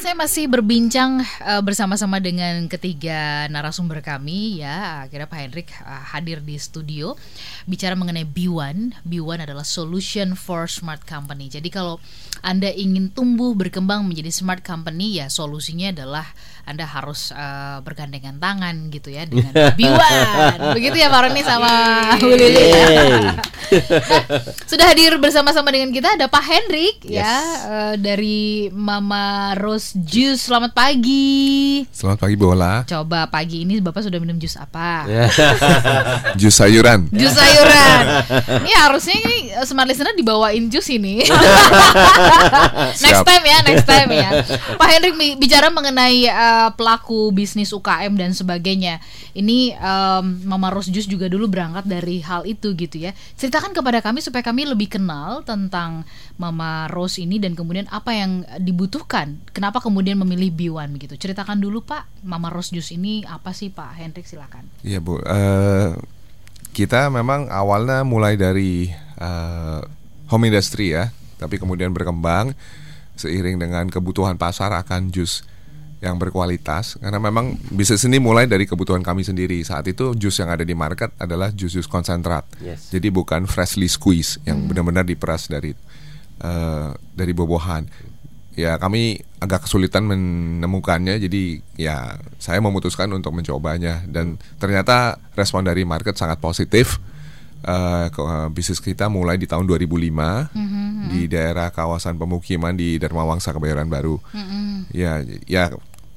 Saya 0.07 0.15
masih 0.15 0.47
berbincang 0.47 1.19
uh, 1.43 1.59
bersama-sama 1.59 2.23
dengan 2.23 2.63
ketiga 2.71 3.43
narasumber 3.51 3.99
kami 3.99 4.63
ya. 4.63 5.03
Akhirnya 5.03 5.27
Pak 5.27 5.35
Hendrik 5.43 5.67
uh, 5.83 5.99
hadir 6.15 6.39
di 6.39 6.55
studio 6.55 7.19
bicara 7.67 7.91
mengenai 7.91 8.23
B1. 8.23 9.03
B1 9.03 9.43
adalah 9.43 9.67
solution 9.67 10.39
for 10.39 10.63
smart 10.71 11.03
company. 11.03 11.51
Jadi 11.51 11.67
kalau 11.67 11.99
Anda 12.39 12.71
ingin 12.71 13.11
tumbuh 13.11 13.51
berkembang 13.51 14.07
menjadi 14.07 14.31
smart 14.31 14.63
company 14.63 15.19
ya 15.19 15.27
solusinya 15.27 15.91
adalah 15.91 16.23
anda 16.67 16.83
harus 16.83 17.31
uh, 17.31 17.79
bergandengan 17.79 18.43
tangan 18.43 18.91
gitu 18.91 19.07
ya 19.07 19.23
dengan 19.23 19.55
Biwan. 19.79 20.75
Begitu 20.75 20.99
ya 20.99 21.07
Pak 21.07 21.19
Roni 21.23 21.41
sama 21.47 21.71
Bu 22.19 22.27
Lili. 22.35 22.75
nah, 22.75 23.39
sudah 24.69 24.85
hadir 24.91 25.15
bersama-sama 25.15 25.71
dengan 25.71 25.95
kita 25.95 26.19
ada 26.19 26.27
Pak 26.27 26.43
Hendrik 26.43 27.07
ya, 27.07 27.23
yes. 27.23 27.23
ya 27.23 27.35
uh, 27.71 27.95
dari 27.95 28.67
Mama 28.75 29.55
Rose 29.55 29.95
Juice. 29.97 30.45
Selamat 30.45 30.77
pagi. 30.77 31.81
Selamat 31.89 32.21
pagi 32.21 32.37
Bola. 32.37 32.85
Coba 32.85 33.25
pagi 33.25 33.65
ini 33.65 33.81
Bapak 33.81 34.05
sudah 34.05 34.21
minum 34.21 34.37
jus 34.37 34.53
apa? 34.53 35.09
jus 36.39 36.53
sayuran. 36.53 37.09
Jus 37.09 37.33
sayuran. 37.33 38.03
Ini 38.61 38.71
harusnya 38.77 39.17
ini 39.17 39.37
eh, 39.57 39.65
smart 39.65 39.89
listener 39.89 40.13
dibawain 40.13 40.69
jus 40.69 40.85
ini. 40.93 41.25
next 43.05 43.25
time 43.25 43.43
ya, 43.49 43.57
next 43.65 43.89
time 43.89 44.09
ya. 44.13 44.29
Pak 44.77 44.87
Hendrik 44.93 45.17
bicara 45.41 45.73
mengenai 45.73 46.29
uh, 46.29 46.69
pelaku 46.77 47.33
bisnis 47.33 47.73
UKM 47.73 48.13
dan 48.13 48.37
sebagainya. 48.37 49.01
Ini 49.33 49.77
um, 49.77 50.45
Mama 50.45 50.73
Rose 50.73 50.89
Jus 50.89 51.05
juga 51.09 51.29
dulu 51.29 51.49
berangkat 51.49 51.85
dari 51.89 52.21
hal 52.21 52.45
itu 52.45 52.73
gitu 52.77 53.01
ya. 53.01 53.17
Ceritakan 53.37 53.73
kepada 53.73 54.01
kami 54.01 54.21
supaya 54.21 54.45
kami 54.45 54.65
lebih 54.65 54.93
kenal 54.93 55.41
tentang 55.41 56.05
Mama 56.37 56.85
Rose 56.89 57.21
ini 57.21 57.41
dan 57.41 57.57
kemudian 57.57 57.89
apa 57.89 58.13
yang 58.13 58.45
dibutuhkan. 58.61 59.41
Kenapa 59.53 59.86
kemudian 59.87 60.19
memilih 60.19 60.51
B1 60.51 60.91
begitu? 60.91 61.15
Ceritakan 61.15 61.63
dulu 61.63 61.79
Pak, 61.87 62.27
Mama 62.27 62.51
Rose 62.51 62.75
Jus 62.75 62.91
ini 62.91 63.23
apa 63.23 63.55
sih 63.55 63.71
Pak 63.71 63.95
Hendrik 63.95 64.27
silakan. 64.27 64.67
Iya 64.83 64.99
Bu, 64.99 65.23
uh, 65.23 65.95
kita 66.75 67.07
memang 67.07 67.47
awalnya 67.47 68.03
mulai 68.03 68.35
dari 68.35 68.91
uh, 69.17 69.79
home 70.27 70.51
industry 70.51 70.91
ya, 70.91 71.15
tapi 71.39 71.55
kemudian 71.55 71.95
berkembang 71.95 72.51
seiring 73.17 73.57
dengan 73.57 73.87
kebutuhan 73.89 74.37
pasar 74.37 74.75
akan 74.75 75.09
jus 75.09 75.41
yang 75.97 76.21
berkualitas 76.21 77.01
karena 77.01 77.17
memang 77.17 77.57
bisnis 77.73 78.05
ini 78.05 78.21
mulai 78.21 78.45
dari 78.45 78.69
kebutuhan 78.69 79.01
kami 79.01 79.25
sendiri 79.25 79.57
saat 79.65 79.89
itu 79.89 80.13
jus 80.13 80.37
yang 80.37 80.53
ada 80.53 80.61
di 80.61 80.77
market 80.77 81.09
adalah 81.17 81.49
jus-jus 81.49 81.89
konsentrat 81.89 82.45
yes. 82.61 82.93
jadi 82.93 83.09
bukan 83.09 83.49
freshly 83.49 83.89
squeeze 83.89 84.37
yang 84.45 84.61
hmm. 84.61 84.69
benar-benar 84.69 85.01
diperas 85.09 85.49
dari 85.49 85.73
uh, 86.45 86.93
dari 87.17 87.33
bobohan 87.33 87.89
ya 88.57 88.81
kami 88.81 89.21
agak 89.37 89.69
kesulitan 89.69 90.09
menemukannya 90.09 91.21
jadi 91.21 91.61
ya 91.77 92.17
saya 92.41 92.57
memutuskan 92.57 93.05
untuk 93.13 93.29
mencobanya 93.37 94.01
dan 94.09 94.41
ternyata 94.57 95.21
respon 95.37 95.61
dari 95.61 95.85
market 95.85 96.17
sangat 96.17 96.41
positif 96.41 96.97
uh, 97.69 98.49
bisnis 98.49 98.81
kita 98.81 99.13
mulai 99.13 99.37
di 99.37 99.45
tahun 99.45 99.69
2005 99.69 99.85
mm 99.85 100.49
-hmm. 100.57 101.05
di 101.13 101.21
daerah 101.29 101.69
kawasan 101.69 102.17
pemukiman 102.17 102.73
di 102.73 102.97
Dharma 102.97 103.29
Wangsa 103.29 103.53
Kebayoran 103.53 103.93
Baru. 103.93 104.17
Mm 104.33 104.41
-hmm. 104.41 104.73
Ya, 104.89 105.21
ya 105.45 105.63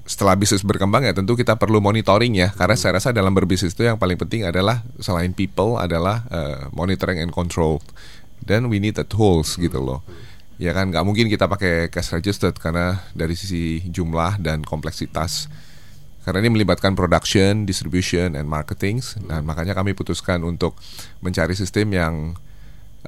setelah 0.08 0.34
bisnis 0.34 0.66
berkembang 0.66 1.06
ya 1.06 1.14
tentu 1.14 1.38
kita 1.38 1.54
perlu 1.54 1.78
monitoring 1.78 2.34
ya 2.34 2.50
karena 2.50 2.74
saya 2.74 2.98
rasa 2.98 3.14
dalam 3.14 3.30
berbisnis 3.30 3.78
itu 3.78 3.86
yang 3.86 3.94
paling 3.94 4.18
penting 4.18 4.42
adalah 4.42 4.82
selain 4.98 5.30
people 5.30 5.78
adalah 5.78 6.26
uh, 6.34 6.66
monitoring 6.74 7.22
and 7.22 7.30
control 7.30 7.78
dan 8.42 8.66
we 8.66 8.82
need 8.82 8.98
the 8.98 9.06
tools 9.06 9.54
gitu 9.54 9.78
loh 9.78 10.02
ya 10.60 10.76
kan 10.76 10.92
nggak 10.92 11.04
mungkin 11.08 11.32
kita 11.32 11.48
pakai 11.48 11.88
cash 11.88 12.12
registered 12.12 12.52
karena 12.60 13.00
dari 13.16 13.32
sisi 13.32 13.80
jumlah 13.88 14.36
dan 14.44 14.60
kompleksitas. 14.60 15.48
Karena 16.20 16.44
ini 16.44 16.52
melibatkan 16.52 16.92
production, 16.92 17.64
distribution, 17.64 18.36
and 18.36 18.44
marketing. 18.44 19.00
Dan 19.24 19.48
makanya 19.48 19.72
kami 19.72 19.96
putuskan 19.96 20.44
untuk 20.44 20.76
mencari 21.24 21.56
sistem 21.56 21.96
yang 21.96 22.14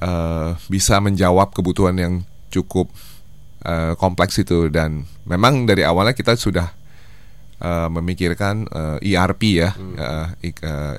uh, 0.01 0.57
bisa 0.73 0.97
menjawab 0.97 1.53
kebutuhan 1.53 1.93
yang 2.01 2.25
cukup 2.49 2.89
uh, 3.69 3.93
kompleks 4.01 4.41
itu. 4.41 4.73
Dan 4.73 5.05
memang 5.29 5.69
dari 5.69 5.85
awalnya 5.85 6.17
kita 6.17 6.41
sudah 6.41 6.73
uh, 7.61 7.93
memikirkan 7.93 8.65
uh, 8.73 8.97
ERP 9.05 9.61
ya 9.61 9.77
hmm. 9.77 9.95
uh, 10.01 10.29
uh, 10.65 10.97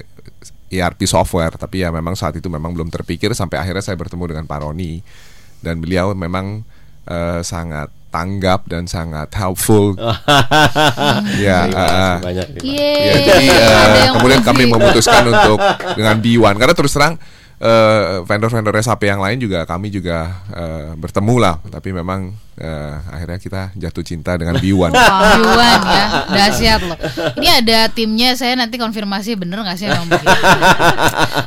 ERP 0.69 1.09
software. 1.09 1.57
Tapi 1.57 1.81
ya 1.81 1.89
memang 1.89 2.13
saat 2.13 2.37
itu 2.37 2.45
memang 2.45 2.77
belum 2.77 2.93
terpikir. 2.93 3.33
Sampai 3.33 3.57
akhirnya 3.57 3.81
saya 3.81 3.97
bertemu 3.97 4.37
dengan 4.37 4.45
Pak 4.45 4.69
Roni 4.69 5.01
dan 5.63 5.79
beliau 5.79 6.11
memang 6.11 6.67
uh, 7.07 7.39
sangat 7.39 7.89
tanggap 8.13 8.69
dan 8.69 8.85
sangat 8.85 9.33
helpful. 9.33 9.97
ya, 11.45 11.65
uh, 11.65 12.17
ya, 12.61 13.15
jadi 13.25 13.47
uh, 13.49 14.05
kemudian 14.13 14.45
kami 14.45 14.69
memutuskan 14.69 15.25
untuk 15.25 15.57
dengan 15.97 16.21
B1 16.21 16.53
karena 16.61 16.75
terus 16.77 16.93
terang 16.93 17.17
uh, 17.63 18.21
vendor-vendor 18.27 18.75
SAP 18.83 19.07
yang 19.07 19.23
lain 19.23 19.39
juga 19.39 19.63
kami 19.63 19.87
juga 19.87 20.43
uh, 20.51 20.91
bertemu 20.99 21.35
lah. 21.39 21.55
Tapi 21.71 21.89
memang 21.95 22.35
uh, 22.59 22.95
akhirnya 23.09 23.39
kita 23.39 23.61
jatuh 23.73 24.03
cinta 24.05 24.37
dengan 24.37 24.59
B1 24.59 24.91
wow, 24.93 25.39
B1 25.39 25.81
ya. 25.87 26.05
Dahsyat 26.29 26.81
loh. 26.85 26.97
Ini 27.39 27.47
ada 27.63 27.79
timnya 27.89 28.35
saya 28.37 28.53
nanti 28.59 28.77
konfirmasi 28.77 29.39
bener 29.39 29.63
nggak 29.63 29.77
sih 29.79 29.87
oke 29.89 30.11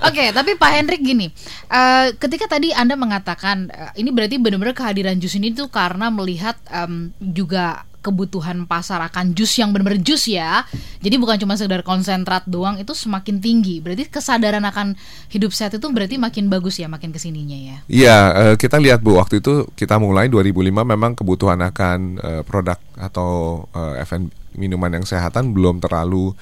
okay, 0.03 0.33
tapi 0.35 0.59
Pak 0.59 0.71
Hendrik 0.73 1.03
gini. 1.03 1.31
Uh, 1.71 2.15
ketika 2.19 2.47
tadi 2.51 2.73
Anda 2.75 2.99
mengatakan 2.99 3.71
uh, 3.71 3.93
ini 3.99 4.11
berarti 4.11 4.39
benar-benar 4.41 4.75
kehadiran 4.75 5.19
jus 5.19 5.35
ini 5.39 5.53
tuh 5.55 5.71
karena 5.71 6.11
melihat 6.11 6.57
um, 6.71 7.11
juga 7.21 7.86
kebutuhan 8.07 8.71
pasar 8.71 9.03
akan 9.03 9.35
jus 9.35 9.51
yang 9.59 9.75
benar-benar 9.75 9.99
jus 9.99 10.31
ya. 10.31 10.63
Jadi 11.03 11.19
bukan 11.19 11.35
cuma 11.43 11.59
sekedar 11.59 11.83
konsentrat 11.83 12.47
doang 12.47 12.79
itu 12.79 12.95
semakin 12.95 13.43
tinggi. 13.43 13.83
Berarti 13.83 14.07
kesadaran 14.07 14.63
akan 14.63 14.95
hidup 15.35 15.51
sehat 15.51 15.75
itu 15.75 15.87
berarti 15.91 16.23
makin 16.23 16.47
bagus 16.47 16.79
ya 16.79 16.87
makin 16.87 17.11
ke 17.11 17.19
sininya 17.19 17.59
ya. 17.59 17.77
Iya, 17.91 18.19
uh, 18.31 18.55
kita 18.55 18.79
lihat 18.79 19.03
Bu 19.03 19.19
waktu 19.19 19.43
itu 19.43 19.67
kita 19.75 19.99
mulai 19.99 20.31
2005 20.31 20.71
memang 20.87 21.19
kebutuhan 21.19 21.59
akan 21.67 21.99
uh, 22.23 22.43
produk 22.47 22.79
atau 22.95 23.65
uh, 23.75 23.99
eh, 23.99 24.07
FN 24.07 24.31
minuman 24.55 25.03
yang 25.03 25.05
sehatan 25.05 25.53
belum 25.53 25.83
terlalu 25.85 26.33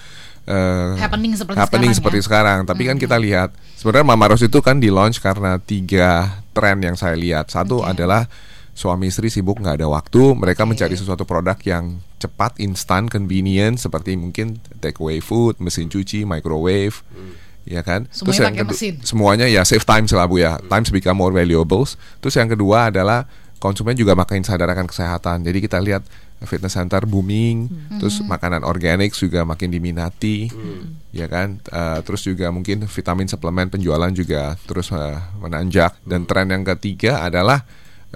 uh, 0.46 0.94
happening 1.00 1.35
seperti 1.35 1.59
happening 1.59 1.90
sekarang. 1.90 1.98
Seperti 1.98 2.18
ya? 2.20 2.24
sekarang. 2.27 2.59
Tapi 2.68 2.83
hmm. 2.85 2.90
kan 2.92 2.96
kita 3.00 3.16
lihat 3.18 3.48
sebenarnya 3.81 4.07
Mama 4.07 4.24
Rose 4.31 4.46
itu 4.46 4.59
kan 4.61 4.79
di 4.79 4.92
launch 4.92 5.18
karena 5.18 5.57
tiga 5.59 6.42
tren 6.53 6.79
yang 6.85 6.94
saya 6.94 7.16
lihat. 7.16 7.50
Satu 7.50 7.83
okay. 7.83 7.96
adalah 7.96 8.29
suami 8.75 9.07
istri 9.09 9.31
sibuk 9.31 9.63
nggak 9.63 9.81
ada 9.81 9.89
waktu, 9.89 10.35
mereka 10.35 10.67
okay. 10.67 10.71
mencari 10.75 10.95
sesuatu 10.99 11.23
produk 11.23 11.55
yang 11.63 12.03
cepat, 12.19 12.59
instan, 12.59 13.07
convenient 13.07 13.79
seperti 13.79 14.19
mungkin 14.19 14.59
take 14.83 14.99
away 14.99 15.23
food, 15.23 15.57
mesin 15.63 15.87
cuci, 15.87 16.27
microwave, 16.27 17.07
hmm. 17.15 17.33
ya 17.71 17.87
kan? 17.87 18.11
Semuanya 18.11 18.27
Terus 18.27 18.43
yang 18.43 18.69
mesin. 18.69 18.95
semuanya 19.07 19.47
ya 19.47 19.63
save 19.63 19.87
time 19.87 20.11
selalu 20.11 20.43
ya, 20.43 20.59
hmm. 20.59 20.67
times 20.67 20.91
become 20.91 21.23
more 21.23 21.31
valuables. 21.31 21.95
Terus 22.19 22.35
yang 22.35 22.51
kedua 22.51 22.91
adalah 22.91 23.31
konsumen 23.63 23.95
juga 23.95 24.19
makin 24.19 24.43
sadar 24.43 24.67
akan 24.75 24.91
kesehatan. 24.91 25.47
Jadi 25.47 25.59
kita 25.63 25.79
lihat 25.79 26.03
fitness 26.45 26.75
center 26.75 27.07
booming, 27.07 27.71
hmm. 27.71 28.03
terus 28.03 28.21
makanan 28.27 28.67
organik 28.67 29.15
juga 29.15 29.47
makin 29.47 29.71
diminati, 29.71 30.51
hmm. 30.51 31.15
ya 31.15 31.31
kan? 31.31 31.63
Uh, 31.71 32.03
terus 32.03 32.27
juga 32.27 32.51
mungkin 32.51 32.85
vitamin 32.91 33.31
suplemen 33.31 33.71
penjualan 33.71 34.11
juga 34.11 34.59
terus 34.67 34.91
uh, 34.91 35.23
menanjak. 35.39 35.95
Dan 36.03 36.27
tren 36.27 36.51
yang 36.51 36.67
ketiga 36.67 37.23
adalah 37.23 37.63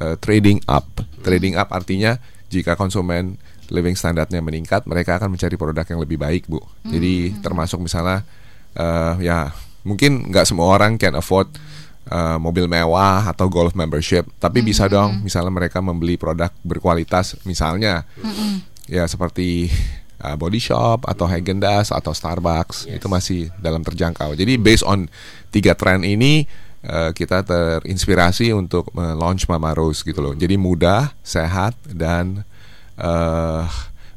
uh, 0.01 0.17
trading 0.23 0.63
up. 0.71 0.87
Trading 1.23 1.59
up 1.59 1.75
artinya 1.75 2.17
jika 2.49 2.79
konsumen 2.79 3.37
living 3.69 3.95
standarnya 3.95 4.41
meningkat, 4.41 4.89
mereka 4.89 5.21
akan 5.21 5.37
mencari 5.37 5.55
produk 5.61 5.85
yang 5.85 6.01
lebih 6.01 6.17
baik, 6.17 6.49
Bu. 6.49 6.63
Jadi 6.89 7.33
hmm. 7.33 7.45
termasuk 7.45 7.79
misalnya 7.85 8.25
uh, 8.79 9.21
ya 9.21 9.53
mungkin 9.85 10.33
nggak 10.33 10.49
semua 10.49 10.73
orang 10.73 10.97
can 10.97 11.17
afford 11.17 11.53
uh, 12.09 12.41
mobil 12.41 12.65
mewah 12.65 13.29
atau 13.29 13.47
golf 13.53 13.77
membership, 13.77 14.25
tapi 14.41 14.65
hmm. 14.65 14.67
bisa 14.67 14.89
dong 14.89 15.21
misalnya 15.21 15.53
mereka 15.53 15.85
membeli 15.85 16.17
produk 16.17 16.49
berkualitas 16.65 17.37
misalnya 17.45 18.09
hmm. 18.17 18.89
ya 18.89 19.05
seperti 19.05 19.69
uh, 20.25 20.37
Body 20.41 20.61
Shop 20.61 21.05
atau 21.05 21.29
Haagen 21.29 21.61
Dazs 21.61 21.93
atau 21.93 22.17
Starbucks 22.17 22.89
yes. 22.89 22.97
itu 22.97 23.07
masih 23.07 23.41
dalam 23.61 23.85
terjangkau. 23.85 24.35
Jadi 24.35 24.57
based 24.57 24.87
on 24.89 25.07
tiga 25.53 25.77
tren 25.77 26.03
ini 26.05 26.49
uh, 26.85 27.11
kita 27.15 27.43
terinspirasi 27.43 28.53
untuk 28.55 28.91
launch 28.95 29.47
Mama 29.51 29.75
Rose 29.75 30.05
gitu 30.07 30.21
loh. 30.23 30.35
Jadi 30.35 30.55
mudah, 30.55 31.15
sehat 31.23 31.75
dan 31.87 32.47
uh, 32.99 33.67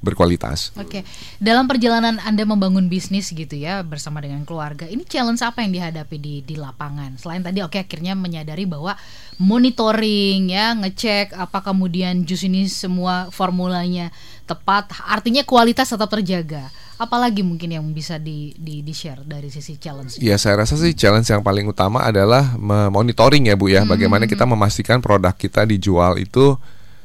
berkualitas. 0.01 0.73
Oke, 0.81 1.01
okay. 1.01 1.03
dalam 1.37 1.69
perjalanan 1.69 2.17
Anda 2.25 2.41
membangun 2.41 2.89
bisnis 2.89 3.29
gitu 3.29 3.53
ya 3.53 3.85
bersama 3.85 4.17
dengan 4.17 4.41
keluarga, 4.41 4.89
ini 4.89 5.05
challenge 5.05 5.45
apa 5.45 5.61
yang 5.61 5.77
dihadapi 5.77 6.17
di 6.17 6.35
di 6.41 6.57
lapangan? 6.57 7.21
Selain 7.21 7.45
tadi 7.45 7.61
oke 7.61 7.77
okay, 7.77 7.85
akhirnya 7.85 8.17
menyadari 8.17 8.65
bahwa 8.65 8.97
monitoring 9.37 10.49
ya, 10.49 10.73
ngecek 10.73 11.37
apa 11.37 11.61
kemudian 11.61 12.25
jus 12.25 12.41
ini 12.41 12.65
semua 12.65 13.29
formulanya 13.29 14.09
tepat, 14.51 14.91
artinya 15.07 15.47
kualitas 15.47 15.87
tetap 15.87 16.11
terjaga 16.11 16.67
apalagi 17.01 17.41
mungkin 17.41 17.73
yang 17.73 17.85
bisa 17.89 18.21
di, 18.21 18.53
di, 18.53 18.85
di 18.85 18.93
share 18.93 19.25
dari 19.25 19.49
sisi 19.49 19.81
challenge? 19.81 20.21
Ya 20.21 20.37
saya 20.37 20.61
rasa 20.61 20.77
sih 20.77 20.93
challenge 20.93 21.33
yang 21.33 21.41
paling 21.41 21.65
utama 21.65 22.05
adalah 22.05 22.53
monitoring 22.93 23.49
ya 23.49 23.57
Bu 23.57 23.73
ya, 23.73 23.81
hmm. 23.81 23.89
bagaimana 23.89 24.29
kita 24.29 24.45
memastikan 24.45 25.01
produk 25.01 25.33
kita 25.33 25.65
dijual 25.65 26.21
itu 26.21 26.53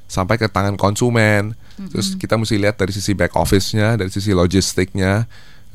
sampai 0.04 0.37
ke 0.37 0.52
tangan 0.52 0.76
konsumen. 0.76 1.56
Hmm. 1.80 1.88
Terus 1.88 2.12
kita 2.20 2.37
mesti 2.37 2.61
lihat 2.61 2.76
dari 2.76 2.92
sisi 2.92 3.16
back 3.16 3.32
office-nya, 3.40 3.96
dari 3.96 4.12
sisi 4.12 4.37
logistiknya, 4.37 5.24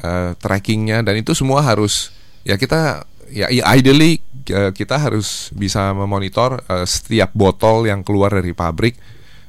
uh, 0.06 0.38
trackingnya, 0.38 1.02
dan 1.02 1.18
itu 1.18 1.34
semua 1.34 1.66
harus 1.66 2.14
ya 2.46 2.62
kita 2.62 3.10
ya 3.34 3.50
ideally 3.74 4.22
uh, 4.54 4.70
kita 4.70 5.02
harus 5.02 5.50
bisa 5.58 5.98
memonitor 5.98 6.62
uh, 6.70 6.86
setiap 6.86 7.34
botol 7.34 7.90
yang 7.90 8.06
keluar 8.06 8.30
dari 8.38 8.54
pabrik, 8.54 9.02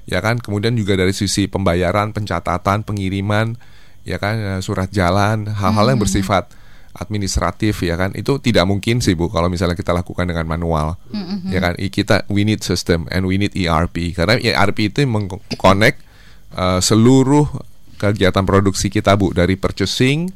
ya 0.07 0.23
kan. 0.25 0.39
Kemudian 0.39 0.75
juga 0.75 0.99
dari 0.99 1.13
sisi 1.15 1.47
pembayaran, 1.47 2.15
pencatatan, 2.15 2.83
pengiriman 2.87 3.55
ya 4.03 4.19
kan? 4.19 4.35
Eh, 4.39 4.61
surat 4.61 4.91
jalan 4.91 5.51
hal-hal 5.51 5.87
yang 5.95 5.99
hmm. 5.99 6.07
bersifat 6.07 6.51
administratif 6.93 7.81
ya 7.81 7.97
kan? 7.97 8.13
Itu 8.13 8.37
tidak 8.39 8.69
mungkin 8.69 9.01
sih 9.01 9.17
bu 9.17 9.33
kalau 9.33 9.49
misalnya 9.49 9.77
kita 9.77 9.97
lakukan 9.97 10.29
dengan 10.29 10.45
manual. 10.45 11.01
Mm-hmm. 11.13 11.51
ya 11.53 11.61
kan? 11.61 11.73
kita 11.77 12.17
we 12.29 12.45
need 12.45 12.61
system 12.61 13.09
and 13.09 13.25
we 13.25 13.41
need 13.41 13.53
ERP 13.57 14.13
karena 14.13 14.37
ERP 14.37 14.93
itu 14.93 15.05
mengconnect 15.09 16.05
uh, 16.53 16.81
seluruh 16.85 17.49
kegiatan 17.97 18.45
produksi 18.45 18.93
kita 18.93 19.17
bu. 19.17 19.33
Dari 19.33 19.57
purchasing 19.57 20.29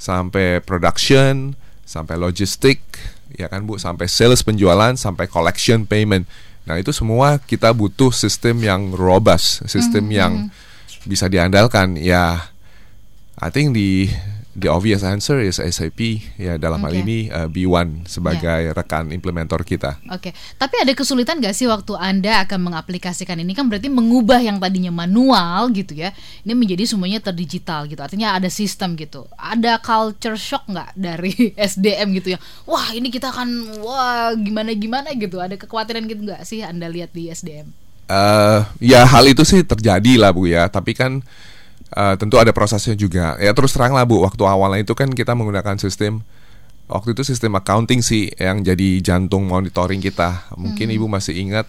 sampai 0.00 0.64
production 0.64 1.52
sampai 1.84 2.16
logistik 2.16 2.80
ya 3.36 3.52
kan 3.52 3.68
bu? 3.68 3.76
Sampai 3.76 4.08
sales 4.08 4.40
penjualan 4.40 4.96
sampai 4.96 5.28
collection 5.28 5.84
payment 5.84 6.24
nah 6.68 6.76
itu 6.76 6.92
semua 6.92 7.40
kita 7.40 7.72
butuh 7.72 8.12
sistem 8.12 8.60
yang 8.60 8.92
robust 8.92 9.64
sistem 9.64 10.04
mm-hmm. 10.04 10.20
yang 10.20 10.32
bisa 11.08 11.24
diandalkan 11.32 11.96
ya 11.96 12.52
I 13.40 13.48
think 13.48 13.72
the 13.72 14.12
the 14.58 14.66
obvious 14.66 15.06
answer 15.06 15.38
is 15.38 15.62
SAP 15.62 16.18
ya 16.34 16.58
dalam 16.58 16.82
okay. 16.82 16.86
hal 16.90 16.94
ini 17.06 17.18
uh, 17.30 17.46
B1 17.46 18.10
sebagai 18.10 18.68
yeah. 18.68 18.74
rekan 18.74 19.14
implementator 19.14 19.62
kita. 19.62 20.02
Oke, 20.10 20.30
okay. 20.30 20.32
tapi 20.58 20.82
ada 20.82 20.90
kesulitan 20.98 21.38
gak 21.38 21.54
sih 21.54 21.70
waktu 21.70 21.94
anda 21.94 22.42
akan 22.42 22.66
mengaplikasikan 22.66 23.38
ini 23.38 23.54
kan 23.54 23.70
berarti 23.70 23.86
mengubah 23.86 24.42
yang 24.42 24.58
tadinya 24.58 24.90
manual 24.90 25.70
gitu 25.70 25.94
ya, 25.94 26.10
ini 26.42 26.58
menjadi 26.58 26.90
semuanya 26.90 27.22
terdigital 27.22 27.86
gitu, 27.86 28.02
artinya 28.02 28.34
ada 28.34 28.50
sistem 28.50 28.98
gitu. 28.98 29.30
Ada 29.38 29.78
culture 29.78 30.34
shock 30.34 30.66
nggak 30.66 30.98
dari 30.98 31.32
SDM 31.70 32.18
gitu 32.18 32.34
ya? 32.34 32.38
Wah 32.66 32.90
ini 32.90 33.14
kita 33.14 33.30
akan 33.30 33.78
wah 33.86 34.34
gimana 34.34 34.74
gimana 34.74 35.14
gitu, 35.14 35.38
ada 35.38 35.54
kekhawatiran 35.54 36.02
gitu 36.10 36.26
nggak 36.26 36.42
sih 36.42 36.66
anda 36.66 36.90
lihat 36.90 37.14
di 37.14 37.30
SDM? 37.30 37.70
Uh, 38.08 38.64
ya 38.80 39.04
hal 39.04 39.28
itu 39.28 39.44
sih 39.44 39.60
terjadi 39.62 40.16
lah 40.16 40.32
bu 40.32 40.48
ya, 40.48 40.66
tapi 40.66 40.96
kan 40.96 41.22
uh, 41.94 42.14
tentu 42.18 42.36
ada 42.36 42.52
prosesnya 42.52 42.92
juga. 42.98 43.38
Ya 43.40 43.52
terus 43.56 43.72
terang 43.72 43.94
lah 43.96 44.04
Bu, 44.04 44.24
waktu 44.24 44.42
awalnya 44.44 44.84
itu 44.84 44.92
kan 44.92 45.08
kita 45.12 45.32
menggunakan 45.32 45.80
sistem 45.80 46.24
waktu 46.88 47.12
itu 47.12 47.22
sistem 47.24 47.56
accounting 47.60 48.00
sih 48.00 48.32
yang 48.36 48.64
jadi 48.64 49.00
jantung 49.00 49.48
monitoring 49.48 50.00
kita. 50.00 50.48
Mungkin 50.56 50.88
hmm. 50.88 50.96
Ibu 51.00 51.06
masih 51.08 51.36
ingat 51.36 51.66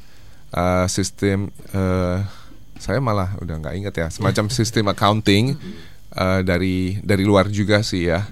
uh, 0.56 0.88
sistem 0.88 1.52
uh, 1.76 2.24
saya 2.80 3.04
malah 3.04 3.36
udah 3.44 3.60
nggak 3.60 3.76
ingat 3.76 3.94
ya, 3.96 4.08
semacam 4.08 4.48
sistem 4.58 4.88
accounting 4.92 5.60
uh, 6.16 6.40
dari 6.42 6.98
dari 7.04 7.24
luar 7.28 7.52
juga 7.52 7.84
sih 7.84 8.08
ya. 8.08 8.24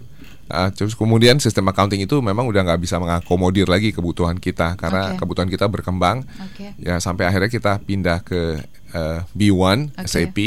Uh, 0.48 0.72
terus 0.72 0.96
kemudian 0.96 1.44
sistem 1.44 1.68
accounting 1.68 2.08
itu 2.08 2.24
memang 2.24 2.48
udah 2.48 2.64
nggak 2.64 2.80
bisa 2.80 2.96
mengakomodir 3.04 3.68
lagi 3.68 3.92
kebutuhan 3.92 4.40
kita 4.40 4.80
karena 4.80 5.12
okay. 5.12 5.20
kebutuhan 5.20 5.52
kita 5.52 5.68
berkembang. 5.68 6.24
Okay. 6.56 6.72
Ya 6.80 7.04
sampai 7.04 7.28
akhirnya 7.28 7.52
kita 7.52 7.84
pindah 7.84 8.24
ke 8.24 8.64
uh, 8.96 9.28
B1 9.36 9.92
okay. 9.92 10.08
SAP 10.08 10.38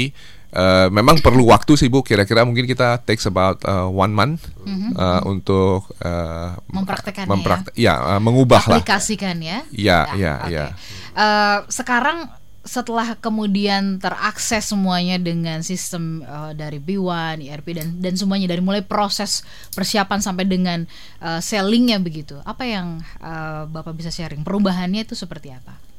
Uh, 0.51 0.91
memang 0.91 1.23
perlu 1.23 1.47
waktu 1.47 1.79
sih 1.79 1.87
bu 1.87 2.03
kira-kira 2.03 2.43
mungkin 2.43 2.67
kita 2.67 2.99
takes 3.07 3.23
about 3.23 3.63
uh, 3.63 3.87
one 3.87 4.11
month 4.11 4.51
mm-hmm. 4.67 4.99
uh, 4.99 5.23
untuk 5.23 5.87
uh, 6.03 6.59
mempraktekannya 6.75 7.31
mempraktek 7.31 7.75
ya, 7.79 7.95
ya 7.95 8.19
uh, 8.19 8.21
mengubah 8.21 8.59
aplikasikan 8.59 9.39
lah 9.39 9.63
aplikasikan 9.63 10.09
ya 10.11 10.19
ya 10.19 10.19
ya, 10.19 10.35
okay. 10.43 10.51
ya. 10.51 10.67
Uh, 11.15 11.59
sekarang 11.71 12.27
setelah 12.67 13.15
kemudian 13.17 14.03
terakses 14.03 14.69
semuanya 14.75 15.17
dengan 15.17 15.63
sistem 15.63 16.27
uh, 16.27 16.53
dari 16.53 16.83
B1, 16.83 17.41
ERP 17.47 17.79
dan 17.79 18.03
dan 18.03 18.19
semuanya 18.19 18.51
dari 18.51 18.61
mulai 18.61 18.83
proses 18.83 19.47
persiapan 19.73 20.19
sampai 20.19 20.45
dengan 20.51 20.85
uh, 21.25 21.39
sellingnya 21.39 22.03
begitu, 22.03 22.43
apa 22.43 22.67
yang 22.67 22.99
uh, 23.23 23.71
bapak 23.71 23.95
bisa 23.95 24.11
sharing? 24.11 24.43
Perubahannya 24.43 25.07
itu 25.07 25.15
seperti 25.15 25.55
apa? 25.55 25.91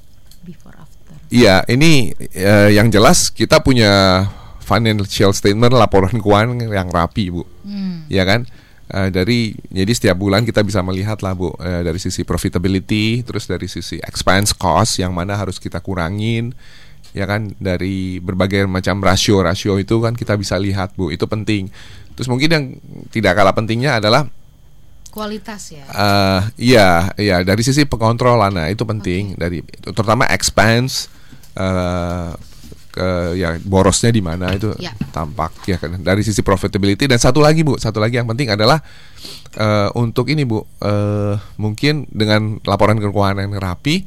before 0.42 0.74
after. 0.78 1.16
Iya, 1.30 1.64
ini 1.70 2.12
uh, 2.18 2.70
yang 2.70 2.90
jelas 2.90 3.30
kita 3.30 3.62
punya 3.62 4.26
financial 4.72 5.36
statement 5.36 5.76
laporan 5.76 6.16
keuangan 6.16 6.64
yang 6.64 6.88
rapi, 6.88 7.28
Bu. 7.28 7.44
Hmm. 7.68 8.08
Ya 8.08 8.24
kan? 8.24 8.48
Uh, 8.92 9.08
dari 9.08 9.56
jadi 9.72 9.92
setiap 9.96 10.20
bulan 10.20 10.44
kita 10.44 10.68
bisa 10.68 10.84
melihat 10.84 11.24
lah 11.24 11.32
bu 11.32 11.56
uh, 11.56 11.80
dari 11.80 11.96
sisi 11.96 12.28
profitability 12.28 13.24
terus 13.24 13.48
dari 13.48 13.64
sisi 13.72 14.04
expense 14.04 14.52
cost 14.52 15.00
yang 15.00 15.16
mana 15.16 15.40
harus 15.40 15.64
kita 15.64 15.80
kurangin 15.80 16.52
ya 17.16 17.24
kan 17.24 17.56
dari 17.56 18.20
berbagai 18.20 18.68
macam 18.68 19.00
rasio 19.00 19.40
rasio 19.40 19.80
itu 19.80 19.96
kan 20.04 20.12
kita 20.12 20.36
bisa 20.36 20.60
lihat 20.60 20.92
bu 21.00 21.08
itu 21.08 21.24
penting 21.24 21.72
terus 22.20 22.28
mungkin 22.28 22.50
yang 22.52 22.66
tidak 23.16 23.40
kalah 23.40 23.56
pentingnya 23.56 24.00
adalah 24.00 24.28
kualitas 25.12 25.72
ya 25.76 25.88
uh, 25.92 26.42
iya 26.56 27.16
iya 27.20 27.48
dari 27.48 27.64
sisi 27.64 27.84
pengontrolan 27.84 28.52
nah 28.52 28.68
itu 28.68 28.84
penting 28.88 29.36
okay. 29.36 29.40
dari 29.40 29.58
terutama 29.84 30.28
expense 30.32 31.12
uh, 31.56 32.36
ke 32.92 33.40
ya 33.40 33.56
borosnya 33.64 34.12
di 34.12 34.20
mana 34.20 34.52
itu 34.52 34.76
ya. 34.76 34.92
tampak 35.16 35.64
ya 35.64 35.80
kan 35.80 35.96
dari 36.04 36.22
sisi 36.28 36.44
profitability 36.44 37.08
dan 37.08 37.18
satu 37.18 37.40
lagi 37.40 37.64
bu 37.64 37.80
satu 37.80 38.04
lagi 38.04 38.20
yang 38.20 38.28
penting 38.28 38.52
adalah 38.52 38.84
uh, 39.56 39.90
untuk 39.96 40.28
ini 40.28 40.44
bu 40.44 40.60
uh, 40.60 41.40
mungkin 41.56 42.06
dengan 42.12 42.60
laporan 42.68 43.00
keuangan 43.00 43.48
yang 43.48 43.56
rapi 43.56 44.04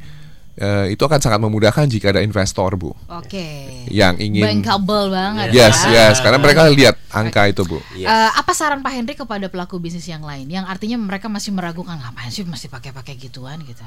uh, 0.61 0.85
itu 0.87 1.01
akan 1.01 1.19
sangat 1.19 1.39
memudahkan 1.41 1.85
jika 1.89 2.15
ada 2.15 2.21
investor 2.23 2.77
bu. 2.79 2.93
Oke. 3.11 3.27
Okay. 3.27 3.89
Yang 3.91 4.15
ingin. 4.23 4.43
Bankable 4.43 5.11
banget. 5.11 5.51
Yes 5.51 5.81
ya. 5.87 6.13
yes 6.13 6.21
karena 6.23 6.39
mereka 6.39 6.69
lihat 6.69 6.95
angka 7.11 7.49
itu 7.49 7.63
bu. 7.67 7.79
Yes. 7.97 8.07
Uh, 8.07 8.31
apa 8.37 8.51
saran 8.55 8.85
Pak 8.85 8.93
Hendrik 8.93 9.17
kepada 9.19 9.49
pelaku 9.51 9.81
bisnis 9.81 10.07
yang 10.07 10.23
lain 10.23 10.47
yang 10.47 10.65
artinya 10.69 10.99
mereka 10.99 11.27
masih 11.27 11.51
meragukan 11.51 11.99
ngapain 11.99 12.31
sih 12.31 12.45
masih 12.47 12.71
pakai-pakai 12.71 13.17
gituan 13.19 13.59
gitu? 13.65 13.83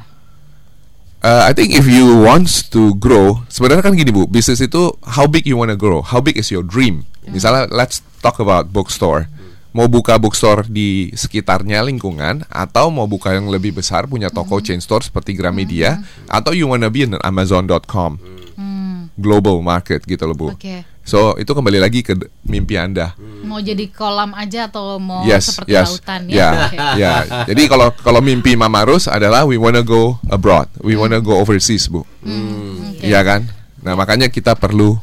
Uh, 1.19 1.51
I 1.51 1.53
think 1.53 1.75
if 1.75 1.83
you 1.91 2.23
wants 2.23 2.63
to 2.71 2.95
grow, 2.95 3.43
sebenarnya 3.51 3.83
kan 3.83 3.99
gini 3.99 4.15
bu, 4.15 4.31
bisnis 4.31 4.63
itu 4.63 4.95
how 5.03 5.27
big 5.27 5.51
you 5.51 5.59
wanna 5.59 5.75
grow, 5.75 5.99
how 5.99 6.23
big 6.23 6.39
is 6.39 6.55
your 6.55 6.63
dream. 6.63 7.03
Hmm. 7.27 7.35
Misalnya, 7.35 7.67
let's 7.75 8.07
talk 8.23 8.39
about 8.39 8.71
bookstore. 8.71 9.27
Mau 9.75 9.91
buka 9.91 10.15
bookstore 10.15 10.71
di 10.71 11.11
sekitarnya 11.19 11.83
lingkungan, 11.83 12.47
atau 12.47 12.95
mau 12.95 13.11
buka 13.11 13.35
yang 13.35 13.51
lebih 13.51 13.75
besar, 13.75 14.07
punya 14.07 14.31
toko 14.31 14.63
hmm. 14.63 14.65
chain 14.65 14.79
store 14.79 15.03
seperti 15.03 15.35
Gramedia, 15.35 15.99
hmm. 15.99 16.31
atau 16.31 16.55
you 16.55 16.71
wanna 16.71 16.87
be 16.87 17.03
in 17.03 17.19
Amazon.com, 17.27 18.23
hmm. 18.55 19.11
global 19.19 19.59
market 19.59 20.07
gitu 20.07 20.23
loh 20.23 20.39
bu. 20.39 20.49
Okay. 20.55 20.87
So 21.09 21.33
itu 21.41 21.49
kembali 21.57 21.81
lagi 21.81 22.05
ke 22.05 22.13
mimpi 22.45 22.77
anda. 22.77 23.17
Hmm. 23.17 23.49
Mau 23.49 23.65
jadi 23.65 23.89
kolam 23.89 24.37
aja 24.37 24.69
atau 24.69 25.01
mau 25.01 25.25
yes, 25.25 25.57
seperti 25.57 25.73
yes. 25.73 25.89
lautan 25.89 26.23
ya? 26.29 26.37
Ya, 26.37 26.49
okay. 26.69 26.79
ya. 27.01 27.15
Jadi 27.49 27.63
kalau 27.65 27.89
kalau 28.05 28.21
mimpi 28.21 28.53
Mama 28.61 28.85
Rus 28.85 29.09
adalah 29.09 29.49
we 29.49 29.57
wanna 29.57 29.81
go 29.81 30.21
abroad, 30.29 30.69
we 30.85 30.93
hmm. 30.93 31.09
wanna 31.09 31.19
go 31.25 31.41
overseas 31.41 31.89
bu. 31.89 32.05
Hmm. 32.21 32.93
Okay. 33.01 33.09
Ya 33.09 33.25
kan. 33.25 33.49
Nah 33.81 33.97
makanya 33.97 34.29
kita 34.29 34.53
perlu 34.53 35.01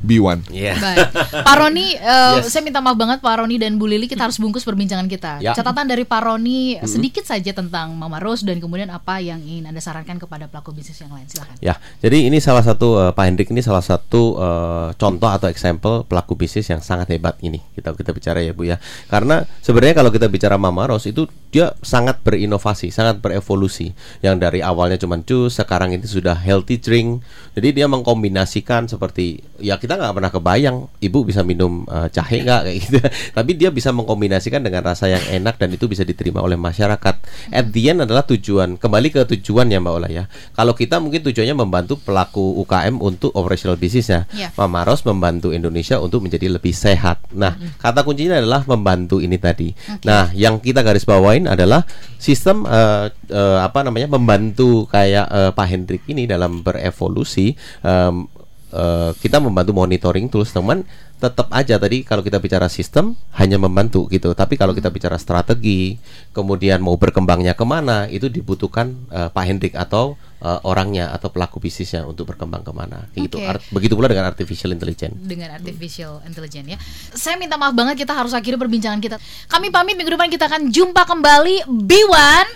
B1. 0.00 0.48
Yeah. 0.48 0.80
Baik. 0.80 1.12
Pak 1.44 1.56
Roni, 1.60 1.96
uh, 2.00 2.40
yes. 2.40 2.48
saya 2.48 2.64
minta 2.64 2.80
maaf 2.80 2.96
banget 2.96 3.20
Pak 3.20 3.44
Roni 3.44 3.60
dan 3.60 3.76
Bu 3.76 3.84
Lili 3.84 4.08
kita 4.08 4.24
harus 4.24 4.40
bungkus 4.40 4.64
perbincangan 4.64 5.06
kita. 5.06 5.44
Ya. 5.44 5.52
Catatan 5.52 5.84
dari 5.84 6.08
Pak 6.08 6.20
Roni 6.24 6.80
hmm. 6.80 6.88
sedikit 6.88 7.24
saja 7.28 7.52
tentang 7.52 7.92
Mama 7.94 8.16
Rose 8.18 8.42
dan 8.42 8.58
kemudian 8.58 8.88
apa 8.88 9.20
yang 9.20 9.44
ingin 9.44 9.68
Anda 9.68 9.84
sarankan 9.84 10.16
kepada 10.16 10.48
pelaku 10.48 10.72
bisnis 10.72 10.96
yang 11.04 11.12
lain. 11.12 11.28
Silakan. 11.28 11.54
Ya, 11.60 11.76
jadi 12.00 12.26
ini 12.32 12.40
salah 12.40 12.64
satu 12.64 12.96
uh, 12.96 13.12
Pak 13.12 13.24
Hendrik 13.28 13.48
ini 13.52 13.60
salah 13.60 13.84
satu 13.84 14.40
uh, 14.40 14.88
contoh 14.96 15.28
atau 15.28 15.52
example 15.52 16.08
pelaku 16.08 16.32
bisnis 16.34 16.72
yang 16.72 16.80
sangat 16.80 17.12
hebat 17.12 17.36
ini. 17.44 17.60
Kita 17.76 17.92
kita 17.92 18.16
bicara 18.16 18.40
ya 18.40 18.56
Bu 18.56 18.64
ya. 18.64 18.80
Karena 19.12 19.44
sebenarnya 19.60 20.00
kalau 20.00 20.10
kita 20.10 20.32
bicara 20.32 20.56
Mama 20.56 20.88
Rose 20.88 21.12
itu 21.12 21.28
dia 21.50 21.74
sangat 21.84 22.22
berinovasi, 22.24 22.88
sangat 22.94 23.20
berevolusi. 23.20 23.92
Yang 24.24 24.36
dari 24.48 24.60
awalnya 24.62 24.96
cuma 24.96 25.18
jus, 25.20 25.58
sekarang 25.58 25.92
ini 25.92 26.06
sudah 26.06 26.38
healthy 26.38 26.78
drink. 26.78 27.20
Jadi 27.58 27.82
dia 27.82 27.86
mengkombinasikan 27.90 28.86
seperti 28.86 29.42
ya 29.58 29.76
kita 29.76 29.99
nggak 30.00 30.16
pernah 30.16 30.32
kebayang 30.32 30.76
ibu 31.04 31.18
bisa 31.28 31.44
minum 31.44 31.84
uh, 31.86 32.08
jahe 32.08 32.40
nggak 32.40 32.60
kayak 32.66 32.78
gitu. 32.80 32.98
Tapi 33.36 33.50
dia 33.54 33.68
bisa 33.68 33.92
mengkombinasikan 33.92 34.64
dengan 34.64 34.82
rasa 34.82 35.12
yang 35.12 35.22
enak 35.28 35.60
dan 35.60 35.68
itu 35.70 35.86
bisa 35.86 36.02
diterima 36.02 36.40
oleh 36.40 36.56
masyarakat. 36.56 37.14
At 37.52 37.66
the 37.70 37.82
end 37.92 38.02
adalah 38.04 38.24
tujuan. 38.24 38.80
Kembali 38.80 39.08
ke 39.12 39.28
tujuan 39.36 39.68
ya 39.68 39.78
mbak 39.78 39.92
Ola 39.92 40.08
ya. 40.08 40.24
Kalau 40.56 40.72
kita 40.72 40.98
mungkin 40.98 41.20
tujuannya 41.20 41.54
membantu 41.54 42.00
pelaku 42.00 42.58
UKM 42.64 42.98
untuk 42.98 43.30
operational 43.36 43.76
bisnisnya 43.76 44.24
yeah. 44.32 44.50
Mama 44.56 44.88
Ros 44.88 45.04
membantu 45.04 45.52
Indonesia 45.52 46.00
untuk 46.00 46.24
menjadi 46.24 46.48
lebih 46.48 46.72
sehat. 46.72 47.20
Nah 47.36 47.54
mm 47.54 47.60
-hmm. 47.60 47.78
kata 47.78 48.00
kuncinya 48.02 48.40
adalah 48.40 48.64
membantu 48.64 49.20
ini 49.20 49.36
tadi. 49.36 49.72
Okay. 49.76 50.06
nah 50.08 50.32
yang 50.32 50.58
kita 50.58 50.80
garis 50.80 51.04
bawain 51.04 51.44
adalah 51.44 51.84
sistem 52.16 52.64
uh, 52.64 53.12
uh, 53.30 53.58
apa 53.64 53.84
namanya 53.84 54.08
membantu 54.10 54.88
kayak 54.88 55.26
uh, 55.28 55.50
Pak 55.52 55.66
Hendrik 55.66 56.02
ini 56.08 56.24
dalam 56.24 56.60
berevolusi 56.64 57.54
um, 57.84 58.28
uh, 58.72 59.10
kita 59.18 59.38
membantu 59.38 59.72
monitoring 59.76 60.26
tools 60.26 60.50
teman 60.50 60.82
tetap 61.20 61.52
aja 61.52 61.76
tadi 61.76 62.00
kalau 62.00 62.24
kita 62.24 62.40
bicara 62.40 62.64
sistem 62.72 63.12
hanya 63.36 63.60
membantu 63.60 64.08
gitu. 64.08 64.32
Tapi 64.32 64.56
kalau 64.56 64.72
kita 64.72 64.88
bicara 64.88 65.20
strategi 65.20 66.00
kemudian 66.32 66.80
mau 66.80 66.96
berkembangnya 66.96 67.52
ke 67.52 67.64
mana 67.68 68.08
itu 68.08 68.32
dibutuhkan 68.32 68.96
uh, 69.12 69.28
Pak 69.28 69.44
Hendrik 69.44 69.74
atau 69.76 70.16
uh, 70.40 70.60
orangnya 70.64 71.12
atau 71.12 71.28
pelaku 71.28 71.60
bisnisnya 71.60 72.08
untuk 72.08 72.32
berkembang 72.32 72.64
ke 72.64 72.72
mana. 72.72 73.04
Gitu. 73.12 73.36
Art, 73.44 73.60
begitu 73.68 73.92
pula 73.94 74.08
dengan 74.08 74.32
artificial 74.32 74.72
intelligence. 74.72 75.20
Dengan 75.20 75.52
artificial 75.52 76.24
intelligence 76.24 76.68
ya. 76.72 76.78
Saya 77.12 77.36
minta 77.36 77.60
maaf 77.60 77.76
banget 77.76 78.00
kita 78.00 78.16
harus 78.16 78.32
akhiri 78.32 78.56
perbincangan 78.56 79.04
kita. 79.04 79.20
Kami 79.52 79.68
pamit 79.68 80.00
minggu 80.00 80.16
depan 80.16 80.32
kita 80.32 80.48
akan 80.48 80.72
jumpa 80.72 81.04
kembali. 81.04 81.68
B1 81.68 82.46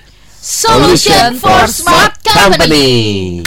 Solution 0.41 1.41
for 1.41 1.65
Smart 1.69 2.21
Company. 2.25 3.41